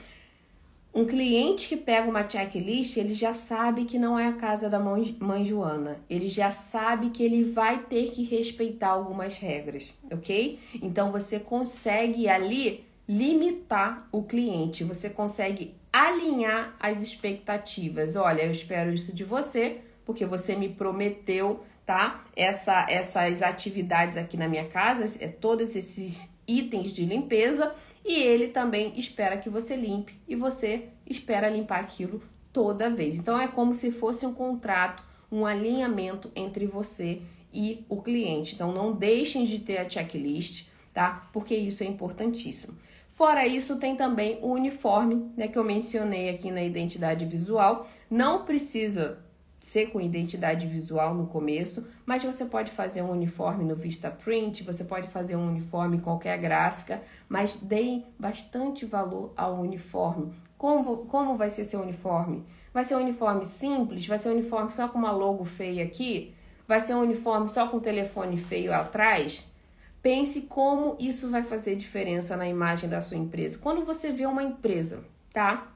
Um 0.93 1.05
cliente 1.05 1.67
que 1.67 1.75
pega 1.75 2.09
uma 2.09 2.27
checklist, 2.27 2.95
ele 2.95 3.13
já 3.13 3.33
sabe 3.33 3.83
que 3.83 3.99
não 3.99 4.17
é 4.17 4.27
a 4.27 4.33
casa 4.33 4.69
da 4.69 4.79
mãe, 4.79 5.43
Joana. 5.43 5.99
Ele 6.09 6.29
já 6.29 6.51
sabe 6.51 7.09
que 7.09 7.21
ele 7.21 7.43
vai 7.43 7.79
ter 7.79 8.11
que 8.11 8.23
respeitar 8.23 8.91
algumas 8.91 9.37
regras, 9.37 9.93
ok? 10.09 10.57
Então 10.81 11.11
você 11.11 11.37
consegue 11.37 12.29
ali 12.29 12.85
limitar 13.09 14.07
o 14.09 14.23
cliente, 14.23 14.85
você 14.85 15.09
consegue 15.09 15.75
alinhar 15.91 16.75
as 16.79 17.01
expectativas. 17.01 18.15
Olha, 18.15 18.43
eu 18.43 18.51
espero 18.51 18.93
isso 18.93 19.13
de 19.13 19.25
você, 19.25 19.81
porque 20.05 20.25
você 20.25 20.55
me 20.55 20.69
prometeu, 20.69 21.63
tá? 21.85 22.23
Essa, 22.35 22.85
essas 22.89 23.41
atividades 23.41 24.17
aqui 24.17 24.37
na 24.37 24.47
minha 24.47 24.65
casa, 24.65 25.05
é, 25.19 25.27
todos 25.27 25.75
esses 25.75 26.29
itens 26.47 26.91
de 26.91 27.05
limpeza, 27.05 27.73
e 28.05 28.13
ele 28.21 28.49
também 28.49 28.93
espera 28.99 29.37
que 29.37 29.49
você 29.49 29.75
limpe 29.75 30.13
e 30.27 30.35
você 30.35 30.89
espera 31.07 31.49
limpar 31.49 31.79
aquilo 31.79 32.21
toda 32.53 32.89
vez. 32.89 33.15
Então 33.15 33.39
é 33.39 33.47
como 33.47 33.73
se 33.73 33.91
fosse 33.91 34.25
um 34.25 34.33
contrato, 34.33 35.03
um 35.31 35.45
alinhamento 35.45 36.31
entre 36.35 36.67
você 36.67 37.21
e 37.51 37.83
o 37.89 38.01
cliente. 38.01 38.53
Então 38.53 38.71
não 38.71 38.93
deixem 38.93 39.43
de 39.43 39.57
ter 39.59 39.79
a 39.79 39.89
checklist, 39.89 40.67
tá? 40.93 41.27
Porque 41.33 41.55
isso 41.55 41.83
é 41.83 41.87
importantíssimo. 41.87 42.77
Fora 43.09 43.47
isso, 43.47 43.79
tem 43.79 43.95
também 43.95 44.39
o 44.41 44.51
uniforme, 44.51 45.31
né, 45.37 45.47
que 45.47 45.57
eu 45.57 45.63
mencionei 45.63 46.29
aqui 46.29 46.51
na 46.51 46.61
identidade 46.61 47.25
visual. 47.25 47.87
Não 48.09 48.43
precisa 48.43 49.24
ser 49.65 49.87
com 49.87 49.99
identidade 49.99 50.67
visual 50.67 51.15
no 51.15 51.25
começo, 51.25 51.87
mas 52.05 52.23
você 52.23 52.45
pode 52.45 52.69
fazer 52.69 53.01
um 53.01 53.09
uniforme 53.09 53.65
no 53.65 53.75
Vistaprint, 53.75 54.63
você 54.63 54.83
pode 54.83 55.07
fazer 55.07 55.35
um 55.35 55.47
uniforme 55.47 55.97
em 55.97 55.99
qualquer 55.99 56.37
gráfica, 56.37 57.01
mas 57.27 57.55
deem 57.55 58.05
bastante 58.17 58.85
valor 58.85 59.33
ao 59.35 59.59
uniforme. 59.59 60.31
Como, 60.55 60.97
como 61.07 61.35
vai 61.35 61.49
ser 61.49 61.63
seu 61.63 61.81
uniforme? 61.81 62.45
Vai 62.71 62.83
ser 62.83 62.95
um 62.95 62.99
uniforme 62.99 63.43
simples? 63.43 64.05
Vai 64.05 64.19
ser 64.19 64.29
um 64.29 64.33
uniforme 64.33 64.71
só 64.71 64.87
com 64.87 64.99
uma 64.99 65.11
logo 65.11 65.43
feia 65.43 65.83
aqui? 65.83 66.35
Vai 66.67 66.79
ser 66.79 66.93
um 66.93 67.01
uniforme 67.01 67.47
só 67.47 67.67
com 67.67 67.79
telefone 67.79 68.37
feio 68.37 68.71
atrás? 68.71 69.51
Pense 69.99 70.41
como 70.41 70.95
isso 70.99 71.31
vai 71.31 71.41
fazer 71.41 71.75
diferença 71.75 72.37
na 72.37 72.47
imagem 72.47 72.87
da 72.87 73.01
sua 73.01 73.17
empresa. 73.17 73.57
Quando 73.57 73.83
você 73.83 74.11
vê 74.11 74.27
uma 74.27 74.43
empresa, 74.43 75.03
tá? 75.33 75.71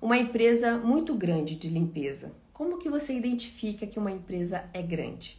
Uma 0.00 0.16
empresa 0.16 0.78
muito 0.78 1.16
grande 1.16 1.56
de 1.56 1.68
limpeza, 1.68 2.32
como 2.56 2.78
que 2.78 2.88
você 2.88 3.12
identifica 3.12 3.86
que 3.86 3.98
uma 3.98 4.10
empresa 4.10 4.64
é 4.72 4.80
grande? 4.80 5.38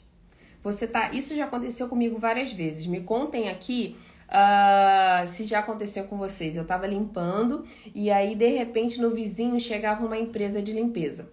Você 0.61 0.85
tá, 0.85 1.11
isso 1.13 1.35
já 1.35 1.45
aconteceu 1.45 1.89
comigo 1.89 2.19
várias 2.19 2.53
vezes. 2.53 2.85
Me 2.85 3.01
contem 3.01 3.49
aqui 3.49 3.97
uh, 4.27 5.27
se 5.27 5.43
já 5.45 5.57
aconteceu 5.57 6.03
com 6.03 6.15
vocês. 6.15 6.55
Eu 6.55 6.63
tava 6.63 6.85
limpando 6.85 7.65
e 7.95 8.11
aí 8.11 8.35
de 8.35 8.49
repente 8.49 9.01
no 9.01 9.09
vizinho 9.15 9.59
chegava 9.59 10.05
uma 10.05 10.19
empresa 10.19 10.61
de 10.61 10.71
limpeza. 10.71 11.31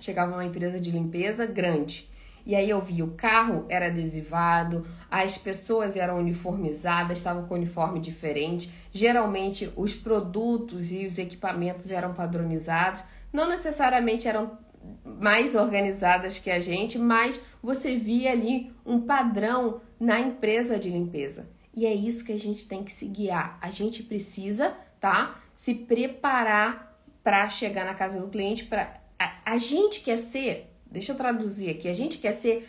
Chegava 0.00 0.32
uma 0.32 0.46
empresa 0.46 0.80
de 0.80 0.90
limpeza 0.90 1.44
grande. 1.44 2.08
E 2.46 2.56
aí 2.56 2.70
eu 2.70 2.80
vi 2.80 3.02
o 3.02 3.10
carro 3.10 3.66
era 3.68 3.88
adesivado, 3.88 4.86
as 5.10 5.36
pessoas 5.36 5.94
eram 5.94 6.18
uniformizadas, 6.18 7.18
estavam 7.18 7.46
com 7.46 7.54
uniforme 7.54 8.00
diferente. 8.00 8.72
Geralmente 8.90 9.70
os 9.76 9.92
produtos 9.92 10.90
e 10.90 11.06
os 11.06 11.18
equipamentos 11.18 11.90
eram 11.90 12.14
padronizados 12.14 13.04
não 13.34 13.48
necessariamente 13.48 14.28
eram 14.28 14.56
mais 15.04 15.56
organizadas 15.56 16.38
que 16.38 16.50
a 16.50 16.60
gente, 16.60 16.98
mas 16.98 17.42
você 17.60 17.96
via 17.96 18.30
ali 18.30 18.72
um 18.86 19.00
padrão 19.00 19.80
na 19.98 20.20
empresa 20.20 20.78
de 20.78 20.88
limpeza. 20.88 21.50
E 21.74 21.84
é 21.84 21.92
isso 21.92 22.24
que 22.24 22.30
a 22.30 22.38
gente 22.38 22.68
tem 22.68 22.84
que 22.84 22.92
se 22.92 23.08
guiar. 23.08 23.58
A 23.60 23.70
gente 23.70 24.04
precisa, 24.04 24.76
tá? 25.00 25.42
Se 25.56 25.74
preparar 25.74 26.96
para 27.24 27.48
chegar 27.48 27.84
na 27.84 27.94
casa 27.94 28.20
do 28.20 28.28
cliente 28.28 28.66
para 28.66 29.02
a, 29.44 29.58
gente 29.58 30.00
quer 30.00 30.16
ser, 30.16 30.70
deixa 30.86 31.12
eu 31.12 31.16
traduzir 31.16 31.70
aqui, 31.70 31.88
a 31.88 31.94
gente 31.94 32.18
quer 32.18 32.32
ser 32.32 32.68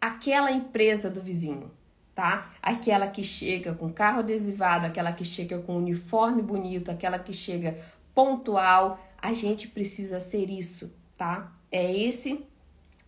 aquela 0.00 0.50
empresa 0.50 1.08
do 1.08 1.22
vizinho, 1.22 1.70
tá? 2.14 2.50
Aquela 2.60 3.06
que 3.06 3.22
chega 3.22 3.72
com 3.72 3.92
carro 3.92 4.18
adesivado, 4.18 4.86
aquela 4.86 5.12
que 5.12 5.24
chega 5.24 5.58
com 5.60 5.76
uniforme 5.76 6.42
bonito, 6.42 6.90
aquela 6.90 7.18
que 7.18 7.32
chega 7.32 7.78
pontual, 8.14 8.98
a 9.24 9.32
gente 9.32 9.68
precisa 9.68 10.20
ser 10.20 10.50
isso, 10.50 10.92
tá? 11.16 11.50
É 11.72 11.90
esse 11.90 12.44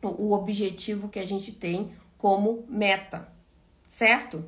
o 0.03 0.33
objetivo 0.33 1.11
que 1.11 1.19
a 1.19 1.27
gente 1.27 1.53
tem 1.53 1.93
como 2.17 2.65
meta, 2.71 3.29
certo? 3.87 4.39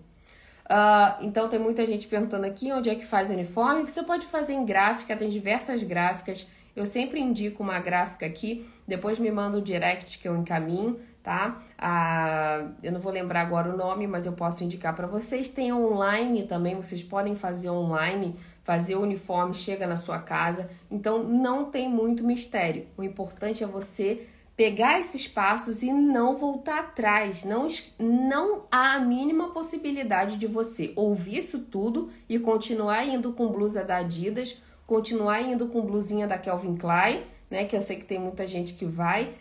Uh, 0.65 1.23
então 1.23 1.47
tem 1.47 1.59
muita 1.59 1.85
gente 1.85 2.07
perguntando 2.07 2.47
aqui 2.47 2.73
onde 2.73 2.89
é 2.89 2.95
que 2.95 3.05
faz 3.05 3.29
uniforme. 3.29 3.83
Você 3.83 4.03
pode 4.03 4.25
fazer 4.25 4.55
em 4.55 4.65
gráfica, 4.65 5.15
tem 5.15 5.29
diversas 5.29 5.83
gráficas. 5.83 6.47
Eu 6.75 6.87
sempre 6.87 7.21
indico 7.21 7.63
uma 7.63 7.79
gráfica 7.79 8.25
aqui, 8.25 8.67
depois 8.87 9.19
me 9.19 9.31
manda 9.31 9.59
o 9.59 9.63
direct 9.63 10.19
que 10.19 10.27
eu 10.27 10.37
encaminho, 10.37 10.99
tá? 11.23 11.61
Ah, 11.77 12.67
eu 12.83 12.93
não 12.93 13.01
vou 13.01 13.13
lembrar 13.13 13.43
agora 13.43 13.75
o 13.75 13.77
nome, 13.77 14.07
mas 14.07 14.25
eu 14.25 14.33
posso 14.33 14.65
indicar 14.65 14.97
para 14.97 15.07
vocês. 15.07 15.51
Tem 15.51 15.71
online 15.71 16.45
também, 16.45 16.77
vocês 16.77 17.03
podem 17.03 17.35
fazer 17.35 17.69
online 17.69 18.37
fazer 18.69 18.97
o 18.97 19.01
uniforme, 19.01 19.55
chega 19.55 19.87
na 19.87 19.97
sua 19.97 20.19
casa. 20.19 20.69
Então 20.91 21.23
não 21.25 21.71
tem 21.71 21.89
muito 21.89 22.23
mistério. 22.23 22.87
O 22.99 23.03
importante 23.03 23.65
é 23.65 23.67
você 23.67 24.27
pegar 24.55 25.01
esses 25.01 25.27
passos 25.27 25.83
e 25.83 25.91
não 25.91 26.37
voltar 26.37 26.81
atrás. 26.81 27.45
Não, 27.45 27.67
não 27.99 28.65
há 28.71 28.97
a 28.97 29.01
mínima 29.01 29.53
possibilidade 29.53 30.37
de 30.37 30.47
você 30.47 30.93
ouvir 30.97 31.39
isso 31.39 31.61
tudo 31.61 32.11
e 32.29 32.39
continuar 32.39 33.07
indo 33.07 33.33
com 33.33 33.49
blusa 33.49 33.83
da 33.83 33.97
Adidas, 33.97 34.61
continuar 34.87 35.41
indo 35.41 35.69
com 35.69 35.81
blusinha 35.81 36.29
da 36.29 36.37
Calvin 36.37 36.77
Klein, 36.77 37.23
né? 37.51 37.65
Que 37.65 37.75
eu 37.75 37.81
sei 37.81 37.97
que 37.97 38.05
tem 38.05 38.19
muita 38.19 38.47
gente 38.47 38.75
que 38.75 38.85
vai. 38.85 39.33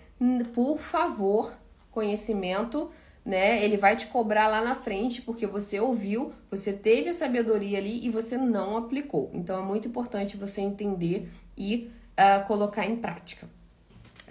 Por 0.53 0.80
favor, 0.80 1.51
conhecimento 1.91 2.89
né? 3.28 3.61
Ele 3.61 3.75
vai 3.75 3.97
te 3.97 4.07
cobrar 4.07 4.47
lá 4.47 4.61
na 4.61 4.73
frente 4.73 5.21
porque 5.21 5.45
você 5.45 5.82
ouviu, 5.82 6.32
você 6.49 6.71
teve 6.71 7.09
a 7.09 7.13
sabedoria 7.13 7.78
ali 7.78 8.05
e 8.05 8.09
você 8.09 8.38
não 8.38 8.78
aplicou. 8.78 9.30
Então 9.34 9.59
é 9.59 9.61
muito 9.61 9.89
importante 9.89 10.38
você 10.38 10.61
entender 10.61 11.30
e 11.57 11.91
uh, 12.13 12.47
colocar 12.47 12.86
em 12.86 12.95
prática. 12.95 13.49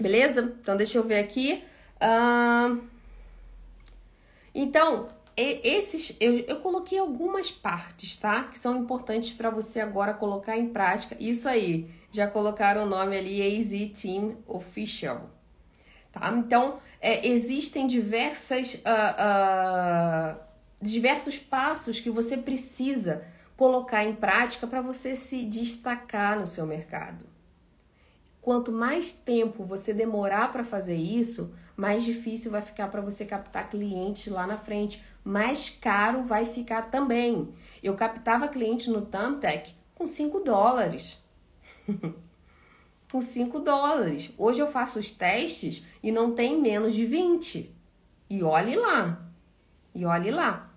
Beleza? 0.00 0.56
Então 0.62 0.78
deixa 0.78 0.96
eu 0.96 1.04
ver 1.04 1.18
aqui. 1.18 1.62
Uh... 2.00 2.80
Então, 4.54 5.08
esses 5.36 6.16
eu, 6.18 6.38
eu 6.48 6.56
coloquei 6.60 6.98
algumas 6.98 7.50
partes, 7.50 8.16
tá? 8.16 8.44
Que 8.44 8.58
são 8.58 8.78
importantes 8.78 9.30
para 9.30 9.50
você 9.50 9.80
agora 9.80 10.14
colocar 10.14 10.56
em 10.56 10.70
prática. 10.70 11.14
Isso 11.20 11.46
aí, 11.46 11.90
já 12.10 12.26
colocaram 12.26 12.84
o 12.84 12.86
nome 12.86 13.14
ali 13.18 13.42
AZ 13.42 14.00
Team 14.00 14.38
Official. 14.46 15.28
Tá? 16.10 16.32
Então, 16.32 16.78
é, 17.06 17.24
existem 17.24 17.86
diversas, 17.86 18.74
uh, 18.74 18.80
uh, 18.82 20.40
diversos 20.82 21.38
passos 21.38 22.00
que 22.00 22.10
você 22.10 22.36
precisa 22.36 23.24
colocar 23.56 24.04
em 24.04 24.12
prática 24.12 24.66
para 24.66 24.80
você 24.80 25.14
se 25.14 25.44
destacar 25.44 26.36
no 26.36 26.48
seu 26.48 26.66
mercado. 26.66 27.24
Quanto 28.40 28.72
mais 28.72 29.12
tempo 29.12 29.64
você 29.64 29.94
demorar 29.94 30.50
para 30.50 30.64
fazer 30.64 30.96
isso, 30.96 31.54
mais 31.76 32.02
difícil 32.02 32.50
vai 32.50 32.60
ficar 32.60 32.88
para 32.88 33.00
você 33.00 33.24
captar 33.24 33.70
clientes 33.70 34.26
lá 34.26 34.44
na 34.44 34.56
frente, 34.56 35.00
mais 35.22 35.70
caro 35.70 36.24
vai 36.24 36.44
ficar 36.44 36.90
também. 36.90 37.54
Eu 37.84 37.94
captava 37.94 38.48
cliente 38.48 38.90
no 38.90 39.02
Tamtec 39.02 39.72
com 39.94 40.06
5 40.06 40.40
dólares. 40.40 41.24
com 43.10 43.20
5 43.20 43.60
dólares. 43.60 44.32
Hoje 44.36 44.60
eu 44.60 44.66
faço 44.66 44.98
os 44.98 45.10
testes 45.10 45.84
e 46.02 46.10
não 46.10 46.32
tem 46.32 46.60
menos 46.60 46.94
de 46.94 47.04
20. 47.06 47.74
E 48.28 48.42
olhe 48.42 48.76
lá. 48.76 49.26
E 49.94 50.04
olhe 50.04 50.30
lá. 50.30 50.70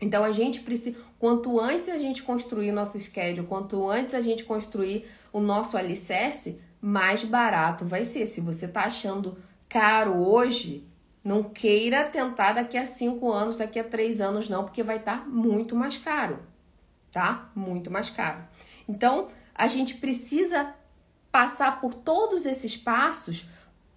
Então 0.00 0.24
a 0.24 0.32
gente 0.32 0.60
precisa, 0.60 0.98
quanto 1.18 1.60
antes 1.60 1.88
a 1.88 1.96
gente 1.96 2.24
construir 2.24 2.72
nosso 2.72 2.98
schedule, 2.98 3.46
quanto 3.46 3.88
antes 3.88 4.14
a 4.14 4.20
gente 4.20 4.42
construir 4.42 5.06
o 5.32 5.40
nosso 5.40 5.76
alicerce, 5.76 6.60
mais 6.80 7.22
barato 7.22 7.84
vai 7.84 8.02
ser. 8.02 8.26
Se 8.26 8.40
você 8.40 8.66
está 8.66 8.82
achando 8.82 9.38
caro 9.68 10.16
hoje, 10.16 10.84
não 11.22 11.44
queira 11.44 12.04
tentar 12.04 12.54
daqui 12.54 12.76
a 12.76 12.84
cinco 12.84 13.30
anos, 13.30 13.56
daqui 13.56 13.78
a 13.78 13.84
três 13.84 14.20
anos, 14.20 14.48
não, 14.48 14.64
porque 14.64 14.82
vai 14.82 14.96
estar 14.96 15.20
tá 15.20 15.24
muito 15.24 15.76
mais 15.76 15.96
caro, 15.96 16.40
tá? 17.12 17.50
Muito 17.54 17.88
mais 17.88 18.10
caro. 18.10 18.42
Então, 18.88 19.28
a 19.54 19.68
gente 19.68 19.94
precisa 19.94 20.74
passar 21.32 21.80
por 21.80 21.94
todos 21.94 22.46
esses 22.46 22.76
passos 22.76 23.48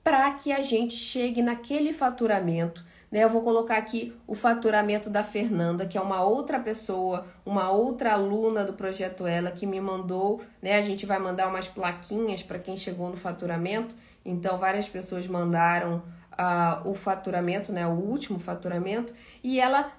para 0.03 0.31
que 0.31 0.53
a 0.53 0.61
gente 0.61 0.93
chegue 0.93 1.41
naquele 1.41 1.91
faturamento. 1.91 2.85
Né? 3.11 3.23
Eu 3.23 3.29
vou 3.29 3.41
colocar 3.41 3.77
aqui 3.77 4.15
o 4.25 4.33
faturamento 4.33 5.09
da 5.09 5.23
Fernanda, 5.23 5.85
que 5.85 5.97
é 5.97 6.01
uma 6.01 6.21
outra 6.23 6.59
pessoa, 6.59 7.27
uma 7.45 7.69
outra 7.69 8.13
aluna 8.13 8.63
do 8.63 8.73
projeto 8.73 9.27
Ela 9.27 9.51
que 9.51 9.65
me 9.65 9.81
mandou, 9.81 10.41
né? 10.61 10.77
A 10.77 10.81
gente 10.81 11.05
vai 11.05 11.19
mandar 11.19 11.47
umas 11.47 11.67
plaquinhas 11.67 12.41
para 12.41 12.59
quem 12.59 12.77
chegou 12.77 13.09
no 13.09 13.17
faturamento. 13.17 13.95
Então, 14.23 14.57
várias 14.57 14.87
pessoas 14.87 15.27
mandaram 15.27 16.03
uh, 16.33 16.89
o 16.89 16.93
faturamento, 16.93 17.71
né, 17.71 17.85
o 17.85 17.91
último 17.91 18.39
faturamento, 18.39 19.13
e 19.43 19.59
ela 19.59 19.91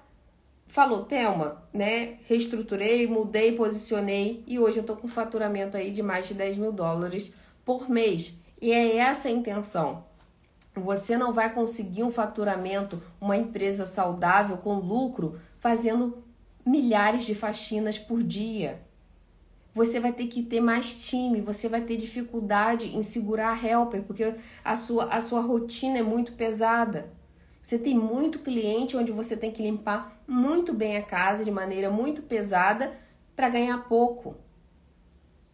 falou, 0.67 1.03
Thelma, 1.03 1.63
né, 1.73 2.17
reestruturei, 2.27 3.07
mudei, 3.07 3.55
posicionei, 3.55 4.43
e 4.45 4.59
hoje 4.59 4.77
eu 4.77 4.83
tô 4.83 4.95
com 4.95 5.07
faturamento 5.07 5.77
aí 5.77 5.91
de 5.91 6.03
mais 6.03 6.27
de 6.27 6.33
10 6.33 6.57
mil 6.57 6.71
dólares 6.71 7.33
por 7.65 7.89
mês. 7.89 8.35
E 8.61 8.71
é 8.71 8.97
essa 8.97 9.27
a 9.27 9.31
intenção. 9.31 10.05
Você 10.75 11.17
não 11.17 11.33
vai 11.33 11.53
conseguir 11.53 12.03
um 12.03 12.11
faturamento, 12.11 13.01
uma 13.19 13.35
empresa 13.35 13.85
saudável 13.85 14.57
com 14.57 14.75
lucro, 14.75 15.39
fazendo 15.59 16.23
milhares 16.65 17.25
de 17.25 17.33
faxinas 17.33 17.97
por 17.97 18.21
dia 18.21 18.85
você 19.77 19.99
vai 19.99 20.11
ter 20.11 20.25
que 20.25 20.41
ter 20.41 20.59
mais 20.59 21.07
time, 21.07 21.39
você 21.39 21.69
vai 21.69 21.81
ter 21.81 21.97
dificuldade 21.97 22.97
em 22.97 23.03
segurar 23.03 23.51
a 23.51 23.67
helper, 23.67 24.01
porque 24.01 24.33
a 24.65 24.75
sua, 24.75 25.05
a 25.05 25.21
sua 25.21 25.39
rotina 25.39 25.99
é 25.99 26.03
muito 26.03 26.33
pesada. 26.33 27.13
Você 27.67 27.77
tem 27.77 27.93
muito 27.93 28.39
cliente 28.39 28.95
onde 28.95 29.11
você 29.11 29.35
tem 29.35 29.51
que 29.51 29.61
limpar 29.61 30.17
muito 30.25 30.73
bem 30.73 30.95
a 30.95 31.03
casa 31.03 31.43
de 31.43 31.51
maneira 31.51 31.91
muito 31.91 32.21
pesada 32.21 32.97
para 33.35 33.49
ganhar 33.49 33.89
pouco. 33.89 34.37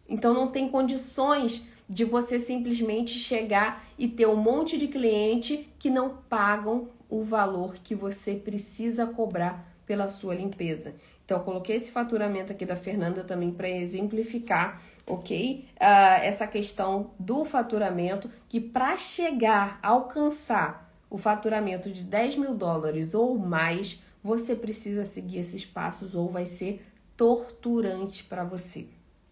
Então 0.08 0.32
não 0.32 0.46
tem 0.46 0.68
condições 0.68 1.66
de 1.88 2.04
você 2.04 2.38
simplesmente 2.38 3.18
chegar 3.18 3.84
e 3.98 4.06
ter 4.06 4.28
um 4.28 4.36
monte 4.36 4.78
de 4.78 4.86
cliente 4.86 5.68
que 5.76 5.90
não 5.90 6.18
pagam 6.28 6.88
o 7.10 7.20
valor 7.20 7.74
que 7.82 7.96
você 7.96 8.36
precisa 8.36 9.06
cobrar 9.06 9.74
pela 9.84 10.08
sua 10.08 10.36
limpeza. 10.36 10.94
Então, 11.24 11.40
coloquei 11.40 11.74
esse 11.74 11.90
faturamento 11.90 12.52
aqui 12.52 12.64
da 12.64 12.76
Fernanda 12.76 13.24
também 13.24 13.50
para 13.50 13.68
exemplificar, 13.68 14.80
ok? 15.04 15.66
Uh, 15.74 16.22
essa 16.22 16.46
questão 16.46 17.10
do 17.18 17.44
faturamento, 17.44 18.30
que 18.48 18.60
para 18.60 18.96
chegar 18.98 19.80
alcançar 19.82 20.83
o 21.14 21.16
faturamento 21.16 21.92
de 21.92 22.02
10 22.02 22.34
mil 22.38 22.54
dólares 22.56 23.14
ou 23.14 23.38
mais, 23.38 24.02
você 24.20 24.56
precisa 24.56 25.04
seguir 25.04 25.38
esses 25.38 25.64
passos 25.64 26.12
ou 26.12 26.28
vai 26.28 26.44
ser 26.44 26.84
torturante 27.16 28.24
para 28.24 28.42
você, 28.42 28.88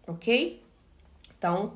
ok? 0.07 0.63
Então, 1.37 1.73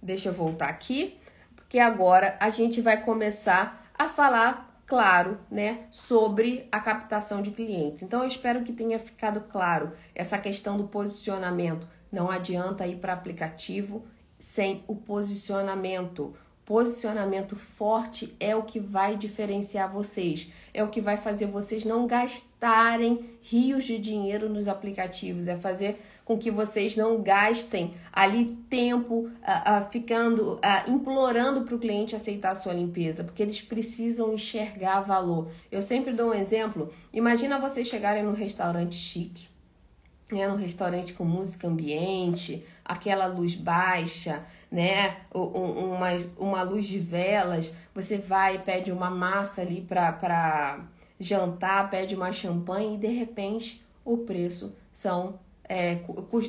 deixa 0.00 0.28
eu 0.28 0.32
voltar 0.32 0.68
aqui, 0.68 1.18
porque 1.56 1.80
agora 1.80 2.36
a 2.38 2.50
gente 2.50 2.80
vai 2.80 3.02
começar 3.02 3.90
a 3.98 4.08
falar 4.08 4.80
claro, 4.86 5.40
né, 5.50 5.88
sobre 5.90 6.68
a 6.70 6.78
captação 6.78 7.42
de 7.42 7.50
clientes. 7.50 8.04
Então 8.04 8.20
eu 8.20 8.28
espero 8.28 8.62
que 8.62 8.72
tenha 8.72 8.96
ficado 8.96 9.40
claro 9.40 9.92
essa 10.14 10.38
questão 10.38 10.76
do 10.76 10.84
posicionamento. 10.84 11.84
Não 12.12 12.30
adianta 12.30 12.86
ir 12.86 12.98
para 12.98 13.12
aplicativo 13.12 14.06
sem 14.38 14.84
o 14.86 14.94
posicionamento. 14.94 16.32
Posicionamento 16.68 17.56
forte 17.56 18.36
é 18.38 18.54
o 18.54 18.62
que 18.62 18.78
vai 18.78 19.16
diferenciar 19.16 19.90
vocês, 19.90 20.52
é 20.74 20.84
o 20.84 20.88
que 20.88 21.00
vai 21.00 21.16
fazer 21.16 21.46
vocês 21.46 21.82
não 21.82 22.06
gastarem 22.06 23.38
rios 23.40 23.84
de 23.84 23.98
dinheiro 23.98 24.50
nos 24.50 24.68
aplicativos, 24.68 25.48
é 25.48 25.56
fazer 25.56 25.98
com 26.26 26.36
que 26.36 26.50
vocês 26.50 26.94
não 26.94 27.22
gastem 27.22 27.94
ali 28.12 28.54
tempo 28.68 29.14
uh, 29.14 29.28
uh, 29.30 29.90
ficando, 29.90 30.56
uh, 30.56 30.90
implorando 30.90 31.62
para 31.62 31.74
o 31.74 31.78
cliente 31.78 32.14
aceitar 32.14 32.50
a 32.50 32.54
sua 32.54 32.74
limpeza, 32.74 33.24
porque 33.24 33.42
eles 33.42 33.62
precisam 33.62 34.34
enxergar 34.34 35.00
valor. 35.00 35.50
Eu 35.72 35.80
sempre 35.80 36.12
dou 36.12 36.32
um 36.32 36.34
exemplo. 36.34 36.92
Imagina 37.14 37.58
vocês 37.58 37.88
chegarem 37.88 38.22
num 38.22 38.34
restaurante 38.34 38.94
chique, 38.94 39.48
né, 40.30 40.46
num 40.46 40.56
restaurante 40.56 41.14
com 41.14 41.24
música 41.24 41.66
ambiente, 41.66 42.62
aquela 42.84 43.26
luz 43.26 43.54
baixa, 43.54 44.44
né, 44.70 45.16
uma, 45.32 46.08
uma 46.36 46.62
luz 46.62 46.86
de 46.86 46.98
velas, 46.98 47.74
você 47.94 48.18
vai 48.18 48.56
e 48.56 48.58
pede 48.58 48.92
uma 48.92 49.10
massa 49.10 49.62
ali 49.62 49.80
para 49.80 50.80
jantar, 51.18 51.90
pede 51.90 52.14
uma 52.14 52.32
champanhe 52.32 52.94
e 52.94 52.98
de 52.98 53.08
repente 53.08 53.84
o 54.04 54.18
preço 54.18 54.76
são 54.92 55.38
é, 55.68 55.98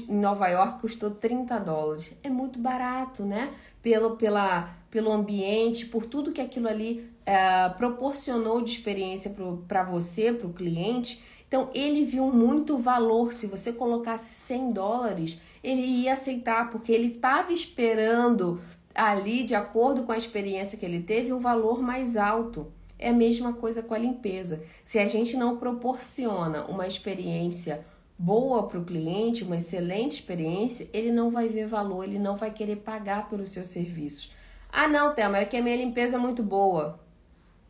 em 0.07 0.15
Nova 0.15 0.47
York 0.47 0.80
custou 0.80 1.11
30 1.11 1.59
dólares. 1.59 2.15
É 2.24 2.30
muito 2.30 2.57
barato, 2.57 3.26
né? 3.26 3.53
Pelo, 3.82 4.15
pela, 4.15 4.70
pelo 4.89 5.11
ambiente, 5.11 5.86
por 5.86 6.05
tudo 6.05 6.32
que 6.32 6.39
aquilo 6.39 6.67
ali 6.67 7.11
é, 7.26 7.67
proporcionou 7.70 8.61
de 8.61 8.72
experiência 8.72 9.36
para 9.67 9.84
você, 9.84 10.32
para 10.32 10.47
o 10.47 10.53
cliente. 10.53 11.22
Então, 11.49 11.71
ele 11.73 12.05
viu 12.05 12.27
muito 12.27 12.77
valor. 12.77 13.33
Se 13.33 13.47
você 13.47 13.73
colocasse 13.73 14.31
100 14.35 14.71
dólares, 14.71 15.41
ele 15.63 15.81
ia 15.81 16.13
aceitar, 16.13 16.69
porque 16.69 16.91
ele 16.91 17.15
estava 17.15 17.51
esperando 17.51 18.61
ali, 18.93 19.43
de 19.43 19.55
acordo 19.55 20.03
com 20.03 20.11
a 20.11 20.17
experiência 20.17 20.77
que 20.77 20.85
ele 20.85 21.01
teve, 21.01 21.33
um 21.33 21.39
valor 21.39 21.81
mais 21.81 22.15
alto. 22.15 22.71
É 22.99 23.09
a 23.09 23.13
mesma 23.13 23.51
coisa 23.51 23.81
com 23.81 23.95
a 23.95 23.97
limpeza. 23.97 24.61
Se 24.85 24.99
a 24.99 25.07
gente 25.07 25.35
não 25.35 25.57
proporciona 25.57 26.65
uma 26.65 26.85
experiência 26.85 27.83
boa 28.15 28.67
para 28.67 28.77
o 28.77 28.85
cliente, 28.85 29.43
uma 29.43 29.57
excelente 29.57 30.19
experiência, 30.19 30.87
ele 30.93 31.11
não 31.11 31.31
vai 31.31 31.47
ver 31.47 31.65
valor, 31.65 32.03
ele 32.03 32.19
não 32.19 32.35
vai 32.37 32.51
querer 32.51 32.75
pagar 32.75 33.27
pelos 33.27 33.49
seus 33.49 33.67
serviços. 33.67 34.31
Ah, 34.71 34.87
não, 34.87 35.15
Thelma, 35.15 35.39
é 35.39 35.45
que 35.45 35.57
a 35.57 35.63
minha 35.63 35.77
limpeza 35.77 36.17
é 36.17 36.19
muito 36.19 36.43
boa. 36.43 36.99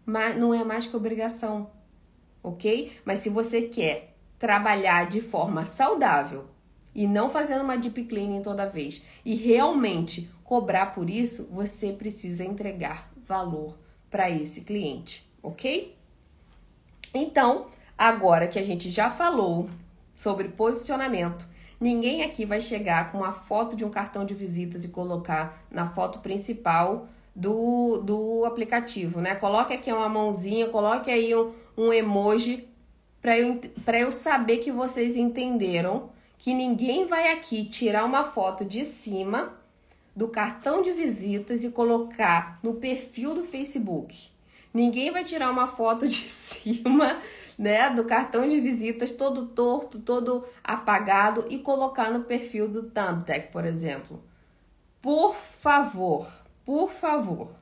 Mas 0.06 0.36
não 0.36 0.54
é 0.54 0.66
mais 0.66 0.86
que 0.86 0.98
obrigação, 0.98 1.70
ok? 2.44 2.94
Mas 3.06 3.20
se 3.20 3.30
você 3.30 3.64
quer 3.64 4.16
trabalhar 4.38 5.08
de 5.08 5.22
forma 5.22 5.66
saudável 5.66 6.46
e 6.96 7.08
não 7.08 7.30
fazendo 7.30 7.64
uma 7.64 7.78
deep 7.78 8.04
cleaning 8.06 8.42
toda 8.42 8.70
vez 8.70 9.04
e 9.26 9.36
realmente 9.36 10.30
cobrar 10.44 10.88
por 10.88 11.10
isso, 11.10 11.48
você 11.52 11.92
precisa 11.92 12.44
entregar 12.44 13.12
valor 13.28 13.78
para 14.10 14.30
esse 14.30 14.62
cliente, 14.62 15.30
ok? 15.44 15.96
Então, 17.14 17.68
agora 17.98 18.48
que 18.48 18.58
a 18.58 18.64
gente 18.64 18.90
já 18.90 19.10
falou 19.10 19.70
sobre 20.16 20.50
posicionamento. 20.50 21.48
Ninguém 21.80 22.24
aqui 22.24 22.46
vai 22.46 22.60
chegar 22.60 23.12
com 23.12 23.20
uma 23.20 23.32
foto 23.32 23.76
de 23.76 23.86
um 23.86 23.90
cartão 23.90 24.26
de 24.26 24.34
visitas 24.34 24.84
e 24.84 24.90
colocar 24.90 25.64
na 25.72 25.90
foto 25.90 26.20
principal 26.20 27.08
do, 27.34 28.00
do 28.00 28.44
aplicativo, 28.44 29.22
né? 29.22 29.34
Coloque 29.36 29.74
aqui 29.74 29.92
uma 29.92 30.10
mãozinha, 30.10 30.68
coloque 30.68 31.10
aí 31.10 31.34
um, 31.34 31.54
um 31.80 31.94
emoji 31.94 32.68
para 33.22 33.38
eu, 33.40 33.62
eu 33.94 34.12
saber 34.12 34.58
que 34.58 34.70
vocês 34.70 35.16
entenderam 35.16 36.10
que 36.38 36.54
ninguém 36.54 37.06
vai 37.06 37.32
aqui 37.32 37.64
tirar 37.64 38.04
uma 38.04 38.26
foto 38.26 38.66
de 38.66 38.84
cima 38.84 39.58
do 40.14 40.28
cartão 40.28 40.82
de 40.82 40.92
visitas 40.92 41.64
e 41.64 41.72
colocar 41.72 42.60
no 42.62 42.76
perfil 42.76 43.34
do 43.34 43.46
Facebook. 43.46 44.30
Ninguém 44.74 45.10
vai 45.10 45.24
tirar 45.24 45.50
uma 45.50 45.68
foto 45.68 46.06
de 46.06 46.28
cima, 46.30 47.22
né, 47.58 47.90
do 47.90 48.04
cartão 48.04 48.48
de 48.48 48.60
visitas 48.60 49.12
todo 49.12 49.48
torto, 49.48 50.00
todo 50.02 50.46
apagado 50.62 51.46
e 51.50 51.60
colocar 51.60 52.12
no 52.12 52.26
perfil 52.26 52.68
do 52.68 52.84
Thumbtack, 52.84 53.54
por 53.54 53.64
exemplo. 53.64 54.22
Por 55.02 55.34
favor, 55.34 56.28
por 56.66 56.92
favor. 56.92 57.59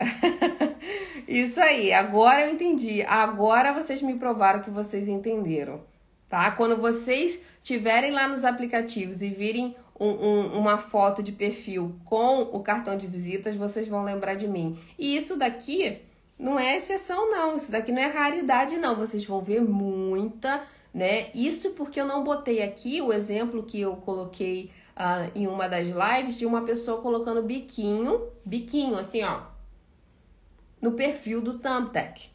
Isso 1.28 1.60
aí, 1.60 1.92
agora 1.92 2.46
eu 2.46 2.52
entendi. 2.52 3.02
Agora 3.02 3.72
vocês 3.72 4.02
me 4.02 4.14
provaram 4.14 4.62
que 4.62 4.70
vocês 4.70 5.06
entenderam, 5.06 5.82
tá? 6.28 6.50
Quando 6.50 6.76
vocês 6.76 7.40
estiverem 7.60 8.10
lá 8.10 8.26
nos 8.26 8.44
aplicativos 8.44 9.22
e 9.22 9.28
virem 9.28 9.76
um, 9.98 10.08
um, 10.08 10.58
uma 10.58 10.78
foto 10.78 11.22
de 11.22 11.30
perfil 11.30 11.94
com 12.04 12.42
o 12.42 12.60
cartão 12.62 12.96
de 12.96 13.06
visitas, 13.06 13.54
vocês 13.54 13.86
vão 13.86 14.02
lembrar 14.02 14.34
de 14.34 14.48
mim. 14.48 14.78
E 14.98 15.16
isso 15.16 15.36
daqui 15.36 16.00
não 16.38 16.58
é 16.58 16.76
exceção, 16.76 17.30
não. 17.30 17.56
Isso 17.56 17.70
daqui 17.70 17.92
não 17.92 18.00
é 18.00 18.06
raridade, 18.06 18.78
não. 18.78 18.96
Vocês 18.96 19.24
vão 19.26 19.42
ver 19.42 19.60
muita, 19.60 20.62
né? 20.92 21.30
Isso 21.34 21.72
porque 21.72 22.00
eu 22.00 22.06
não 22.06 22.24
botei 22.24 22.62
aqui 22.62 23.02
o 23.02 23.12
exemplo 23.12 23.62
que 23.62 23.78
eu 23.80 23.96
coloquei 23.96 24.70
uh, 24.96 25.30
em 25.34 25.46
uma 25.46 25.68
das 25.68 25.88
lives 25.88 26.38
de 26.38 26.46
uma 26.46 26.62
pessoa 26.62 27.02
colocando 27.02 27.42
biquinho, 27.42 28.22
biquinho, 28.44 28.96
assim, 28.98 29.22
ó, 29.22 29.49
no 30.80 30.92
perfil 30.92 31.40
do 31.40 31.58
Thumbtack. 31.58 32.30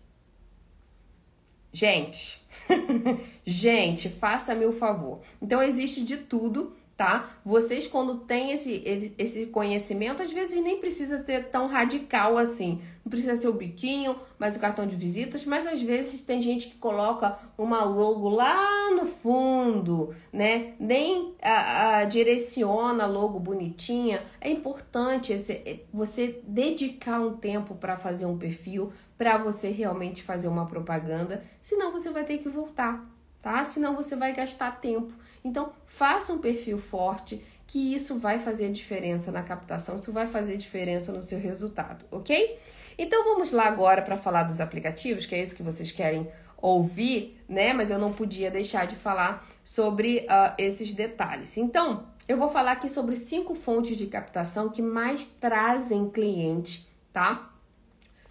Gente, 1.71 2.41
gente, 3.45 4.09
faça-me 4.09 4.65
o 4.65 4.71
favor. 4.71 5.21
Então 5.41 5.61
existe 5.61 6.03
de 6.03 6.17
tudo 6.17 6.75
tá? 6.97 7.29
Vocês, 7.43 7.87
quando 7.87 8.19
têm 8.19 8.51
esse, 8.51 9.13
esse 9.17 9.47
conhecimento, 9.47 10.23
às 10.23 10.31
vezes 10.31 10.63
nem 10.63 10.79
precisa 10.79 11.23
ser 11.23 11.49
tão 11.49 11.67
radical 11.67 12.37
assim. 12.37 12.81
Não 13.03 13.09
precisa 13.09 13.35
ser 13.35 13.49
o 13.49 13.53
biquinho, 13.53 14.15
mas 14.39 14.55
o 14.55 14.59
cartão 14.59 14.87
de 14.87 14.95
visitas, 14.95 15.45
mas 15.45 15.67
às 15.67 15.81
vezes 15.81 16.21
tem 16.21 16.41
gente 16.41 16.67
que 16.67 16.77
coloca 16.77 17.37
uma 17.57 17.83
logo 17.83 18.29
lá 18.29 18.91
no 18.91 19.05
fundo, 19.05 20.15
né? 20.31 20.73
Nem 20.79 21.35
a, 21.41 21.97
a 21.97 22.05
direciona 22.05 23.03
a 23.03 23.07
logo 23.07 23.39
bonitinha. 23.39 24.23
É 24.39 24.49
importante 24.49 25.33
esse, 25.33 25.51
é, 25.51 25.81
você 25.93 26.39
dedicar 26.47 27.19
um 27.19 27.35
tempo 27.35 27.75
para 27.75 27.97
fazer 27.97 28.25
um 28.25 28.37
perfil, 28.37 28.91
para 29.17 29.37
você 29.37 29.69
realmente 29.69 30.23
fazer 30.23 30.47
uma 30.47 30.65
propaganda, 30.65 31.43
senão 31.61 31.91
você 31.91 32.09
vai 32.09 32.23
ter 32.23 32.37
que 32.37 32.49
voltar, 32.49 33.05
tá? 33.41 33.63
Senão 33.65 33.95
você 33.95 34.15
vai 34.15 34.33
gastar 34.33 34.79
tempo. 34.79 35.13
Então, 35.45 35.71
faça 35.85 36.33
um 36.33 36.39
perfil 36.39 36.79
forte, 36.79 37.39
que 37.67 37.93
isso 37.93 38.17
vai 38.17 38.39
fazer 38.39 38.71
diferença 38.71 39.31
na 39.31 39.43
captação, 39.43 39.93
isso 39.93 40.11
vai 40.11 40.25
fazer 40.25 40.57
diferença 40.57 41.11
no 41.11 41.21
seu 41.21 41.39
resultado, 41.39 42.03
ok? 42.09 42.59
Então, 42.97 43.23
vamos 43.23 43.51
lá 43.51 43.67
agora 43.67 44.01
para 44.01 44.17
falar 44.17 44.41
dos 44.41 44.59
aplicativos, 44.59 45.27
que 45.27 45.35
é 45.35 45.41
isso 45.41 45.55
que 45.55 45.61
vocês 45.61 45.91
querem 45.91 46.27
ouvir, 46.57 47.39
né? 47.47 47.73
Mas 47.73 47.91
eu 47.91 47.99
não 47.99 48.11
podia 48.11 48.49
deixar 48.49 48.87
de 48.87 48.95
falar 48.95 49.47
sobre 49.63 50.25
uh, 50.25 50.55
esses 50.57 50.93
detalhes. 50.93 51.57
Então, 51.57 52.07
eu 52.27 52.37
vou 52.37 52.49
falar 52.49 52.71
aqui 52.71 52.89
sobre 52.89 53.15
cinco 53.15 53.53
fontes 53.53 53.97
de 53.97 54.07
captação 54.07 54.69
que 54.69 54.81
mais 54.81 55.27
trazem 55.27 56.09
cliente, 56.09 56.87
tá? 57.13 57.51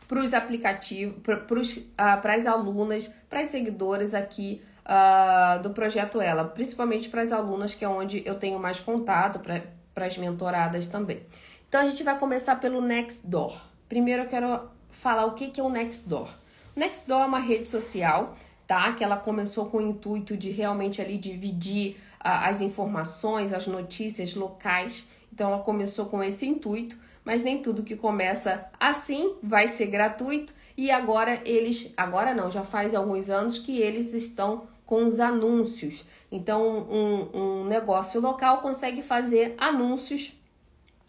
Para 0.08 0.18
os 0.18 0.34
aplicativos, 0.34 1.16
para 1.22 1.36
uh, 1.38 2.36
as 2.36 2.46
alunas, 2.46 3.08
para 3.28 3.40
as 3.40 3.48
seguidoras 3.48 4.14
aqui 4.14 4.60
uh, 4.84 5.62
do 5.62 5.70
projeto 5.70 6.20
Ela, 6.20 6.44
principalmente 6.44 7.08
para 7.08 7.22
as 7.22 7.32
alunas, 7.32 7.74
que 7.74 7.84
é 7.84 7.88
onde 7.88 8.22
eu 8.24 8.36
tenho 8.36 8.58
mais 8.58 8.80
contato, 8.80 9.40
para 9.40 10.06
as 10.06 10.16
mentoradas 10.18 10.86
também. 10.86 11.22
Então 11.68 11.80
a 11.80 11.86
gente 11.86 12.02
vai 12.02 12.18
começar 12.18 12.56
pelo 12.56 12.80
Nextdoor. 12.80 13.56
Primeiro 13.88 14.22
eu 14.22 14.28
quero 14.28 14.68
falar 14.90 15.26
o 15.26 15.32
que, 15.32 15.48
que 15.48 15.60
é 15.60 15.64
o 15.64 15.68
Nextdoor. 15.68 16.28
O 16.76 16.80
Nextdoor 16.80 17.22
é 17.22 17.26
uma 17.26 17.38
rede 17.38 17.68
social, 17.68 18.36
tá? 18.66 18.92
Que 18.92 19.02
ela 19.02 19.16
começou 19.16 19.66
com 19.66 19.78
o 19.78 19.82
intuito 19.82 20.36
de 20.36 20.50
realmente 20.50 21.00
ali 21.00 21.18
dividir 21.18 21.96
uh, 22.20 22.44
as 22.44 22.60
informações, 22.60 23.52
as 23.52 23.66
notícias 23.66 24.34
locais. 24.34 25.08
Então 25.32 25.52
ela 25.52 25.62
começou 25.62 26.06
com 26.06 26.22
esse 26.22 26.46
intuito, 26.46 26.96
mas 27.24 27.42
nem 27.42 27.60
tudo 27.60 27.82
que 27.82 27.96
começa 27.96 28.66
assim 28.78 29.34
vai 29.42 29.66
ser 29.66 29.86
gratuito. 29.86 30.52
E 30.76 30.90
agora 30.90 31.40
eles, 31.44 31.92
agora 31.96 32.34
não, 32.34 32.50
já 32.50 32.62
faz 32.62 32.94
alguns 32.94 33.30
anos 33.30 33.58
que 33.58 33.78
eles 33.80 34.12
estão 34.12 34.66
com 34.86 35.06
os 35.06 35.20
anúncios. 35.20 36.04
Então, 36.30 36.86
um, 36.90 37.38
um 37.38 37.64
negócio 37.64 38.20
local 38.20 38.60
consegue 38.60 39.02
fazer 39.02 39.54
anúncios 39.58 40.34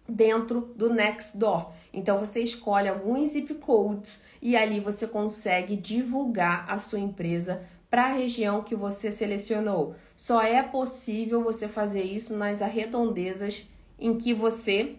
dentro 0.07 0.73
do 0.76 0.93
Nextdoor. 0.93 1.71
Então, 1.91 2.19
você 2.19 2.41
escolhe 2.41 2.88
alguns 2.88 3.30
zip 3.30 3.53
codes 3.55 4.21
e 4.41 4.55
ali 4.55 4.80
você 4.80 5.07
consegue 5.07 5.76
divulgar 5.76 6.65
a 6.69 6.80
sua 6.80 6.99
empresa 6.99 7.63
para 7.89 8.05
a 8.05 8.13
região 8.13 8.61
que 8.61 8.76
você 8.76 9.11
selecionou. 9.11 9.95
Só 10.15 10.41
é 10.41 10.61
possível 10.61 11.43
você 11.43 11.67
fazer 11.67 12.03
isso 12.03 12.36
nas 12.36 12.61
arredondezas 12.61 13.69
em 13.99 14.17
que 14.17 14.34
você 14.34 14.95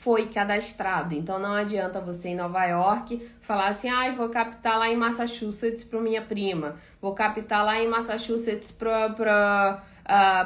foi 0.00 0.28
cadastrado. 0.28 1.14
Então 1.14 1.38
não 1.38 1.52
adianta 1.52 2.00
você 2.00 2.30
em 2.30 2.34
Nova 2.34 2.64
York 2.64 3.20
falar 3.42 3.68
assim: 3.68 3.90
"Ah, 3.90 4.10
vou 4.12 4.30
captar 4.30 4.78
lá 4.78 4.88
em 4.88 4.96
Massachusetts 4.96 5.84
para 5.84 6.00
minha 6.00 6.22
prima, 6.22 6.76
vou 7.02 7.14
captar 7.14 7.64
lá 7.64 7.78
em 7.78 7.86
Massachusetts 7.86 8.72
para 8.72 9.10
para 9.10 9.82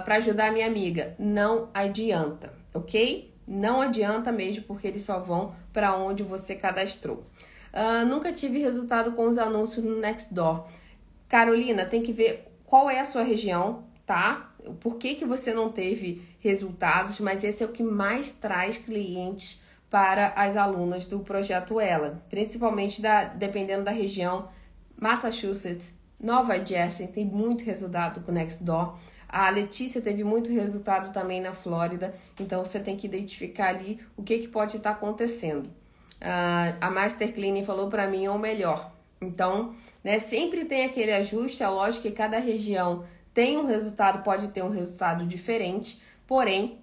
uh, 0.08 0.12
ajudar 0.12 0.52
minha 0.52 0.66
amiga". 0.66 1.14
Não 1.20 1.68
adianta, 1.72 2.52
OK? 2.74 3.32
Não 3.46 3.80
adianta 3.80 4.32
mesmo 4.32 4.64
porque 4.64 4.88
eles 4.88 5.02
só 5.02 5.20
vão 5.20 5.54
para 5.72 5.94
onde 5.96 6.24
você 6.24 6.56
cadastrou. 6.56 7.24
Uh, 7.72 8.04
nunca 8.06 8.32
tive 8.32 8.58
resultado 8.58 9.12
com 9.12 9.24
os 9.26 9.38
anúncios 9.38 9.84
no 9.84 10.00
Nextdoor. 10.00 10.66
Carolina, 11.28 11.84
tem 11.86 12.02
que 12.02 12.12
ver 12.12 12.48
qual 12.66 12.90
é 12.90 12.98
a 12.98 13.04
sua 13.04 13.22
região, 13.22 13.84
tá? 14.04 14.53
Por 14.80 14.96
que, 14.96 15.14
que 15.14 15.24
você 15.24 15.52
não 15.52 15.70
teve 15.70 16.22
resultados? 16.40 17.20
Mas 17.20 17.44
esse 17.44 17.62
é 17.62 17.66
o 17.66 17.72
que 17.72 17.82
mais 17.82 18.30
traz 18.30 18.78
clientes 18.78 19.60
para 19.90 20.32
as 20.34 20.56
alunas 20.56 21.06
do 21.06 21.20
projeto 21.20 21.78
Ela, 21.78 22.22
principalmente 22.28 23.00
da, 23.00 23.24
dependendo 23.24 23.84
da 23.84 23.92
região, 23.92 24.48
Massachusetts, 25.00 25.94
Nova 26.18 26.58
Jersey 26.64 27.08
tem 27.08 27.24
muito 27.24 27.64
resultado 27.64 28.20
com 28.22 28.32
o 28.32 28.34
Nextdoor. 28.34 28.96
A 29.28 29.50
Letícia 29.50 30.00
teve 30.00 30.24
muito 30.24 30.50
resultado 30.50 31.12
também 31.12 31.40
na 31.40 31.52
Flórida, 31.52 32.14
então 32.40 32.64
você 32.64 32.80
tem 32.80 32.96
que 32.96 33.06
identificar 33.06 33.68
ali 33.68 34.00
o 34.16 34.22
que, 34.22 34.38
que 34.38 34.48
pode 34.48 34.76
estar 34.76 34.90
acontecendo. 34.90 35.66
Uh, 35.66 36.76
a 36.80 36.90
Master 36.90 37.32
Cleaning 37.34 37.64
falou 37.64 37.88
para 37.88 38.06
mim 38.06 38.24
é 38.24 38.30
o 38.30 38.38
melhor. 38.38 38.92
Então, 39.20 39.74
né, 40.02 40.18
sempre 40.18 40.64
tem 40.64 40.84
aquele 40.84 41.12
ajuste, 41.12 41.62
é 41.62 41.68
lógico 41.68 42.02
que 42.02 42.12
cada 42.12 42.38
região 42.38 43.04
tem 43.34 43.58
um 43.58 43.66
resultado, 43.66 44.22
pode 44.22 44.48
ter 44.48 44.62
um 44.62 44.70
resultado 44.70 45.26
diferente, 45.26 46.00
porém 46.26 46.78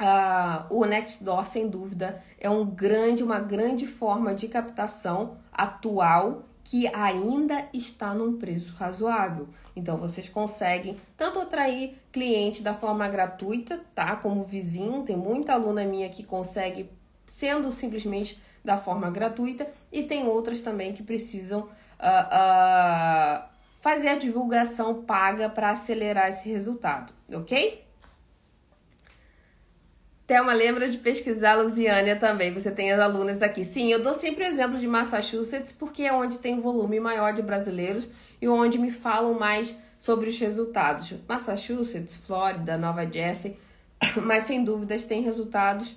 Uh, 0.00 0.64
o 0.74 0.86
Nextdoor, 0.86 1.46
sem 1.46 1.68
dúvida, 1.68 2.22
é 2.38 2.48
um 2.48 2.64
grande, 2.64 3.22
uma 3.22 3.38
grande 3.38 3.86
forma 3.86 4.34
de 4.34 4.48
captação 4.48 5.36
atual 5.52 6.44
que 6.64 6.86
ainda 6.86 7.68
está 7.70 8.14
num 8.14 8.38
preço 8.38 8.72
razoável. 8.72 9.48
Então 9.76 9.98
vocês 9.98 10.26
conseguem 10.26 10.96
tanto 11.18 11.38
atrair 11.38 11.98
clientes 12.10 12.62
da 12.62 12.72
forma 12.72 13.06
gratuita, 13.08 13.80
tá? 13.94 14.16
Como 14.16 14.44
vizinho, 14.44 15.02
tem 15.02 15.16
muita 15.16 15.52
aluna 15.52 15.84
minha 15.84 16.08
que 16.08 16.24
consegue 16.24 16.88
sendo 17.26 17.70
simplesmente 17.70 18.40
da 18.64 18.78
forma 18.78 19.10
gratuita 19.10 19.68
e 19.92 20.02
tem 20.02 20.26
outras 20.26 20.62
também 20.62 20.94
que 20.94 21.02
precisam 21.02 21.68
uh, 22.00 23.49
fazer 23.80 24.08
a 24.08 24.16
divulgação 24.16 25.02
paga 25.02 25.48
para 25.48 25.70
acelerar 25.70 26.28
esse 26.28 26.48
resultado, 26.48 27.12
ok? 27.32 27.84
Thelma, 30.30 30.52
lembra 30.52 30.88
de 30.88 30.96
pesquisar 30.96 31.54
Lusiânia 31.54 32.14
também. 32.14 32.54
Você 32.54 32.70
tem 32.70 32.92
as 32.92 33.00
alunas 33.00 33.42
aqui. 33.42 33.64
Sim, 33.64 33.90
eu 33.90 34.00
dou 34.00 34.14
sempre 34.14 34.44
exemplo 34.44 34.78
de 34.78 34.86
Massachusetts 34.86 35.72
porque 35.72 36.04
é 36.04 36.12
onde 36.12 36.38
tem 36.38 36.60
volume 36.60 37.00
maior 37.00 37.32
de 37.32 37.42
brasileiros 37.42 38.08
e 38.40 38.46
onde 38.46 38.78
me 38.78 38.92
falam 38.92 39.34
mais 39.34 39.82
sobre 39.98 40.30
os 40.30 40.38
resultados. 40.38 41.12
Massachusetts, 41.28 42.14
Flórida, 42.14 42.78
Nova 42.78 43.04
Jersey, 43.10 43.58
mas 44.22 44.44
sem 44.44 44.62
dúvidas 44.62 45.02
tem 45.02 45.20
resultados 45.20 45.96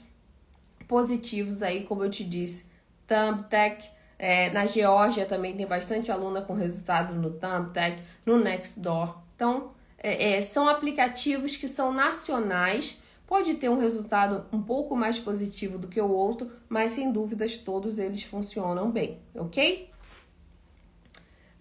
positivos 0.88 1.62
aí, 1.62 1.84
como 1.84 2.04
eu 2.04 2.10
te 2.10 2.24
disse. 2.24 2.66
Thumbtack, 3.08 3.88
é, 4.18 4.50
na 4.52 4.66
Geórgia 4.66 5.26
também 5.26 5.56
tem 5.56 5.66
bastante 5.66 6.12
aluna 6.12 6.42
com 6.42 6.54
resultado 6.54 7.14
no 7.14 7.32
Thumbtack, 7.32 8.02
no 8.26 8.40
Nextdoor. 8.40 9.18
Então, 9.36 9.72
é, 9.98 10.34
é, 10.34 10.42
são 10.42 10.68
aplicativos 10.68 11.56
que 11.56 11.68
são 11.68 11.94
nacionais, 11.94 13.02
pode 13.26 13.56
ter 13.56 13.70
um 13.70 13.80
resultado 13.80 14.46
um 14.52 14.62
pouco 14.62 14.96
mais 14.96 15.20
positivo 15.20 15.78
do 15.78 15.88
que 15.88 16.00
o 16.00 16.10
outro, 16.10 16.52
mas 16.70 16.92
sem 16.92 17.12
dúvidas 17.12 17.58
todos 17.58 17.98
eles 18.00 18.24
funcionam 18.24 18.92
bem, 18.92 19.20
ok? 19.36 19.90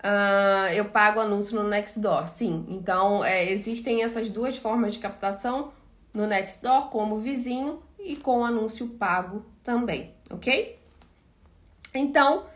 Uh, 0.02 0.72
eu 0.74 0.86
pago 0.86 1.20
anúncio 1.20 1.60
no 1.62 1.68
Nextdoor, 1.68 2.28
sim. 2.28 2.66
Então, 2.68 3.24
é, 3.24 3.48
existem 3.50 4.02
essas 4.02 4.28
duas 4.28 4.56
formas 4.56 4.94
de 4.94 4.98
captação 4.98 5.72
no 6.12 6.26
Nextdoor, 6.26 6.90
como 6.90 7.20
vizinho 7.20 7.80
e 7.98 8.16
com 8.16 8.44
anúncio 8.44 8.88
pago 8.88 9.46
também, 9.62 10.12
ok? 10.28 10.81
Então, 11.94 12.46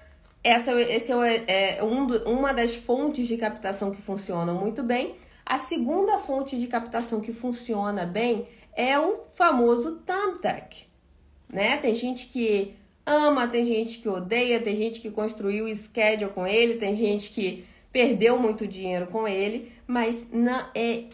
essa 0.43 0.73
esse 0.81 1.13
é, 1.13 1.79
é 1.79 1.85
um, 1.85 2.07
uma 2.25 2.53
das 2.53 2.75
fontes 2.75 3.27
de 3.27 3.37
captação 3.37 3.91
que 3.91 4.01
funcionam 4.01 4.55
muito 4.55 4.83
bem. 4.83 5.17
A 5.45 5.59
segunda 5.59 6.19
fonte 6.19 6.59
de 6.59 6.67
captação 6.67 7.21
que 7.21 7.33
funciona 7.33 8.05
bem 8.05 8.47
é 8.75 8.99
o 8.99 9.25
famoso 9.35 10.03
Thumbtack, 10.07 10.87
né? 11.53 11.77
Tem 11.79 11.95
gente 11.95 12.27
que 12.27 12.75
ama, 13.05 13.47
tem 13.47 13.65
gente 13.65 13.99
que 13.99 14.09
odeia, 14.09 14.61
tem 14.61 14.75
gente 14.75 15.01
que 15.01 15.11
construiu 15.11 15.67
o 15.67 15.75
schedule 15.75 16.33
com 16.33 16.47
ele, 16.47 16.75
tem 16.75 16.97
gente 16.97 17.31
que 17.31 17.65
perdeu 17.93 18.39
muito 18.39 18.67
dinheiro 18.67 19.07
com 19.07 19.27
ele, 19.27 19.73
mas 19.87 20.29
não 20.33 20.67
é 20.75 21.05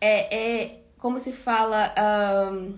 é, 0.00 0.36
é 0.36 0.80
como 0.98 1.18
se 1.18 1.32
fala 1.32 1.94
um, 2.52 2.74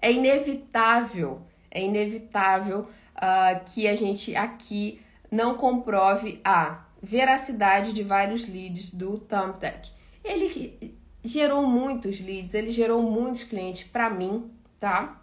é 0.00 0.12
inevitável, 0.12 1.40
é 1.70 1.82
inevitável 1.82 2.86
uh, 3.22 3.64
que 3.72 3.86
a 3.86 3.94
gente 3.94 4.34
aqui 4.34 5.00
não 5.30 5.54
comprove 5.54 6.40
a 6.44 6.84
veracidade 7.00 7.92
de 7.92 8.02
vários 8.02 8.46
leads 8.48 8.92
do 8.92 9.18
Thumbtack. 9.18 9.90
Ele 10.24 10.96
gerou 11.24 11.66
muitos 11.66 12.20
leads, 12.20 12.54
ele 12.54 12.70
gerou 12.70 13.02
muitos 13.02 13.44
clientes 13.44 13.84
para 13.84 14.10
mim, 14.10 14.50
tá? 14.78 15.20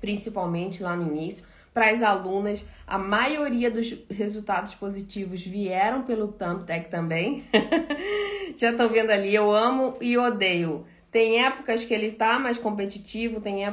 Principalmente 0.00 0.82
lá 0.82 0.96
no 0.96 1.06
início 1.06 1.46
para 1.76 1.90
as 1.90 2.02
alunas. 2.02 2.66
A 2.86 2.96
maioria 2.96 3.70
dos 3.70 3.94
resultados 4.10 4.74
positivos 4.74 5.44
vieram 5.44 6.04
pelo 6.04 6.28
Thumbtack 6.28 6.88
também. 6.88 7.44
Já 8.56 8.70
estão 8.70 8.88
vendo 8.88 9.10
ali, 9.10 9.34
eu 9.34 9.52
amo 9.52 9.94
e 10.00 10.16
odeio. 10.16 10.86
Tem 11.16 11.42
épocas 11.42 11.82
que 11.82 11.94
ele 11.94 12.08
está 12.08 12.38
mais 12.38 12.58
competitivo, 12.58 13.40
tem 13.40 13.64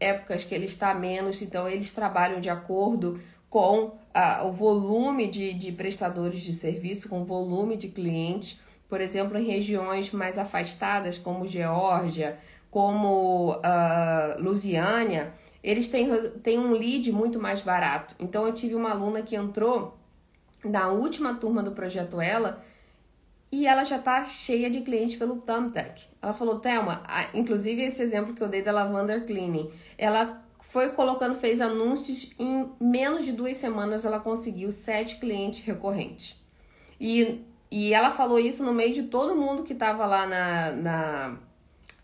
épocas 0.00 0.42
que 0.42 0.54
ele 0.54 0.64
está 0.64 0.94
menos, 0.94 1.42
então 1.42 1.68
eles 1.68 1.92
trabalham 1.92 2.40
de 2.40 2.48
acordo 2.48 3.20
com 3.50 3.88
uh, 3.88 4.46
o 4.46 4.52
volume 4.52 5.26
de, 5.26 5.52
de 5.52 5.70
prestadores 5.70 6.40
de 6.40 6.54
serviço, 6.54 7.10
com 7.10 7.20
o 7.20 7.24
volume 7.26 7.76
de 7.76 7.88
clientes. 7.88 8.62
Por 8.88 9.02
exemplo, 9.02 9.36
em 9.36 9.44
regiões 9.44 10.10
mais 10.12 10.38
afastadas, 10.38 11.18
como 11.18 11.46
Geórgia, 11.46 12.38
como 12.70 13.56
uh, 13.56 14.42
Lusiânia, 14.42 15.34
eles 15.62 15.88
têm, 15.88 16.08
têm 16.42 16.58
um 16.58 16.72
lead 16.72 17.12
muito 17.12 17.38
mais 17.38 17.60
barato. 17.60 18.14
Então 18.18 18.46
eu 18.46 18.54
tive 18.54 18.74
uma 18.74 18.92
aluna 18.92 19.20
que 19.20 19.36
entrou 19.36 19.94
na 20.64 20.88
última 20.88 21.34
turma 21.34 21.62
do 21.62 21.72
projeto 21.72 22.18
Ela 22.18 22.64
e 23.50 23.66
ela 23.66 23.84
já 23.84 23.96
está 23.96 24.22
cheia 24.24 24.68
de 24.70 24.82
clientes 24.82 25.16
pelo 25.16 25.36
Thumbtack. 25.36 26.02
Ela 26.20 26.34
falou, 26.34 26.58
Thelma, 26.58 27.02
inclusive 27.32 27.82
esse 27.82 28.02
exemplo 28.02 28.34
que 28.34 28.42
eu 28.42 28.48
dei 28.48 28.62
da 28.62 28.72
Lavender 28.72 29.24
Cleaning, 29.24 29.70
ela 29.96 30.42
foi 30.60 30.90
colocando, 30.90 31.36
fez 31.36 31.60
anúncios, 31.60 32.30
em 32.38 32.70
menos 32.78 33.24
de 33.24 33.32
duas 33.32 33.56
semanas 33.56 34.04
ela 34.04 34.20
conseguiu 34.20 34.70
sete 34.70 35.16
clientes 35.16 35.64
recorrentes. 35.64 36.36
E, 37.00 37.42
e 37.70 37.94
ela 37.94 38.10
falou 38.10 38.38
isso 38.38 38.62
no 38.62 38.74
meio 38.74 38.92
de 38.92 39.04
todo 39.04 39.34
mundo 39.34 39.62
que 39.62 39.72
estava 39.72 40.04
lá 40.04 40.26
na, 40.26 40.72
na 40.72 41.38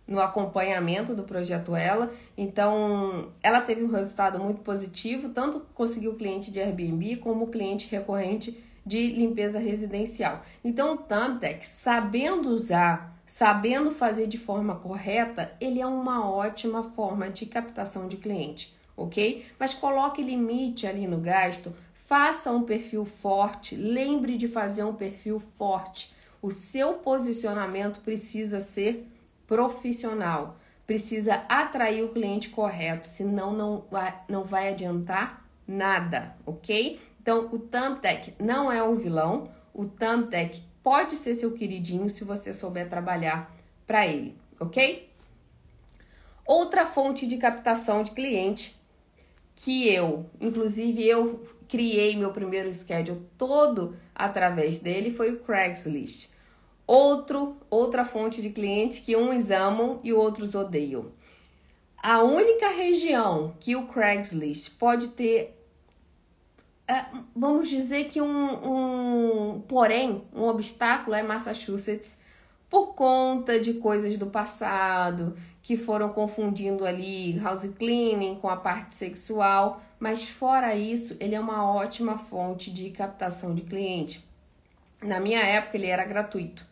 no 0.06 0.20
acompanhamento 0.20 1.14
do 1.14 1.22
projeto 1.24 1.74
Ela. 1.74 2.12
Então, 2.36 3.32
ela 3.42 3.60
teve 3.60 3.82
um 3.82 3.90
resultado 3.90 4.38
muito 4.38 4.60
positivo, 4.60 5.30
tanto 5.30 5.60
conseguiu 5.74 6.14
cliente 6.14 6.50
de 6.50 6.60
Airbnb 6.60 7.16
como 7.16 7.48
cliente 7.48 7.90
recorrente 7.90 8.62
de 8.84 9.12
limpeza 9.12 9.58
residencial. 9.58 10.42
Então, 10.62 10.94
o 10.94 10.98
Thumbtack, 10.98 11.66
sabendo 11.66 12.50
usar, 12.50 13.18
sabendo 13.26 13.90
fazer 13.90 14.26
de 14.26 14.38
forma 14.38 14.76
correta, 14.76 15.52
ele 15.60 15.80
é 15.80 15.86
uma 15.86 16.28
ótima 16.28 16.82
forma 16.82 17.30
de 17.30 17.46
captação 17.46 18.08
de 18.08 18.16
cliente, 18.16 18.76
ok? 18.96 19.46
Mas 19.58 19.74
coloque 19.74 20.22
limite 20.22 20.86
ali 20.86 21.06
no 21.06 21.18
gasto, 21.18 21.74
faça 21.94 22.52
um 22.52 22.62
perfil 22.62 23.04
forte, 23.04 23.74
lembre 23.74 24.36
de 24.36 24.46
fazer 24.46 24.84
um 24.84 24.94
perfil 24.94 25.40
forte. 25.56 26.12
O 26.42 26.50
seu 26.50 26.94
posicionamento 26.94 28.00
precisa 28.00 28.60
ser 28.60 29.08
profissional. 29.46 30.58
Precisa 30.86 31.36
atrair 31.48 32.02
o 32.02 32.10
cliente 32.10 32.50
correto, 32.50 33.06
senão 33.06 33.54
não 33.54 33.84
vai, 33.90 34.14
não 34.28 34.44
vai 34.44 34.68
adiantar 34.68 35.42
nada, 35.66 36.36
ok? 36.44 37.00
Então, 37.24 37.48
o 37.50 37.58
Thumbtack 37.58 38.34
não 38.38 38.70
é 38.70 38.82
o 38.82 38.96
vilão. 38.96 39.48
O 39.72 39.86
Thumbtack 39.86 40.62
pode 40.82 41.16
ser 41.16 41.34
seu 41.34 41.52
queridinho 41.52 42.10
se 42.10 42.22
você 42.22 42.52
souber 42.52 42.86
trabalhar 42.86 43.50
para 43.86 44.06
ele, 44.06 44.36
ok? 44.60 45.10
Outra 46.46 46.84
fonte 46.84 47.26
de 47.26 47.38
captação 47.38 48.02
de 48.02 48.10
cliente 48.10 48.76
que 49.54 49.88
eu, 49.88 50.28
inclusive 50.38 51.02
eu 51.02 51.42
criei 51.66 52.14
meu 52.14 52.30
primeiro 52.30 52.72
schedule 52.74 53.26
todo 53.38 53.96
através 54.14 54.78
dele 54.78 55.10
foi 55.10 55.32
o 55.32 55.40
Craigslist 55.40 56.34
outro, 56.86 57.56
outra 57.70 58.04
fonte 58.04 58.42
de 58.42 58.50
cliente 58.50 59.02
que 59.02 59.16
uns 59.16 59.50
amam 59.50 60.00
e 60.04 60.12
outros 60.12 60.54
odeiam. 60.54 61.12
A 61.96 62.22
única 62.22 62.68
região 62.68 63.54
que 63.58 63.74
o 63.74 63.86
Craigslist 63.86 64.76
pode 64.78 65.08
ter, 65.08 65.58
vamos 67.34 67.68
dizer 67.68 68.04
que 68.04 68.20
um, 68.20 69.54
um 69.54 69.60
porém, 69.60 70.24
um 70.34 70.42
obstáculo 70.44 71.16
é 71.16 71.22
Massachusetts, 71.22 72.16
por 72.68 72.94
conta 72.94 73.60
de 73.60 73.74
coisas 73.74 74.16
do 74.16 74.26
passado 74.26 75.36
que 75.62 75.76
foram 75.76 76.10
confundindo 76.10 76.84
ali 76.84 77.38
house 77.38 77.66
cleaning 77.78 78.36
com 78.36 78.48
a 78.48 78.56
parte 78.56 78.94
sexual, 78.94 79.80
mas 79.98 80.28
fora 80.28 80.74
isso, 80.74 81.16
ele 81.20 81.34
é 81.34 81.40
uma 81.40 81.64
ótima 81.70 82.18
fonte 82.18 82.70
de 82.70 82.90
captação 82.90 83.54
de 83.54 83.62
cliente. 83.62 84.22
Na 85.02 85.20
minha 85.20 85.40
época, 85.40 85.76
ele 85.76 85.86
era 85.86 86.04
gratuito. 86.04 86.66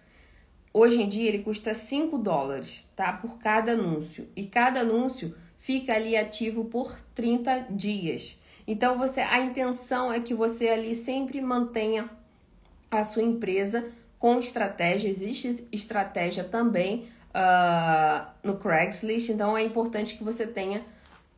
Hoje 0.74 1.02
em 1.02 1.08
dia 1.08 1.28
ele 1.28 1.40
custa 1.40 1.74
5 1.74 2.18
dólares, 2.18 2.86
tá? 2.96 3.12
Por 3.12 3.38
cada 3.38 3.72
anúncio. 3.72 4.28
E 4.34 4.46
cada 4.46 4.80
anúncio 4.80 5.34
fica 5.58 5.94
ali 5.94 6.16
ativo 6.16 6.64
por 6.64 6.98
30 7.14 7.68
dias. 7.70 8.38
Então 8.66 8.98
você 8.98 9.20
a 9.20 9.40
intenção 9.40 10.12
é 10.12 10.20
que 10.20 10.34
você 10.34 10.68
ali 10.68 10.94
sempre 10.94 11.40
mantenha 11.40 12.08
a 12.90 13.02
sua 13.04 13.22
empresa 13.22 13.90
com 14.18 14.38
estratégia. 14.38 15.08
Existe 15.08 15.66
estratégia 15.72 16.44
também 16.44 17.08
uh, 17.34 18.26
no 18.42 18.56
Craigslist, 18.56 19.30
então 19.30 19.56
é 19.56 19.62
importante 19.62 20.16
que 20.16 20.22
você 20.22 20.46
tenha 20.46 20.84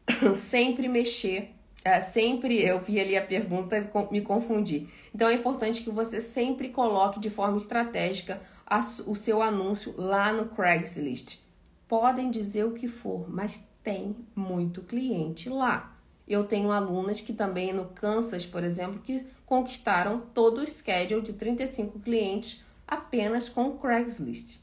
sempre 0.35 0.89
mexer. 0.89 1.55
Uh, 1.87 2.01
sempre 2.01 2.63
eu 2.63 2.81
vi 2.81 2.99
ali 2.99 3.17
a 3.17 3.25
pergunta 3.25 3.79
e 3.79 4.13
me 4.13 4.21
confundi. 4.21 4.89
Então 5.15 5.29
é 5.29 5.35
importante 5.35 5.83
que 5.83 5.91
você 5.91 6.21
sempre 6.21 6.69
coloque 6.69 7.21
de 7.21 7.31
forma 7.31 7.57
estratégica 7.57 8.41
a, 8.67 8.81
o 9.07 9.15
seu 9.15 9.43
anúncio 9.43 9.95
lá 9.97 10.33
no 10.33 10.47
Craigslist. 10.47 11.39
Podem 11.87 12.31
dizer 12.31 12.65
o 12.65 12.73
que 12.73 12.89
for, 12.89 13.31
mas 13.31 13.67
tem 13.83 14.17
muito 14.35 14.83
cliente 14.83 15.49
lá. 15.49 15.94
Eu 16.27 16.45
tenho 16.45 16.71
alunas 16.73 17.21
que 17.21 17.33
também 17.33 17.73
no 17.73 17.87
Kansas, 17.87 18.47
por 18.47 18.65
exemplo, 18.65 19.01
que 19.01 19.27
conquistaram 19.45 20.21
todo 20.21 20.63
o 20.63 20.67
schedule 20.67 21.23
de 21.23 21.35
35 21.35 21.99
clientes 22.01 22.65
apenas 22.87 23.49
com 23.49 23.77
Craigslist. 23.77 24.61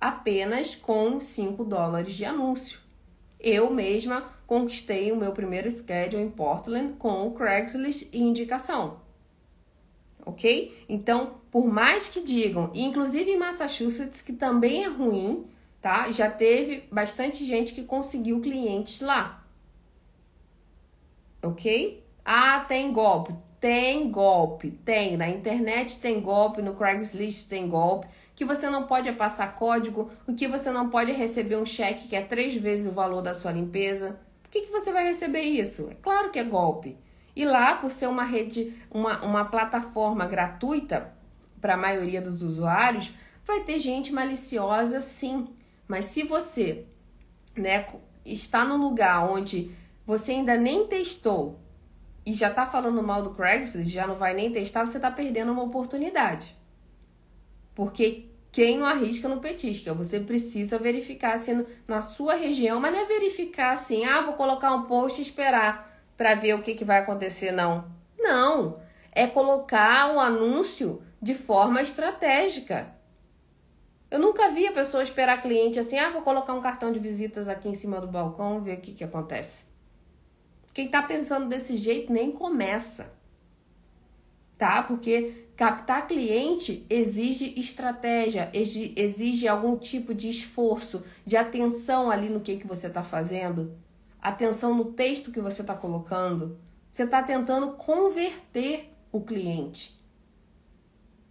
Apenas 0.00 0.74
com 0.74 1.20
5 1.20 1.64
dólares 1.64 2.14
de 2.14 2.24
anúncio. 2.24 2.78
Eu 3.40 3.70
mesma 3.72 4.32
conquistei 4.46 5.10
o 5.10 5.16
meu 5.16 5.32
primeiro 5.32 5.70
schedule 5.70 6.22
em 6.22 6.30
Portland 6.30 6.94
com 6.98 7.26
o 7.26 7.32
Craigslist 7.32 8.08
e 8.12 8.20
indicação 8.20 9.04
ok? 10.24 10.84
Então, 10.88 11.34
por 11.50 11.66
mais 11.66 12.08
que 12.08 12.20
digam, 12.20 12.70
inclusive 12.74 13.30
em 13.30 13.38
Massachusetts, 13.38 14.22
que 14.22 14.32
também 14.32 14.84
é 14.84 14.88
ruim, 14.88 15.46
tá? 15.80 16.10
Já 16.10 16.30
teve 16.30 16.84
bastante 16.90 17.44
gente 17.44 17.72
que 17.72 17.84
conseguiu 17.84 18.40
clientes 18.40 19.00
lá, 19.00 19.43
ok? 21.44 22.04
Ah, 22.24 22.60
tem 22.60 22.92
golpe. 22.92 23.34
Tem 23.60 24.10
golpe, 24.10 24.70
tem. 24.70 25.16
Na 25.16 25.28
internet 25.28 26.00
tem 26.00 26.20
golpe, 26.20 26.60
no 26.60 26.74
Craigslist 26.74 27.48
tem 27.48 27.68
golpe. 27.68 28.06
Que 28.34 28.44
você 28.44 28.68
não 28.68 28.82
pode 28.84 29.08
é 29.08 29.12
passar 29.12 29.54
código, 29.54 30.10
o 30.26 30.34
que 30.34 30.48
você 30.48 30.70
não 30.70 30.90
pode 30.90 31.12
é 31.12 31.14
receber 31.14 31.56
um 31.56 31.64
cheque 31.64 32.08
que 32.08 32.16
é 32.16 32.20
três 32.20 32.54
vezes 32.56 32.86
o 32.86 32.92
valor 32.92 33.22
da 33.22 33.32
sua 33.32 33.52
limpeza. 33.52 34.18
Por 34.42 34.50
que, 34.50 34.62
que 34.62 34.72
você 34.72 34.92
vai 34.92 35.04
receber 35.04 35.42
isso? 35.42 35.88
É 35.90 35.94
claro 35.94 36.30
que 36.30 36.38
é 36.38 36.44
golpe. 36.44 36.98
E 37.34 37.44
lá, 37.44 37.74
por 37.76 37.90
ser 37.90 38.06
uma 38.06 38.24
rede, 38.24 38.74
uma, 38.90 39.24
uma 39.24 39.44
plataforma 39.44 40.26
gratuita 40.26 41.12
para 41.60 41.74
a 41.74 41.78
maioria 41.78 42.20
dos 42.20 42.42
usuários, 42.42 43.12
vai 43.44 43.60
ter 43.60 43.78
gente 43.78 44.12
maliciosa 44.12 45.00
sim. 45.00 45.48
Mas 45.88 46.06
se 46.06 46.22
você 46.22 46.86
né, 47.56 47.86
está 48.24 48.64
num 48.64 48.76
lugar 48.76 49.24
onde 49.30 49.70
você 50.06 50.32
ainda 50.32 50.56
nem 50.56 50.86
testou 50.86 51.60
e 52.26 52.32
já 52.32 52.48
está 52.48 52.66
falando 52.66 53.02
mal 53.02 53.22
do 53.22 53.34
Craigslist, 53.34 53.92
já 53.92 54.06
não 54.06 54.14
vai 54.14 54.34
nem 54.34 54.50
testar, 54.50 54.86
você 54.86 54.98
está 54.98 55.10
perdendo 55.10 55.52
uma 55.52 55.62
oportunidade. 55.62 56.56
Porque 57.74 58.28
quem 58.50 58.78
não 58.78 58.86
arrisca 58.86 59.28
no 59.28 59.40
petisca, 59.40 59.92
você 59.92 60.20
precisa 60.20 60.78
verificar 60.78 61.38
se 61.38 61.66
na 61.86 62.00
sua 62.00 62.34
região, 62.34 62.80
mas 62.80 62.92
não 62.92 63.00
é 63.00 63.04
verificar 63.04 63.72
assim, 63.72 64.04
ah, 64.04 64.22
vou 64.22 64.34
colocar 64.34 64.72
um 64.72 64.84
post 64.84 65.20
e 65.20 65.24
esperar 65.24 65.92
para 66.16 66.34
ver 66.34 66.54
o 66.54 66.62
que, 66.62 66.74
que 66.74 66.84
vai 66.84 66.98
acontecer, 66.98 67.50
não. 67.50 67.92
Não, 68.16 68.80
é 69.12 69.26
colocar 69.26 70.14
o 70.14 70.20
anúncio 70.20 71.02
de 71.20 71.34
forma 71.34 71.82
estratégica. 71.82 72.94
Eu 74.10 74.20
nunca 74.20 74.48
vi 74.50 74.66
a 74.66 74.72
pessoa 74.72 75.02
esperar 75.02 75.42
cliente 75.42 75.80
assim, 75.80 75.98
ah, 75.98 76.10
vou 76.10 76.22
colocar 76.22 76.54
um 76.54 76.62
cartão 76.62 76.92
de 76.92 77.00
visitas 77.00 77.48
aqui 77.48 77.68
em 77.68 77.74
cima 77.74 78.00
do 78.00 78.06
balcão, 78.06 78.62
ver 78.62 78.78
o 78.78 78.80
que, 78.80 78.92
que 78.94 79.04
acontece. 79.04 79.64
Quem 80.74 80.88
tá 80.88 81.00
pensando 81.00 81.48
desse 81.48 81.76
jeito 81.76 82.12
nem 82.12 82.32
começa. 82.32 83.14
Tá? 84.58 84.82
Porque 84.82 85.46
captar 85.56 86.08
cliente 86.08 86.84
exige 86.90 87.54
estratégia, 87.56 88.50
exige 88.52 89.46
algum 89.46 89.76
tipo 89.76 90.12
de 90.12 90.28
esforço, 90.28 91.04
de 91.24 91.36
atenção 91.36 92.10
ali 92.10 92.28
no 92.28 92.40
que, 92.40 92.56
que 92.56 92.66
você 92.66 92.88
está 92.88 93.04
fazendo, 93.04 93.78
atenção 94.20 94.74
no 94.74 94.86
texto 94.86 95.30
que 95.30 95.40
você 95.40 95.60
está 95.60 95.74
colocando. 95.74 96.58
Você 96.90 97.04
está 97.04 97.22
tentando 97.22 97.72
converter 97.72 98.92
o 99.12 99.20
cliente. 99.20 100.00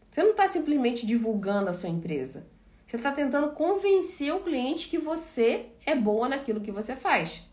Você 0.09 0.23
não 0.23 0.31
está 0.31 0.47
simplesmente 0.47 1.05
divulgando 1.05 1.69
a 1.69 1.73
sua 1.73 1.89
empresa. 1.89 2.47
Você 2.85 2.97
está 2.97 3.11
tentando 3.11 3.51
convencer 3.51 4.33
o 4.33 4.41
cliente 4.41 4.87
que 4.87 4.97
você 4.97 5.67
é 5.85 5.95
boa 5.95 6.29
naquilo 6.29 6.61
que 6.61 6.71
você 6.71 6.95
faz. 6.95 7.43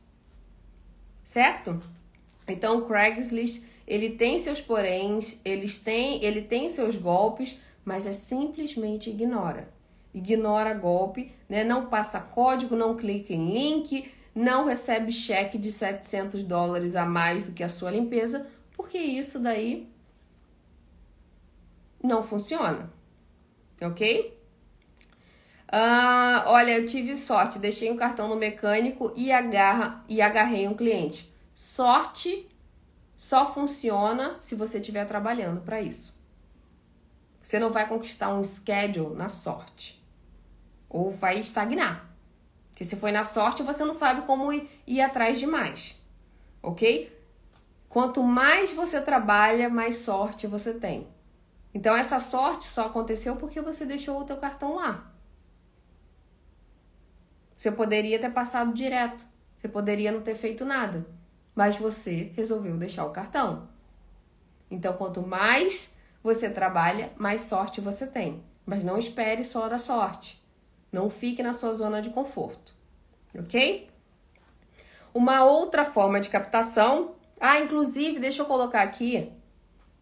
Certo? 1.31 1.81
Então, 2.49 2.79
o 2.79 2.87
Craigslist, 2.87 3.65
ele 3.87 4.11
tem 4.11 4.41
seus 4.41 4.61
poréns, 4.61 5.39
eles 5.45 5.79
têm, 5.79 6.25
ele 6.25 6.43
tem 6.43 6.69
seus 6.69 6.97
golpes, 6.97 7.57
mas 7.85 8.05
é 8.05 8.11
simplesmente 8.11 9.11
ignora. 9.11 9.73
Ignora 10.13 10.75
golpe, 10.75 11.33
né? 11.49 11.63
não 11.63 11.87
passa 11.87 12.19
código, 12.19 12.75
não 12.75 12.97
clica 12.97 13.33
em 13.33 13.49
link, 13.49 14.11
não 14.35 14.65
recebe 14.65 15.13
cheque 15.13 15.57
de 15.57 15.71
700 15.71 16.43
dólares 16.43 16.97
a 16.97 17.07
mais 17.07 17.47
do 17.47 17.53
que 17.53 17.63
a 17.63 17.69
sua 17.69 17.93
limpeza, 17.93 18.49
porque 18.73 18.99
isso 18.99 19.39
daí 19.39 19.89
não 22.03 22.25
funciona. 22.25 22.93
Ok? 23.81 24.37
Ah, 25.73 26.45
olha, 26.49 26.79
eu 26.79 26.87
tive 26.87 27.17
sorte, 27.17 27.59
deixei 27.61 27.93
um 27.93 27.97
cartão 27.97 28.27
no 28.27 28.35
mecânico 28.35 29.13
e, 29.15 29.31
agarra, 29.31 30.05
e 30.09 30.21
agarrei 30.21 30.67
um 30.67 30.75
cliente. 30.75 31.33
Sorte 31.55 32.49
só 33.17 33.53
funciona 33.53 34.35
se 34.41 34.57
você 34.57 34.79
estiver 34.79 35.05
trabalhando 35.05 35.61
para 35.61 35.81
isso. 35.81 36.19
Você 37.41 37.59
não 37.61 37.71
vai 37.71 37.89
conquistar 37.89 38.35
um 38.35 38.43
schedule 38.43 39.15
na 39.15 39.29
sorte. 39.29 40.05
Ou 40.89 41.09
vai 41.11 41.39
estagnar. 41.39 42.11
Porque 42.71 42.85
se 42.85 42.97
foi 42.97 43.13
na 43.13 43.25
sorte, 43.25 43.63
você 43.63 43.85
não 43.85 43.95
sabe 43.95 44.23
como 44.23 44.53
ir, 44.53 44.69
ir 44.87 45.01
atrás 45.01 45.39
de 45.39 45.47
mais. 45.47 45.97
Ok? 46.61 47.17
Quanto 47.89 48.23
mais 48.25 48.73
você 48.73 49.01
trabalha, 49.01 49.69
mais 49.69 49.97
sorte 49.97 50.49
você 50.49 50.75
tem. 50.75 51.07
Então 51.73 51.95
essa 51.95 52.19
sorte 52.19 52.65
só 52.65 52.87
aconteceu 52.87 53.37
porque 53.37 53.61
você 53.61 53.85
deixou 53.85 54.21
o 54.21 54.25
teu 54.25 54.37
cartão 54.37 54.75
lá. 54.75 55.10
Você 57.61 57.71
poderia 57.71 58.19
ter 58.19 58.31
passado 58.31 58.73
direto. 58.73 59.23
Você 59.55 59.69
poderia 59.69 60.11
não 60.11 60.23
ter 60.23 60.35
feito 60.35 60.65
nada. 60.65 61.07
Mas 61.55 61.77
você 61.77 62.33
resolveu 62.35 62.79
deixar 62.79 63.05
o 63.05 63.11
cartão. 63.11 63.69
Então, 64.71 64.95
quanto 64.95 65.21
mais 65.21 65.95
você 66.23 66.49
trabalha, 66.49 67.13
mais 67.19 67.43
sorte 67.43 67.79
você 67.79 68.07
tem. 68.07 68.43
Mas 68.65 68.83
não 68.83 68.97
espere 68.97 69.45
só 69.45 69.69
da 69.69 69.77
sorte. 69.77 70.43
Não 70.91 71.11
fique 71.11 71.43
na 71.43 71.53
sua 71.53 71.75
zona 71.75 72.01
de 72.01 72.09
conforto. 72.09 72.73
Ok? 73.39 73.91
Uma 75.13 75.45
outra 75.45 75.85
forma 75.85 76.19
de 76.19 76.31
captação. 76.31 77.15
Ah, 77.39 77.61
inclusive, 77.61 78.19
deixa 78.19 78.41
eu 78.41 78.47
colocar 78.47 78.81
aqui 78.81 79.31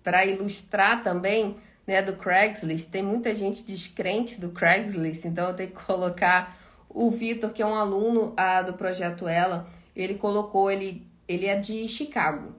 para 0.05 0.25
ilustrar 0.25 1.03
também, 1.03 1.57
né, 1.85 2.03
do 2.03 2.15
Craigslist. 2.15 2.89
Tem 2.89 3.03
muita 3.03 3.35
gente 3.35 3.65
descrente 3.65 4.41
do 4.41 4.51
Craigslist, 4.51 5.25
então 5.25 5.49
eu 5.49 5.57
tenho 5.57 5.71
que 5.71 5.85
colocar 5.85 6.57
o 6.99 7.12
Vitor, 7.12 7.51
que 7.53 7.62
é 7.62 7.66
um 7.66 7.76
aluno 7.76 8.34
ah, 8.36 8.61
do 8.61 8.72
projeto 8.72 9.28
Ela, 9.28 9.68
ele 9.94 10.14
colocou, 10.14 10.68
ele, 10.68 11.07
ele 11.28 11.46
é 11.46 11.55
de 11.55 11.86
Chicago. 11.86 12.53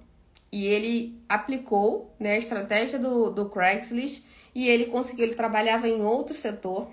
E 0.49 0.65
ele 0.65 1.21
aplicou 1.27 2.15
né, 2.17 2.31
a 2.31 2.37
estratégia 2.37 2.97
do, 2.97 3.29
do 3.31 3.49
Craigslist 3.49 4.23
e 4.55 4.69
ele 4.69 4.85
conseguiu, 4.85 5.25
ele 5.25 5.35
trabalhava 5.35 5.89
em 5.89 6.01
outro 6.01 6.33
setor. 6.33 6.87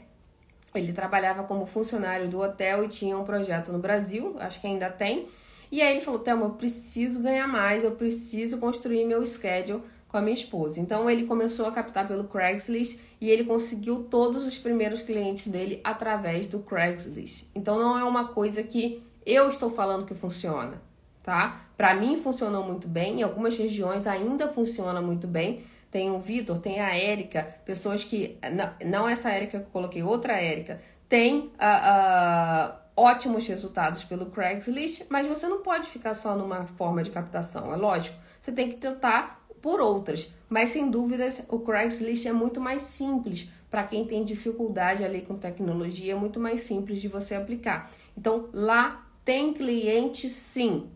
Ele 0.74 0.92
trabalhava 0.92 1.44
como 1.44 1.66
funcionário 1.66 2.28
do 2.28 2.40
hotel 2.40 2.84
e 2.84 2.88
tinha 2.88 3.16
um 3.16 3.24
projeto 3.24 3.72
no 3.72 3.78
Brasil, 3.78 4.34
acho 4.40 4.60
que 4.60 4.66
ainda 4.66 4.90
tem. 4.90 5.28
E 5.70 5.80
aí 5.80 5.94
ele 5.94 6.04
falou: 6.04 6.18
Thelma, 6.18 6.46
eu 6.46 6.50
preciso 6.50 7.22
ganhar 7.22 7.46
mais, 7.46 7.84
eu 7.84 7.92
preciso 7.92 8.58
construir 8.58 9.04
meu 9.04 9.24
schedule 9.24 9.82
com 10.08 10.16
a 10.16 10.20
minha 10.20 10.34
esposa. 10.34 10.80
Então 10.80 11.08
ele 11.10 11.24
começou 11.24 11.66
a 11.66 11.72
captar 11.72 12.06
pelo 12.06 12.24
Craigslist 12.24 13.00
e 13.20 13.30
ele 13.30 13.44
conseguiu 13.44 14.04
todos 14.04 14.46
os 14.46 14.56
primeiros 14.56 15.02
clientes 15.02 15.48
dele 15.48 15.80
através 15.82 16.46
do 16.46 16.60
Craigslist. 16.60 17.46
Então 17.54 17.78
não 17.78 17.98
é 17.98 18.04
uma 18.04 18.28
coisa 18.28 18.62
que 18.62 19.02
eu 19.24 19.48
estou 19.48 19.70
falando 19.70 20.06
que 20.06 20.14
funciona, 20.14 20.80
tá? 21.22 21.62
Para 21.76 21.94
mim 21.94 22.20
funcionou 22.22 22.64
muito 22.64 22.86
bem, 22.86 23.20
em 23.20 23.22
algumas 23.22 23.56
regiões 23.56 24.06
ainda 24.06 24.48
funciona 24.48 25.02
muito 25.02 25.26
bem. 25.26 25.62
Tem 25.90 26.10
o 26.10 26.18
Vitor, 26.18 26.58
tem 26.58 26.80
a 26.80 26.94
Érica, 26.94 27.56
pessoas 27.64 28.04
que 28.04 28.38
não 28.84 29.08
essa 29.08 29.30
Érica 29.30 29.58
que 29.58 29.66
eu 29.66 29.70
coloquei, 29.70 30.02
outra 30.02 30.34
Érica, 30.34 30.80
tem 31.08 31.38
uh, 31.38 31.48
uh, 31.48 32.74
ótimos 32.96 33.46
resultados 33.46 34.04
pelo 34.04 34.26
Craigslist, 34.26 35.06
mas 35.08 35.26
você 35.26 35.46
não 35.46 35.62
pode 35.62 35.88
ficar 35.88 36.14
só 36.14 36.34
numa 36.34 36.64
forma 36.64 37.02
de 37.02 37.10
captação, 37.10 37.72
é 37.72 37.76
lógico. 37.76 38.16
Você 38.40 38.52
tem 38.52 38.68
que 38.68 38.76
tentar 38.76 39.35
por 39.66 39.80
outras, 39.80 40.32
mas 40.48 40.70
sem 40.70 40.88
dúvidas 40.88 41.44
o 41.48 41.58
Craigslist 41.58 42.24
é 42.24 42.30
muito 42.30 42.60
mais 42.60 42.82
simples 42.82 43.50
para 43.68 43.82
quem 43.82 44.04
tem 44.04 44.22
dificuldade 44.22 45.04
ali 45.04 45.22
com 45.22 45.34
tecnologia, 45.36 46.12
é 46.12 46.14
muito 46.14 46.38
mais 46.38 46.60
simples 46.60 47.00
de 47.00 47.08
você 47.08 47.34
aplicar. 47.34 47.90
Então 48.16 48.48
lá 48.52 49.04
tem 49.24 49.52
cliente 49.52 50.30
sim. 50.30 50.88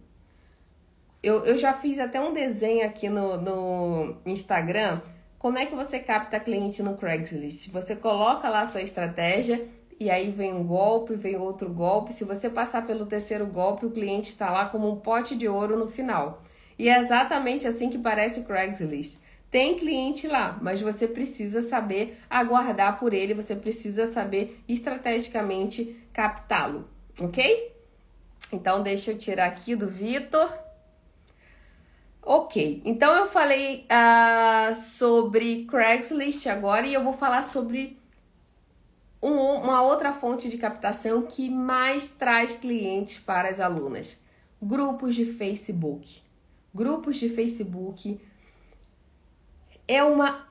Eu, 1.20 1.44
eu 1.44 1.58
já 1.58 1.72
fiz 1.72 1.98
até 1.98 2.20
um 2.20 2.32
desenho 2.32 2.86
aqui 2.86 3.08
no, 3.08 3.40
no 3.40 4.16
Instagram. 4.24 5.00
Como 5.36 5.58
é 5.58 5.66
que 5.66 5.74
você 5.74 5.98
capta 5.98 6.38
cliente 6.38 6.80
no 6.80 6.96
Craigslist? 6.96 7.70
Você 7.72 7.96
coloca 7.96 8.48
lá 8.48 8.60
a 8.60 8.66
sua 8.66 8.82
estratégia 8.82 9.66
e 9.98 10.08
aí 10.08 10.30
vem 10.30 10.54
um 10.54 10.62
golpe, 10.64 11.16
vem 11.16 11.36
outro 11.36 11.68
golpe. 11.70 12.14
Se 12.14 12.22
você 12.22 12.48
passar 12.48 12.86
pelo 12.86 13.04
terceiro 13.04 13.46
golpe, 13.46 13.84
o 13.84 13.90
cliente 13.90 14.28
está 14.28 14.48
lá 14.48 14.66
como 14.66 14.88
um 14.88 14.94
pote 14.94 15.34
de 15.34 15.48
ouro 15.48 15.76
no 15.76 15.88
final. 15.88 16.44
E 16.80 16.88
é 16.88 16.98
exatamente 16.98 17.68
assim 17.68 17.90
que 17.90 17.98
parece 17.98 18.40
o 18.40 18.44
Craigslist. 18.44 19.18
Tem 19.50 19.76
cliente 19.76 20.26
lá, 20.26 20.58
mas 20.62 20.80
você 20.80 21.06
precisa 21.06 21.60
saber 21.60 22.18
aguardar 22.30 22.98
por 22.98 23.12
ele, 23.12 23.34
você 23.34 23.54
precisa 23.54 24.06
saber 24.06 24.58
estrategicamente 24.66 25.94
captá-lo, 26.10 26.88
ok? 27.20 27.70
Então, 28.50 28.82
deixa 28.82 29.10
eu 29.10 29.18
tirar 29.18 29.48
aqui 29.48 29.76
do 29.76 29.86
Vitor. 29.90 30.50
Ok, 32.22 32.80
então 32.82 33.12
eu 33.14 33.26
falei 33.26 33.84
uh, 33.84 34.74
sobre 34.74 35.66
Craigslist 35.66 36.46
agora 36.46 36.86
e 36.86 36.94
eu 36.94 37.04
vou 37.04 37.12
falar 37.12 37.42
sobre 37.42 37.98
um, 39.20 39.34
uma 39.34 39.82
outra 39.82 40.14
fonte 40.14 40.48
de 40.48 40.56
captação 40.56 41.26
que 41.26 41.50
mais 41.50 42.08
traz 42.08 42.54
clientes 42.54 43.18
para 43.18 43.50
as 43.50 43.60
alunas: 43.60 44.24
grupos 44.62 45.14
de 45.14 45.26
Facebook 45.26 46.22
grupos 46.74 47.16
de 47.16 47.28
Facebook 47.28 48.20
é 49.86 50.02
uma 50.04 50.46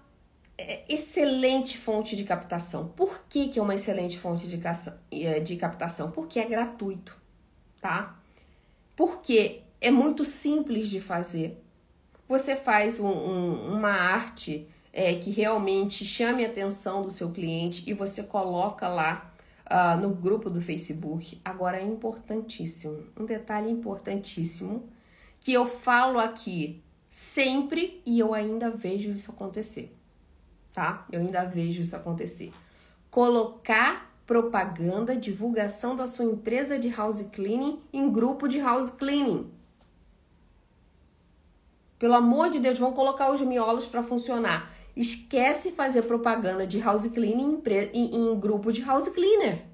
é, 0.57 0.83
excelente 0.89 1.77
fonte 1.77 2.15
de 2.15 2.23
captação. 2.23 2.89
Por 2.89 3.23
que, 3.29 3.47
que 3.47 3.59
é 3.59 3.61
uma 3.61 3.75
excelente 3.75 4.19
fonte 4.19 4.47
de, 4.47 4.61
é, 5.11 5.39
de 5.39 5.55
captação? 5.55 6.11
Porque 6.11 6.39
é 6.39 6.45
gratuito, 6.45 7.17
tá? 7.81 8.19
Porque 8.95 9.61
é 9.79 9.89
muito 9.89 10.25
simples 10.25 10.89
de 10.89 10.99
fazer. 10.99 11.63
Você 12.27 12.55
faz 12.55 12.99
um, 12.99 13.07
um, 13.07 13.77
uma 13.77 13.91
arte 13.91 14.67
é, 14.91 15.15
que 15.15 15.31
realmente 15.31 16.05
chame 16.05 16.45
a 16.45 16.49
atenção 16.49 17.01
do 17.01 17.09
seu 17.09 17.31
cliente 17.31 17.89
e 17.89 17.93
você 17.93 18.23
coloca 18.23 18.87
lá 18.87 19.33
uh, 19.65 19.99
no 19.99 20.13
grupo 20.13 20.49
do 20.49 20.61
Facebook. 20.61 21.39
Agora 21.45 21.77
é 21.77 21.83
importantíssimo, 21.83 23.07
um 23.17 23.25
detalhe 23.25 23.71
importantíssimo 23.71 24.89
que 25.39 25.53
eu 25.53 25.65
falo 25.65 26.19
aqui 26.19 26.83
sempre 27.09 28.01
e 28.05 28.19
eu 28.19 28.33
ainda 28.33 28.69
vejo 28.69 29.09
isso 29.11 29.31
acontecer, 29.31 29.95
tá? 30.71 31.05
Eu 31.11 31.21
ainda 31.21 31.43
vejo 31.43 31.81
isso 31.81 31.95
acontecer. 31.95 32.51
Colocar 33.09 34.09
propaganda, 34.27 35.15
divulgação 35.15 35.95
da 35.95 36.05
sua 36.05 36.25
empresa 36.25 36.77
de 36.77 36.89
house 36.89 37.23
cleaning 37.31 37.81
em 37.91 38.11
grupo 38.11 38.47
de 38.47 38.59
house 38.59 38.89
cleaning. 38.89 39.51
Pelo 41.97 42.13
amor 42.13 42.49
de 42.49 42.59
Deus, 42.59 42.77
vão 42.77 42.93
colocar 42.93 43.31
os 43.31 43.41
miolos 43.41 43.87
para 43.87 44.03
funcionar. 44.03 44.71
Esquece 44.95 45.71
fazer 45.71 46.03
propaganda 46.03 46.67
de 46.67 46.79
house 46.79 47.07
cleaning 47.07 47.61
em, 47.65 47.89
em, 47.93 48.15
em 48.15 48.39
grupo 48.39 48.71
de 48.71 48.81
house 48.81 49.09
cleaner. 49.09 49.65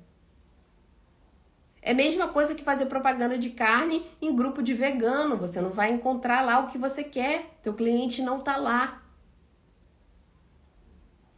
É 1.86 1.92
a 1.92 1.94
mesma 1.94 2.30
coisa 2.30 2.56
que 2.56 2.64
fazer 2.64 2.88
propaganda 2.88 3.38
de 3.38 3.52
carne 3.52 4.04
em 4.20 4.36
grupo 4.36 4.64
de 4.64 4.74
vegano. 4.74 5.38
Você 5.38 5.62
não 5.62 5.70
vai 5.70 5.92
encontrar 5.92 6.42
lá 6.42 6.58
o 6.58 6.68
que 6.68 6.80
você 6.80 7.04
quer. 7.04 7.60
Teu 7.62 7.76
cliente 7.76 8.24
não 8.24 8.40
está 8.40 8.58
lá. 8.58 9.04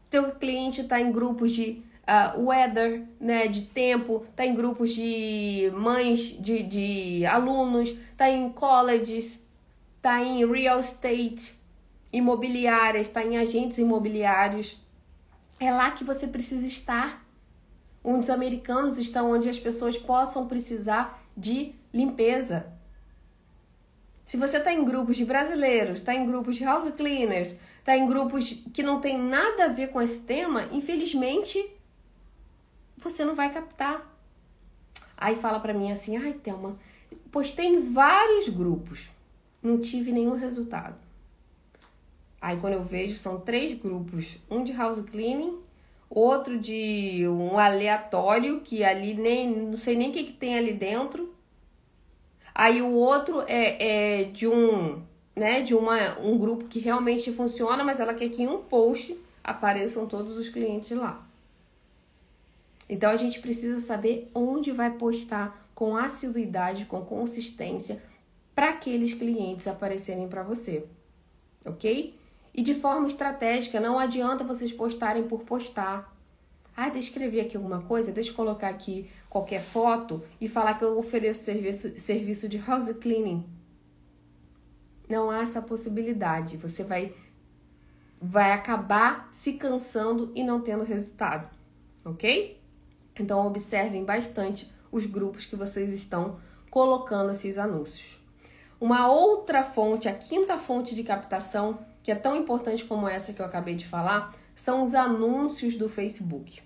Teu 0.10 0.32
cliente 0.32 0.80
está 0.80 1.02
em 1.02 1.12
grupos 1.12 1.52
de 1.52 1.84
uh, 2.08 2.48
weather, 2.48 3.04
né, 3.20 3.48
de 3.48 3.64
tempo, 3.64 4.26
está 4.30 4.46
em 4.46 4.56
grupos 4.56 4.94
de 4.94 5.70
mães 5.76 6.42
de, 6.42 6.64
de 6.64 7.26
alunos, 7.26 7.90
está 7.90 8.30
em 8.30 8.50
colleges, 8.50 9.46
está 9.98 10.24
em 10.24 10.50
real 10.50 10.80
estate, 10.80 11.60
imobiliárias, 12.14 13.08
está 13.08 13.22
em 13.22 13.38
agentes 13.38 13.80
imobiliários. 13.80 14.80
É 15.60 15.74
lá 15.74 15.92
que 15.92 16.06
você 16.06 16.26
precisa 16.26 16.66
estar 16.66 17.27
onde 18.10 18.22
os 18.22 18.30
americanos 18.30 18.98
estão, 18.98 19.34
onde 19.34 19.50
as 19.50 19.60
pessoas 19.60 19.98
possam 19.98 20.48
precisar 20.48 21.22
de 21.36 21.76
limpeza. 21.94 22.72
Se 24.24 24.38
você 24.38 24.60
está 24.60 24.72
em 24.72 24.86
grupos 24.86 25.18
de 25.18 25.26
brasileiros, 25.26 26.00
está 26.00 26.16
em 26.16 26.26
grupos 26.26 26.56
de 26.56 26.64
house 26.64 26.90
cleaners, 26.96 27.58
está 27.80 27.98
em 27.98 28.08
grupos 28.08 28.64
que 28.74 28.82
não 28.82 29.02
tem 29.02 29.18
nada 29.18 29.66
a 29.66 29.68
ver 29.68 29.90
com 29.90 30.02
esse 30.02 30.22
tema, 30.22 30.70
infelizmente 30.72 31.70
você 32.98 33.26
não 33.26 33.36
vai 33.36 33.54
captar. 33.54 34.18
Aí 35.18 35.36
fala 35.36 35.60
para 35.60 35.74
mim 35.74 35.92
assim: 35.92 36.16
ai, 36.16 36.32
Thelma, 36.32 36.80
postei 37.30 37.66
em 37.66 37.92
vários 37.92 38.48
grupos, 38.48 39.10
não 39.62 39.82
tive 39.82 40.14
nenhum 40.14 40.36
resultado. 40.38 40.96
Aí 42.40 42.56
quando 42.56 42.74
eu 42.74 42.86
vejo, 42.86 43.16
são 43.16 43.42
três 43.42 43.78
grupos: 43.78 44.38
um 44.50 44.64
de 44.64 44.72
house 44.72 45.02
cleaning, 45.02 45.67
outro 46.10 46.60
de 46.60 47.28
um 47.28 47.58
aleatório, 47.58 48.62
que 48.62 48.84
ali 48.84 49.14
nem 49.14 49.56
não 49.56 49.78
sei 49.78 49.96
nem 49.96 50.10
o 50.10 50.14
que, 50.14 50.24
que 50.26 50.34
tem 50.34 50.58
ali 50.58 50.74
dentro. 50.74 51.34
Aí 52.54 52.82
o 52.82 52.92
outro 52.92 53.44
é, 53.48 54.22
é 54.22 54.24
de 54.24 54.48
um, 54.48 55.02
né, 55.36 55.62
de 55.62 55.76
uma, 55.76 56.20
um 56.20 56.38
grupo 56.38 56.66
que 56.66 56.80
realmente 56.80 57.32
funciona, 57.32 57.84
mas 57.84 58.00
ela 58.00 58.14
quer 58.14 58.30
que 58.30 58.42
em 58.42 58.48
um 58.48 58.64
post 58.64 59.18
apareçam 59.44 60.08
todos 60.08 60.38
os 60.38 60.50
clientes 60.50 60.92
lá. 60.92 61.24
Então 62.90 63.12
a 63.12 63.16
gente 63.16 63.40
precisa 63.40 63.80
saber 63.80 64.32
onde 64.34 64.72
vai 64.72 64.92
postar 64.92 65.68
com 65.76 65.96
assiduidade, 65.96 66.86
com 66.86 67.02
consistência, 67.02 68.02
para 68.56 68.70
aqueles 68.70 69.14
clientes 69.14 69.68
aparecerem 69.68 70.28
para 70.28 70.42
você, 70.42 70.84
ok? 71.64 72.17
E 72.58 72.64
de 72.64 72.74
forma 72.74 73.06
estratégica, 73.06 73.80
não 73.80 74.00
adianta 74.00 74.44
vocês 74.44 74.74
postarem 74.74 75.28
por 75.28 75.42
postar. 75.44 76.12
Ah, 76.76 76.90
deixa 76.90 77.10
eu 77.10 77.12
escrever 77.12 77.42
aqui 77.42 77.56
alguma 77.56 77.84
coisa, 77.84 78.12
deixa 78.12 78.32
eu 78.32 78.36
colocar 78.36 78.70
aqui 78.70 79.08
qualquer 79.30 79.62
foto 79.62 80.24
e 80.42 80.48
falar 80.48 80.74
que 80.74 80.84
eu 80.84 80.98
ofereço 80.98 81.44
serviço, 81.44 82.00
serviço 82.00 82.50
de 82.50 82.58
house 82.58 82.92
cleaning. 82.94 83.48
Não 85.08 85.30
há 85.30 85.42
essa 85.42 85.62
possibilidade. 85.62 86.58
Você 86.58 86.84
vai, 86.84 87.14
vai 88.20 88.52
acabar 88.52 89.30
se 89.32 89.54
cansando 89.54 90.32
e 90.34 90.44
não 90.44 90.60
tendo 90.60 90.84
resultado, 90.84 91.48
ok? 92.04 92.60
Então, 93.20 93.46
observem 93.46 94.04
bastante 94.04 94.68
os 94.92 95.06
grupos 95.06 95.46
que 95.46 95.56
vocês 95.56 95.94
estão 95.94 96.40
colocando 96.72 97.32
esses 97.32 97.60
anúncios. 97.60 98.20
Uma 98.82 99.08
outra 99.08 99.64
fonte, 99.64 100.08
a 100.08 100.14
quinta 100.14 100.58
fonte 100.58 100.96
de 100.96 101.04
captação 101.04 101.80
que 102.08 102.12
é 102.14 102.16
tão 102.16 102.38
importante 102.38 102.86
como 102.86 103.06
essa 103.06 103.34
que 103.34 103.42
eu 103.42 103.46
acabei 103.46 103.76
de 103.76 103.86
falar, 103.86 104.34
são 104.56 104.86
os 104.86 104.96
anúncios 104.96 105.76
do 105.76 105.90
Facebook. 105.90 106.62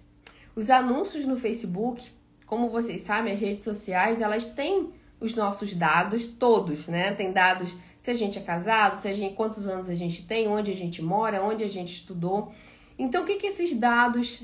Os 0.55 0.69
anúncios 0.69 1.25
no 1.25 1.35
Facebook, 1.35 2.11
como 2.45 2.69
vocês 2.69 3.01
sabem, 3.01 3.33
as 3.33 3.39
redes 3.39 3.63
sociais, 3.63 4.21
elas 4.21 4.45
têm 4.45 4.93
os 5.19 5.33
nossos 5.33 5.73
dados 5.73 6.27
todos, 6.27 6.87
né? 6.87 7.15
Tem 7.15 7.33
dados 7.33 7.79
se 7.99 8.11
a 8.11 8.13
gente 8.13 8.37
é 8.37 8.41
casado, 8.43 9.01
se 9.01 9.07
a 9.07 9.13
gente, 9.15 9.33
quantos 9.33 9.67
anos 9.67 9.89
a 9.89 9.95
gente 9.95 10.27
tem, 10.27 10.47
onde 10.47 10.69
a 10.69 10.75
gente 10.75 11.01
mora, 11.01 11.41
onde 11.41 11.63
a 11.63 11.67
gente 11.67 11.91
estudou. 11.91 12.53
Então, 12.95 13.23
o 13.23 13.25
que, 13.25 13.37
que 13.37 13.47
esses 13.47 13.73
dados 13.73 14.43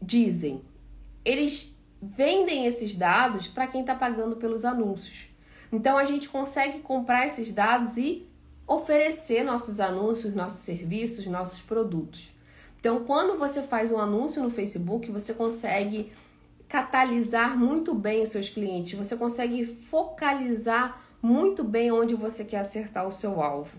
dizem? 0.00 0.62
Eles 1.24 1.76
vendem 2.00 2.64
esses 2.64 2.94
dados 2.94 3.48
para 3.48 3.66
quem 3.66 3.80
está 3.80 3.96
pagando 3.96 4.36
pelos 4.36 4.64
anúncios. 4.64 5.26
Então, 5.72 5.98
a 5.98 6.04
gente 6.04 6.28
consegue 6.28 6.78
comprar 6.78 7.26
esses 7.26 7.50
dados 7.50 7.96
e 7.96 8.24
oferecer 8.66 9.44
nossos 9.44 9.78
anúncios, 9.80 10.34
nossos 10.34 10.60
serviços, 10.60 11.26
nossos 11.26 11.60
produtos. 11.60 12.34
Então, 12.80 13.04
quando 13.04 13.38
você 13.38 13.62
faz 13.62 13.92
um 13.92 13.98
anúncio 13.98 14.42
no 14.42 14.50
Facebook, 14.50 15.10
você 15.10 15.34
consegue 15.34 16.12
catalisar 16.68 17.56
muito 17.56 17.94
bem 17.94 18.22
os 18.22 18.30
seus 18.30 18.48
clientes, 18.48 18.98
você 18.98 19.16
consegue 19.16 19.64
focalizar 19.64 21.02
muito 21.22 21.64
bem 21.64 21.90
onde 21.92 22.14
você 22.14 22.44
quer 22.44 22.58
acertar 22.58 23.06
o 23.06 23.12
seu 23.12 23.40
alvo. 23.40 23.76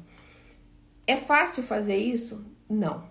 É 1.06 1.16
fácil 1.16 1.64
fazer 1.64 1.98
isso? 1.98 2.46
Não. 2.70 3.04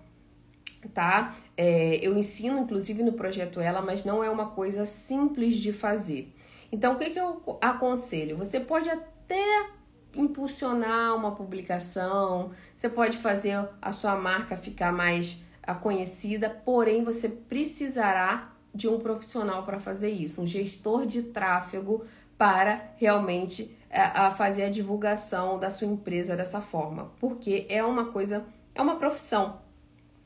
Tá? 0.92 1.34
É, 1.56 1.96
eu 2.06 2.16
ensino, 2.16 2.60
inclusive, 2.60 3.02
no 3.02 3.12
projeto 3.12 3.60
Ela, 3.60 3.80
mas 3.80 4.04
não 4.04 4.22
é 4.22 4.30
uma 4.30 4.50
coisa 4.50 4.84
simples 4.84 5.56
de 5.56 5.72
fazer. 5.72 6.32
Então, 6.70 6.94
o 6.94 6.98
que, 6.98 7.10
que 7.10 7.18
eu 7.18 7.58
aconselho? 7.60 8.36
Você 8.36 8.60
pode 8.60 8.88
até 8.88 9.70
impulsionar 10.16 11.14
uma 11.14 11.32
publicação, 11.32 12.50
você 12.74 12.88
pode 12.88 13.16
fazer 13.16 13.68
a 13.80 13.92
sua 13.92 14.16
marca 14.16 14.56
ficar 14.56 14.92
mais 14.92 15.44
ah, 15.62 15.74
conhecida, 15.74 16.50
porém 16.50 17.04
você 17.04 17.28
precisará 17.28 18.52
de 18.74 18.88
um 18.88 18.98
profissional 18.98 19.64
para 19.64 19.78
fazer 19.78 20.10
isso, 20.10 20.42
um 20.42 20.46
gestor 20.46 21.06
de 21.06 21.22
tráfego 21.22 22.04
para 22.36 22.92
realmente 22.96 23.76
é, 23.88 24.02
a 24.02 24.30
fazer 24.30 24.64
a 24.64 24.70
divulgação 24.70 25.58
da 25.58 25.70
sua 25.70 25.86
empresa 25.86 26.36
dessa 26.36 26.60
forma, 26.60 27.10
porque 27.18 27.66
é 27.68 27.82
uma 27.82 28.06
coisa, 28.06 28.44
é 28.74 28.82
uma 28.82 28.96
profissão. 28.96 29.60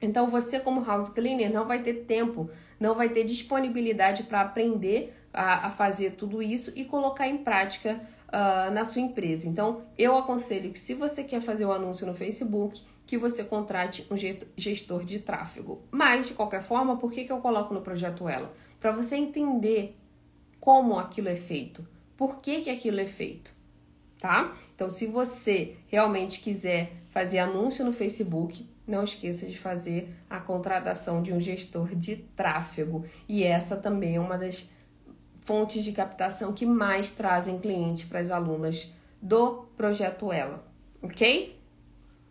Então 0.03 0.29
você 0.29 0.59
como 0.59 0.85
house 0.85 1.09
cleaner 1.09 1.53
não 1.53 1.67
vai 1.67 1.81
ter 1.83 2.05
tempo, 2.05 2.51
não 2.79 2.95
vai 2.95 3.09
ter 3.09 3.25
disponibilidade 3.25 4.25
para 4.25 4.41
aprender 4.41 5.15
a, 5.33 5.69
a 5.69 5.71
fazer 5.71 6.13
tudo 6.13 6.43
isso 6.43 6.73
e 6.75 6.85
colocar 6.85 7.29
em 7.29 7.39
prática 7.39 8.01
uh, 8.31 8.71
na 8.73 8.85
sua 8.85 9.03
empresa. 9.03 9.49
Então, 9.49 9.83
eu 9.99 10.17
aconselho 10.17 10.73
que 10.73 10.79
se 10.79 10.95
você 10.95 11.23
quer 11.23 11.41
fazer 11.41 11.65
o 11.65 11.69
um 11.69 11.73
anúncio 11.73 12.07
no 12.07 12.15
Facebook, 12.15 12.83
que 13.07 13.19
você 13.19 13.43
contrate 13.43 14.07
um 14.11 14.17
gestor 14.57 15.05
de 15.05 15.19
tráfego. 15.19 15.83
Mas, 15.91 16.29
de 16.29 16.35
qualquer 16.35 16.63
forma, 16.63 16.97
por 16.97 17.13
que, 17.13 17.25
que 17.25 17.33
eu 17.33 17.41
coloco 17.41 17.75
no 17.75 17.83
projeto 17.83 18.29
Ela? 18.29 18.55
Para 18.79 18.93
você 18.93 19.17
entender 19.17 19.97
como 20.61 20.99
aquilo 20.99 21.29
é 21.29 21.37
feito, 21.37 21.87
por 22.17 22.37
que, 22.37 22.61
que 22.61 22.71
aquilo 22.71 23.01
é 23.01 23.07
feito, 23.07 23.53
tá? 24.19 24.57
Então, 24.75 24.89
se 24.89 25.07
você 25.07 25.77
realmente 25.89 26.41
quiser 26.41 26.93
fazer 27.11 27.41
anúncio 27.41 27.85
no 27.85 27.93
Facebook, 27.93 28.69
não 28.87 29.05
esqueça 29.05 29.47
de 29.47 29.59
fazer 29.59 30.15
a 30.29 30.39
contratação 30.39 31.23
de 31.23 31.33
um 31.33 31.41
gestor 31.41 31.95
de 31.95 32.17
tráfego. 32.37 33.05
E 33.29 33.43
essa 33.43 33.77
também 33.77 34.17
é 34.17 34.21
uma 34.21 34.37
das 34.37 34.71
fontes 35.41 35.83
de 35.83 35.93
captação 35.93 36.53
que 36.53 36.67
mais 36.67 37.11
trazem 37.11 37.59
cliente 37.59 38.07
para 38.07 38.21
as 38.21 38.31
alunas 38.31 38.93
do 39.21 39.67
projeto 39.77 40.33
Ela, 40.33 40.65
ok? 41.03 41.59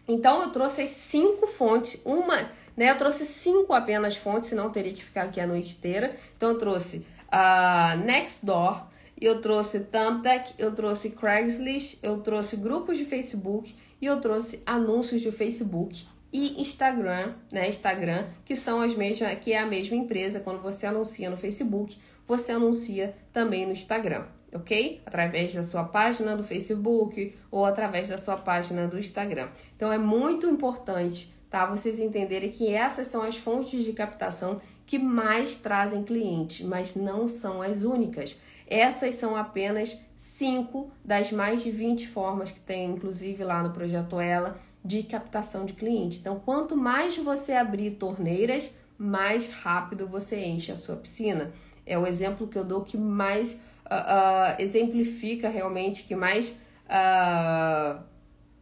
Então 0.08 0.42
eu 0.42 0.52
trouxe 0.52 0.82
as 0.82 0.90
cinco 0.90 1.46
fontes, 1.46 2.02
uma, 2.04 2.38
né? 2.76 2.90
Eu 2.90 2.98
trouxe 2.98 3.26
cinco 3.26 3.74
apenas 3.74 4.16
fontes, 4.16 4.50
senão 4.50 4.72
teria 4.72 4.94
que 4.94 5.04
ficar 5.04 5.24
aqui 5.24 5.40
a 5.40 5.46
noite 5.46 5.76
inteira. 5.76 6.16
Então 6.36 6.50
eu 6.50 6.58
trouxe 6.58 7.06
a 7.32 7.96
uh, 7.96 8.04
Nextdoor, 8.04 8.88
eu 9.22 9.40
trouxe 9.40 9.82
Thumbtack, 9.82 10.54
eu 10.58 10.74
trouxe 10.74 11.12
Craigslist, 11.12 12.00
eu 12.02 12.22
trouxe 12.22 12.56
grupos 12.56 12.98
de 12.98 13.06
Facebook 13.06 13.76
e 14.02 14.06
eu 14.06 14.20
trouxe 14.20 14.62
anúncios 14.66 15.22
de 15.22 15.32
Facebook 15.32 16.08
e 16.32 16.62
Instagram, 16.62 17.34
né? 17.52 17.68
Instagram, 17.68 18.28
que 18.46 18.56
são 18.56 18.82
as 18.82 18.96
mesmas, 18.96 19.38
que 19.40 19.54
é 19.54 19.60
a 19.60 19.66
mesma 19.66 19.96
empresa 19.96 20.40
quando 20.40 20.62
você 20.62 20.86
anuncia 20.86 21.30
no 21.30 21.38
Facebook, 21.38 21.98
você 22.30 22.52
anuncia 22.52 23.16
também 23.34 23.66
no 23.66 23.74
Instagram, 23.74 24.26
ok? 24.54 25.02
Através 25.04 25.56
da 25.56 25.64
sua 25.64 25.84
página 25.84 26.38
do 26.38 26.44
Facebook 26.44 27.36
ou 27.50 27.66
através 27.66 28.08
da 28.08 28.20
sua 28.20 28.38
página 28.38 28.88
do 28.88 29.00
Instagram. 29.00 29.50
Então 29.76 29.92
é 29.92 29.98
muito 29.98 30.46
importante, 30.46 31.34
tá? 31.50 31.66
Vocês 31.66 31.98
entenderem 31.98 32.52
que 32.52 32.72
essas 32.72 33.08
são 33.08 33.24
as 33.24 33.36
fontes 33.36 33.84
de 33.84 33.94
captação 33.94 34.62
que 34.86 35.00
mais 35.00 35.56
trazem 35.56 36.04
clientes, 36.04 36.66
mas 36.66 36.96
não 36.96 37.28
são 37.28 37.64
as 37.64 37.84
únicas. 37.84 38.40
Essas 38.68 39.16
são 39.16 39.36
apenas 39.36 40.00
cinco 40.16 40.92
das 41.04 41.32
mais 41.32 41.64
de 41.64 41.72
20 41.72 42.08
formas 42.08 42.52
que 42.52 42.60
tem, 42.60 42.92
inclusive 42.92 43.44
lá 43.44 43.64
no 43.64 43.72
projeto 43.72 44.20
Ela, 44.20 44.60
de 44.86 45.02
captação 45.02 45.66
de 45.66 45.74
clientes. 45.74 46.20
Então, 46.20 46.40
quanto 46.40 46.78
mais 46.78 47.18
você 47.18 47.54
abrir 47.54 47.96
torneiras, 47.96 48.72
mais 48.98 49.48
rápido 49.48 50.08
você 50.08 50.44
enche 50.46 50.72
a 50.72 50.76
sua 50.76 50.96
piscina. 50.96 51.52
É 51.90 51.98
o 51.98 52.06
exemplo 52.06 52.48
que 52.48 52.58
eu 52.58 52.64
dou 52.64 52.84
que 52.84 52.96
mais 52.98 53.62
uh, 53.86 54.56
uh, 54.56 54.62
exemplifica 54.62 55.50
realmente, 55.50 56.04
que 56.04 56.16
mais 56.16 56.52
uh, 56.86 58.00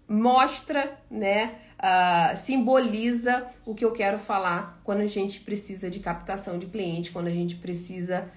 mostra 0.08 0.98
né, 1.12 1.56
simboliza 2.38 3.46
o 3.66 3.76
que 3.76 3.84
eu 3.84 3.92
quero 3.92 4.18
falar 4.18 4.80
quando 4.84 5.02
a 5.02 5.08
gente 5.08 5.42
precisa 5.42 5.90
de 5.90 6.00
captação 6.00 6.58
de 6.58 6.66
cliente, 6.68 7.12
quando 7.12 7.28
a 7.28 7.32
gente 7.32 7.56
precisa 7.56 8.30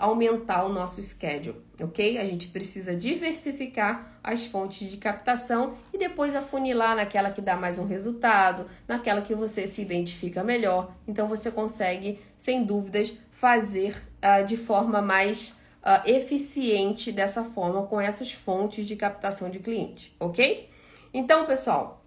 aumentar 0.00 0.64
o 0.64 0.68
nosso 0.68 1.00
schedule, 1.00 1.62
ok? 1.80 2.18
A 2.18 2.24
gente 2.24 2.48
precisa 2.48 2.94
diversificar 2.94 4.18
as 4.22 4.44
fontes 4.44 4.90
de 4.90 4.96
captação 4.96 5.74
e 5.92 5.98
depois 5.98 6.34
afunilar 6.34 6.94
naquela 6.94 7.30
que 7.30 7.40
dá 7.40 7.56
mais 7.56 7.78
um 7.78 7.86
resultado, 7.86 8.66
naquela 8.86 9.22
que 9.22 9.34
você 9.34 9.66
se 9.66 9.80
identifica 9.80 10.44
melhor. 10.44 10.94
Então 11.08 11.26
você 11.26 11.50
consegue, 11.50 12.20
sem 12.36 12.64
dúvidas, 12.64 13.16
fazer 13.42 14.00
uh, 14.22 14.46
de 14.46 14.56
forma 14.56 15.02
mais 15.02 15.58
uh, 15.82 16.08
eficiente 16.08 17.10
dessa 17.10 17.42
forma 17.42 17.84
com 17.88 18.00
essas 18.00 18.30
fontes 18.30 18.86
de 18.86 18.94
captação 18.94 19.50
de 19.50 19.58
cliente, 19.58 20.14
ok? 20.20 20.70
Então, 21.12 21.44
pessoal, 21.44 22.04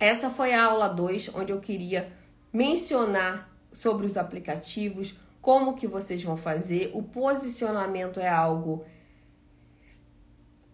essa 0.00 0.28
foi 0.28 0.52
a 0.52 0.64
aula 0.64 0.88
2, 0.88 1.36
onde 1.36 1.52
eu 1.52 1.60
queria 1.60 2.12
mencionar 2.52 3.48
sobre 3.70 4.06
os 4.06 4.16
aplicativos, 4.16 5.14
como 5.40 5.76
que 5.76 5.86
vocês 5.86 6.20
vão 6.20 6.36
fazer. 6.36 6.90
O 6.94 7.04
posicionamento 7.04 8.18
é 8.18 8.28
algo 8.28 8.84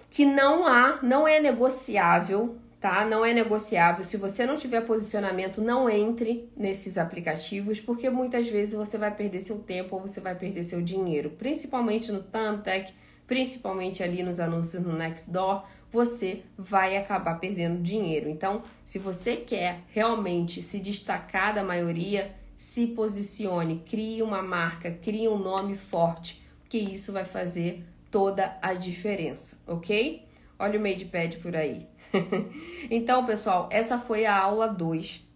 que 0.09 0.25
não 0.25 0.67
há, 0.67 1.01
não 1.03 1.29
é 1.29 1.39
negociável, 1.39 2.57
tá? 2.81 3.05
Não 3.05 3.25
é 3.25 3.33
negociável. 3.33 4.05
Se 4.05 4.17
você 4.17 4.47
não 4.47 4.57
tiver 4.57 4.83
posicionamento, 4.83 5.61
não 5.61 5.89
entre 5.89 6.49
nesses 6.57 6.97
aplicativos, 6.97 7.81
porque 7.81 8.09
muitas 8.09 8.49
vezes 8.49 8.75
você 8.75 8.97
vai 8.97 9.15
perder 9.15 9.41
seu 9.41 9.59
tempo 9.59 9.97
ou 9.97 10.03
você 10.03 10.21
vai 10.21 10.35
perder 10.35 10.63
seu 10.63 10.81
dinheiro, 10.81 11.31
principalmente 11.31 12.13
no 12.13 12.23
Thumbtack, 12.23 12.93
principalmente 13.27 14.03
ali 14.03 14.23
nos 14.23 14.41
anúncios 14.41 14.83
no 14.83 14.97
Nextdoor, 14.97 15.65
você 15.91 16.43
vai 16.57 16.97
acabar 16.97 17.39
perdendo 17.41 17.83
dinheiro. 17.83 18.29
Então, 18.29 18.63
se 18.85 18.99
você 18.99 19.37
quer 19.37 19.81
realmente 19.89 20.63
se 20.63 20.79
destacar 20.79 21.55
da 21.55 21.63
maioria, 21.63 22.35
se 22.57 22.89
posicione, 22.89 23.83
crie 23.87 24.23
uma 24.23 24.43
marca, 24.43 24.91
crie 24.91 25.29
um 25.29 25.39
nome 25.39 25.77
forte, 25.77 26.43
porque 26.61 26.79
isso 26.79 27.13
vai 27.13 27.25
fazer 27.25 27.85
toda 28.11 28.59
a 28.61 28.75
diferença, 28.75 29.59
ok? 29.67 30.27
Olha 30.59 30.79
o 30.79 30.83
MadePad 30.83 31.37
por 31.37 31.55
aí. 31.55 31.87
então, 32.91 33.25
pessoal, 33.25 33.69
essa 33.71 33.99
foi 33.99 34.27
a 34.27 34.37
aula 34.37 34.69
2, 34.69 35.27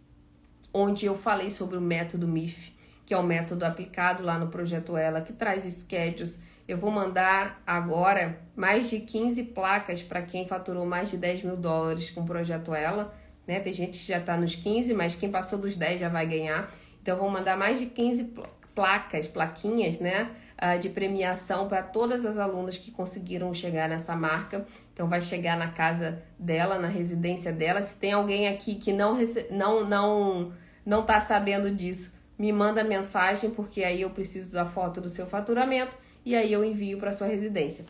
onde 0.72 1.06
eu 1.06 1.14
falei 1.14 1.50
sobre 1.50 1.76
o 1.76 1.80
método 1.80 2.26
MIF, 2.26 2.72
que 3.04 3.14
é 3.14 3.16
o 3.16 3.22
método 3.22 3.64
aplicado 3.64 4.22
lá 4.22 4.38
no 4.38 4.48
projeto 4.48 4.96
Ela, 4.96 5.20
que 5.20 5.32
traz 5.32 5.64
schedules. 5.64 6.42
Eu 6.66 6.78
vou 6.78 6.90
mandar 6.90 7.60
agora 7.66 8.38
mais 8.56 8.88
de 8.88 9.00
15 9.00 9.44
placas 9.44 10.02
para 10.02 10.22
quem 10.22 10.46
faturou 10.46 10.86
mais 10.86 11.10
de 11.10 11.16
10 11.16 11.42
mil 11.42 11.56
dólares 11.56 12.10
com 12.10 12.22
o 12.22 12.26
projeto 12.26 12.74
Ela. 12.74 13.12
Né? 13.46 13.60
Tem 13.60 13.72
gente 13.72 13.98
que 13.98 14.06
já 14.06 14.18
está 14.18 14.36
nos 14.36 14.54
15, 14.54 14.94
mas 14.94 15.14
quem 15.14 15.30
passou 15.30 15.58
dos 15.58 15.76
10 15.76 16.00
já 16.00 16.08
vai 16.08 16.26
ganhar. 16.26 16.72
Então, 17.02 17.18
vou 17.18 17.28
mandar 17.28 17.56
mais 17.56 17.78
de 17.80 17.86
15 17.86 18.32
placas, 18.74 19.26
plaquinhas, 19.26 19.98
né, 19.98 20.30
ah, 20.56 20.76
de 20.76 20.88
premiação 20.88 21.68
para 21.68 21.82
todas 21.82 22.24
as 22.24 22.38
alunas 22.38 22.78
que 22.78 22.90
conseguiram 22.90 23.52
chegar 23.52 23.88
nessa 23.88 24.14
marca. 24.16 24.66
Então, 24.92 25.08
vai 25.08 25.20
chegar 25.20 25.56
na 25.56 25.70
casa 25.70 26.22
dela, 26.38 26.78
na 26.78 26.88
residência 26.88 27.52
dela. 27.52 27.80
Se 27.80 27.96
tem 27.98 28.12
alguém 28.12 28.48
aqui 28.48 28.74
que 28.74 28.92
não 28.92 29.18
não 29.50 29.88
não 29.88 30.52
não 30.84 31.00
está 31.00 31.20
sabendo 31.20 31.74
disso, 31.74 32.18
me 32.38 32.52
manda 32.52 32.82
mensagem, 32.82 33.50
porque 33.50 33.84
aí 33.84 34.02
eu 34.02 34.10
preciso 34.10 34.52
da 34.52 34.64
foto 34.64 35.00
do 35.00 35.08
seu 35.08 35.26
faturamento 35.26 35.96
e 36.24 36.34
aí 36.34 36.52
eu 36.52 36.64
envio 36.64 36.98
para 36.98 37.12
sua 37.12 37.26
residência. 37.26 37.86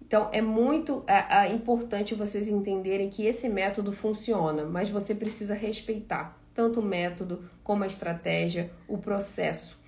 Então, 0.00 0.28
é 0.32 0.40
muito 0.40 1.04
é, 1.06 1.46
é 1.46 1.52
importante 1.52 2.14
vocês 2.14 2.48
entenderem 2.48 3.10
que 3.10 3.24
esse 3.26 3.48
método 3.48 3.92
funciona, 3.92 4.64
mas 4.64 4.88
você 4.88 5.14
precisa 5.14 5.54
respeitar 5.54 6.36
tanto 6.52 6.80
o 6.80 6.82
método 6.82 7.48
como 7.62 7.84
a 7.84 7.86
estratégia, 7.86 8.70
o 8.88 8.98
processo. 8.98 9.79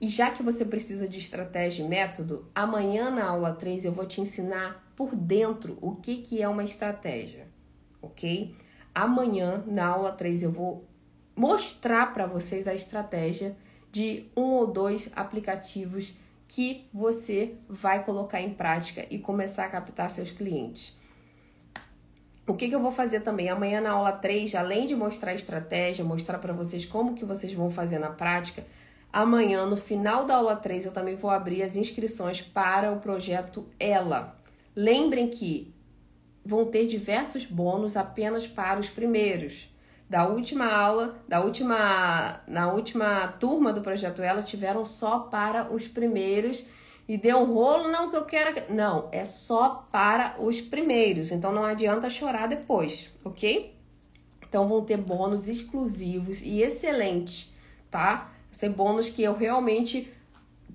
E 0.00 0.08
já 0.08 0.30
que 0.30 0.42
você 0.42 0.64
precisa 0.64 1.06
de 1.06 1.18
estratégia 1.18 1.84
e 1.84 1.88
método, 1.88 2.50
amanhã 2.54 3.10
na 3.10 3.26
aula 3.26 3.52
3 3.52 3.84
eu 3.84 3.92
vou 3.92 4.06
te 4.06 4.20
ensinar 4.20 4.90
por 4.96 5.14
dentro 5.14 5.76
o 5.80 5.94
que, 5.94 6.18
que 6.18 6.42
é 6.42 6.48
uma 6.48 6.64
estratégia, 6.64 7.46
ok? 8.00 8.56
Amanhã 8.94 9.62
na 9.66 9.86
aula 9.86 10.12
3 10.12 10.42
eu 10.42 10.50
vou 10.50 10.88
mostrar 11.36 12.14
para 12.14 12.26
vocês 12.26 12.66
a 12.66 12.74
estratégia 12.74 13.54
de 13.92 14.26
um 14.36 14.42
ou 14.42 14.66
dois 14.66 15.12
aplicativos 15.14 16.14
que 16.48 16.88
você 16.92 17.54
vai 17.68 18.02
colocar 18.02 18.40
em 18.40 18.54
prática 18.54 19.06
e 19.10 19.18
começar 19.18 19.66
a 19.66 19.68
captar 19.68 20.08
seus 20.08 20.32
clientes. 20.32 20.98
O 22.46 22.54
que, 22.54 22.68
que 22.68 22.74
eu 22.74 22.82
vou 22.82 22.90
fazer 22.90 23.20
também? 23.20 23.48
Amanhã 23.48 23.80
na 23.80 23.92
aula 23.92 24.12
3, 24.12 24.54
além 24.54 24.86
de 24.86 24.96
mostrar 24.96 25.30
a 25.30 25.34
estratégia, 25.34 26.04
mostrar 26.04 26.38
para 26.38 26.52
vocês 26.52 26.84
como 26.84 27.14
que 27.14 27.24
vocês 27.24 27.52
vão 27.52 27.70
fazer 27.70 27.98
na 27.98 28.10
prática, 28.10 28.64
amanhã, 29.12 29.66
no 29.66 29.76
final 29.76 30.24
da 30.24 30.36
aula 30.36 30.56
3, 30.56 30.86
eu 30.86 30.92
também 30.92 31.16
vou 31.16 31.30
abrir 31.30 31.62
as 31.62 31.76
inscrições 31.76 32.40
para 32.40 32.92
o 32.92 33.00
projeto 33.00 33.66
Ela. 33.78 34.36
Lembrem 34.74 35.28
que 35.28 35.74
vão 36.44 36.66
ter 36.66 36.86
diversos 36.86 37.44
bônus 37.44 37.96
apenas 37.96 38.46
para 38.46 38.80
os 38.80 38.88
primeiros. 38.88 39.68
Da 40.08 40.26
última 40.26 40.66
aula, 40.66 41.22
da 41.28 41.40
última, 41.40 42.40
na 42.46 42.72
última 42.72 43.28
turma 43.38 43.72
do 43.72 43.80
projeto 43.80 44.22
Ela, 44.22 44.42
tiveram 44.42 44.84
só 44.84 45.20
para 45.20 45.72
os 45.72 45.86
primeiros 45.86 46.64
e 47.08 47.16
deu 47.16 47.38
um 47.38 47.54
rolo, 47.54 47.90
não 47.90 48.10
que 48.10 48.16
eu 48.16 48.24
quero. 48.24 48.72
Não, 48.72 49.08
é 49.12 49.24
só 49.24 49.88
para 49.90 50.36
os 50.38 50.60
primeiros. 50.60 51.30
Então 51.30 51.52
não 51.52 51.64
adianta 51.64 52.10
chorar 52.10 52.46
depois, 52.46 53.10
ok? 53.24 53.76
Então 54.48 54.68
vão 54.68 54.84
ter 54.84 54.96
bônus 54.96 55.46
exclusivos 55.46 56.40
e 56.40 56.60
excelentes, 56.60 57.52
tá? 57.88 58.32
Ser 58.50 58.70
bônus 58.70 59.08
que 59.08 59.22
eu 59.22 59.34
realmente 59.34 60.12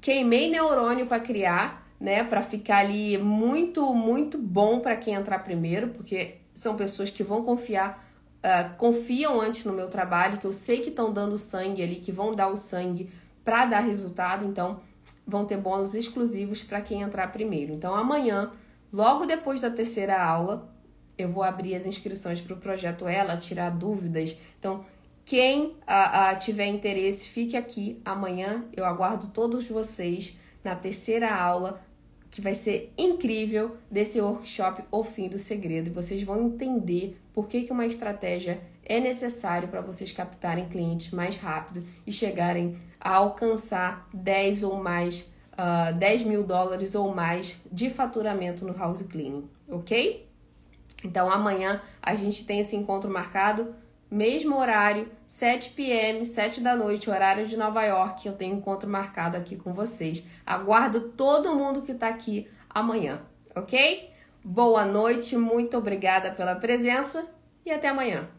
queimei 0.02 0.50
neurônio 0.50 1.08
para 1.08 1.20
criar, 1.20 1.88
né? 2.00 2.24
Para 2.24 2.42
ficar 2.42 2.78
ali 2.78 3.18
muito, 3.18 3.94
muito 3.94 4.38
bom 4.38 4.80
para 4.80 4.96
quem 4.96 5.14
entrar 5.14 5.40
primeiro, 5.40 5.90
porque 5.90 6.38
são 6.54 6.76
pessoas 6.76 7.10
que 7.10 7.24
vão 7.24 7.44
confiar, 7.44 8.08
uh, 8.38 8.76
confiam 8.78 9.42
antes 9.42 9.66
no 9.66 9.74
meu 9.74 9.90
trabalho, 9.90 10.38
que 10.38 10.46
eu 10.46 10.54
sei 10.54 10.82
que 10.82 10.90
estão 10.90 11.12
dando 11.12 11.38
sangue 11.38 11.84
ali, 11.84 11.96
que 11.98 12.12
vão 12.12 12.34
dar 12.34 12.48
o 12.48 12.58
sangue 12.58 13.12
para 13.44 13.66
dar 13.66 13.82
resultado. 13.82 14.46
Então 14.46 14.80
vão 15.26 15.46
ter 15.46 15.58
bônus 15.58 15.96
exclusivos 15.96 16.64
para 16.64 16.82
quem 16.82 17.02
entrar 17.02 17.32
primeiro. 17.32 17.74
Então, 17.74 17.96
amanhã, 17.96 18.52
logo 18.94 19.26
depois 19.26 19.62
da 19.62 19.72
terceira 19.72 20.24
aula, 20.24 20.70
eu 21.18 21.30
vou 21.30 21.44
abrir 21.44 21.76
as 21.76 21.86
inscrições 21.86 22.40
para 22.40 22.54
o 22.54 22.58
projeto 22.58 23.08
Ela, 23.08 23.38
tirar 23.38 23.72
dúvidas. 23.72 24.40
Então, 24.60 24.86
quem 25.26 25.76
a, 25.88 26.30
a, 26.30 26.36
tiver 26.36 26.68
interesse, 26.68 27.28
fique 27.28 27.58
aqui. 27.58 28.00
Amanhã 28.06 28.64
eu 28.72 28.86
aguardo 28.86 29.28
todos 29.28 29.68
vocês 29.68 30.38
na 30.64 30.76
terceira 30.76 31.34
aula, 31.34 31.82
que 32.30 32.42
vai 32.42 32.54
ser 32.54 32.94
incrível, 32.96 33.76
desse 33.90 34.22
workshop 34.22 34.84
O 34.92 35.04
Fim 35.04 35.28
do 35.28 35.40
Segredo. 35.40 35.92
Vocês 35.92 36.22
vão 36.22 36.46
entender 36.46 37.18
por 37.34 37.48
que, 37.48 37.64
que 37.64 37.72
uma 37.72 37.88
estratégia 37.88 38.62
é 38.84 39.00
necessário 39.00 39.68
para 39.68 39.82
vocês 39.82 40.12
captarem 40.12 40.70
clientes 40.70 41.12
mais 41.12 41.38
rápido 41.38 41.86
e 42.06 42.12
chegarem 42.12 42.78
a 43.00 43.16
alcançar 43.16 44.08
10 44.14 44.62
ou 44.62 44.78
mais, 44.78 45.22
uh, 45.54 45.90
ah, 45.90 45.92
10 45.92 46.24
mil 46.24 46.46
dólares 46.46 46.94
ou 46.94 47.14
mais 47.14 47.60
de 47.72 47.90
faturamento 47.90 48.64
no 48.64 48.78
house 48.78 49.02
cleaning, 49.02 49.50
ok? 49.68 50.28
Então 51.04 51.32
amanhã 51.32 51.82
a 52.02 52.14
gente 52.14 52.46
tem 52.46 52.60
esse 52.60 52.76
encontro 52.76 53.10
marcado, 53.10 53.76
mesmo 54.10 54.58
horário, 54.58 55.12
7 55.28 55.72
p.m., 55.72 56.26
7 56.26 56.62
da 56.62 56.76
noite, 56.76 57.10
horário 57.10 57.48
de 57.48 57.58
Nova 57.58 57.84
York. 57.84 58.28
Eu 58.28 58.34
tenho 58.34 58.56
encontro 58.56 58.90
marcado 58.90 59.36
aqui 59.36 59.56
com 59.56 59.74
vocês. 59.74 60.26
Aguardo 60.46 61.10
todo 61.10 61.56
mundo 61.56 61.82
que 61.82 61.92
está 61.92 62.08
aqui 62.08 62.48
amanhã, 62.70 63.22
ok? 63.56 64.10
Boa 64.44 64.86
noite, 64.86 65.36
muito 65.36 65.78
obrigada 65.78 66.32
pela 66.32 66.56
presença 66.56 67.26
e 67.66 67.72
até 67.72 67.88
amanhã. 67.88 68.30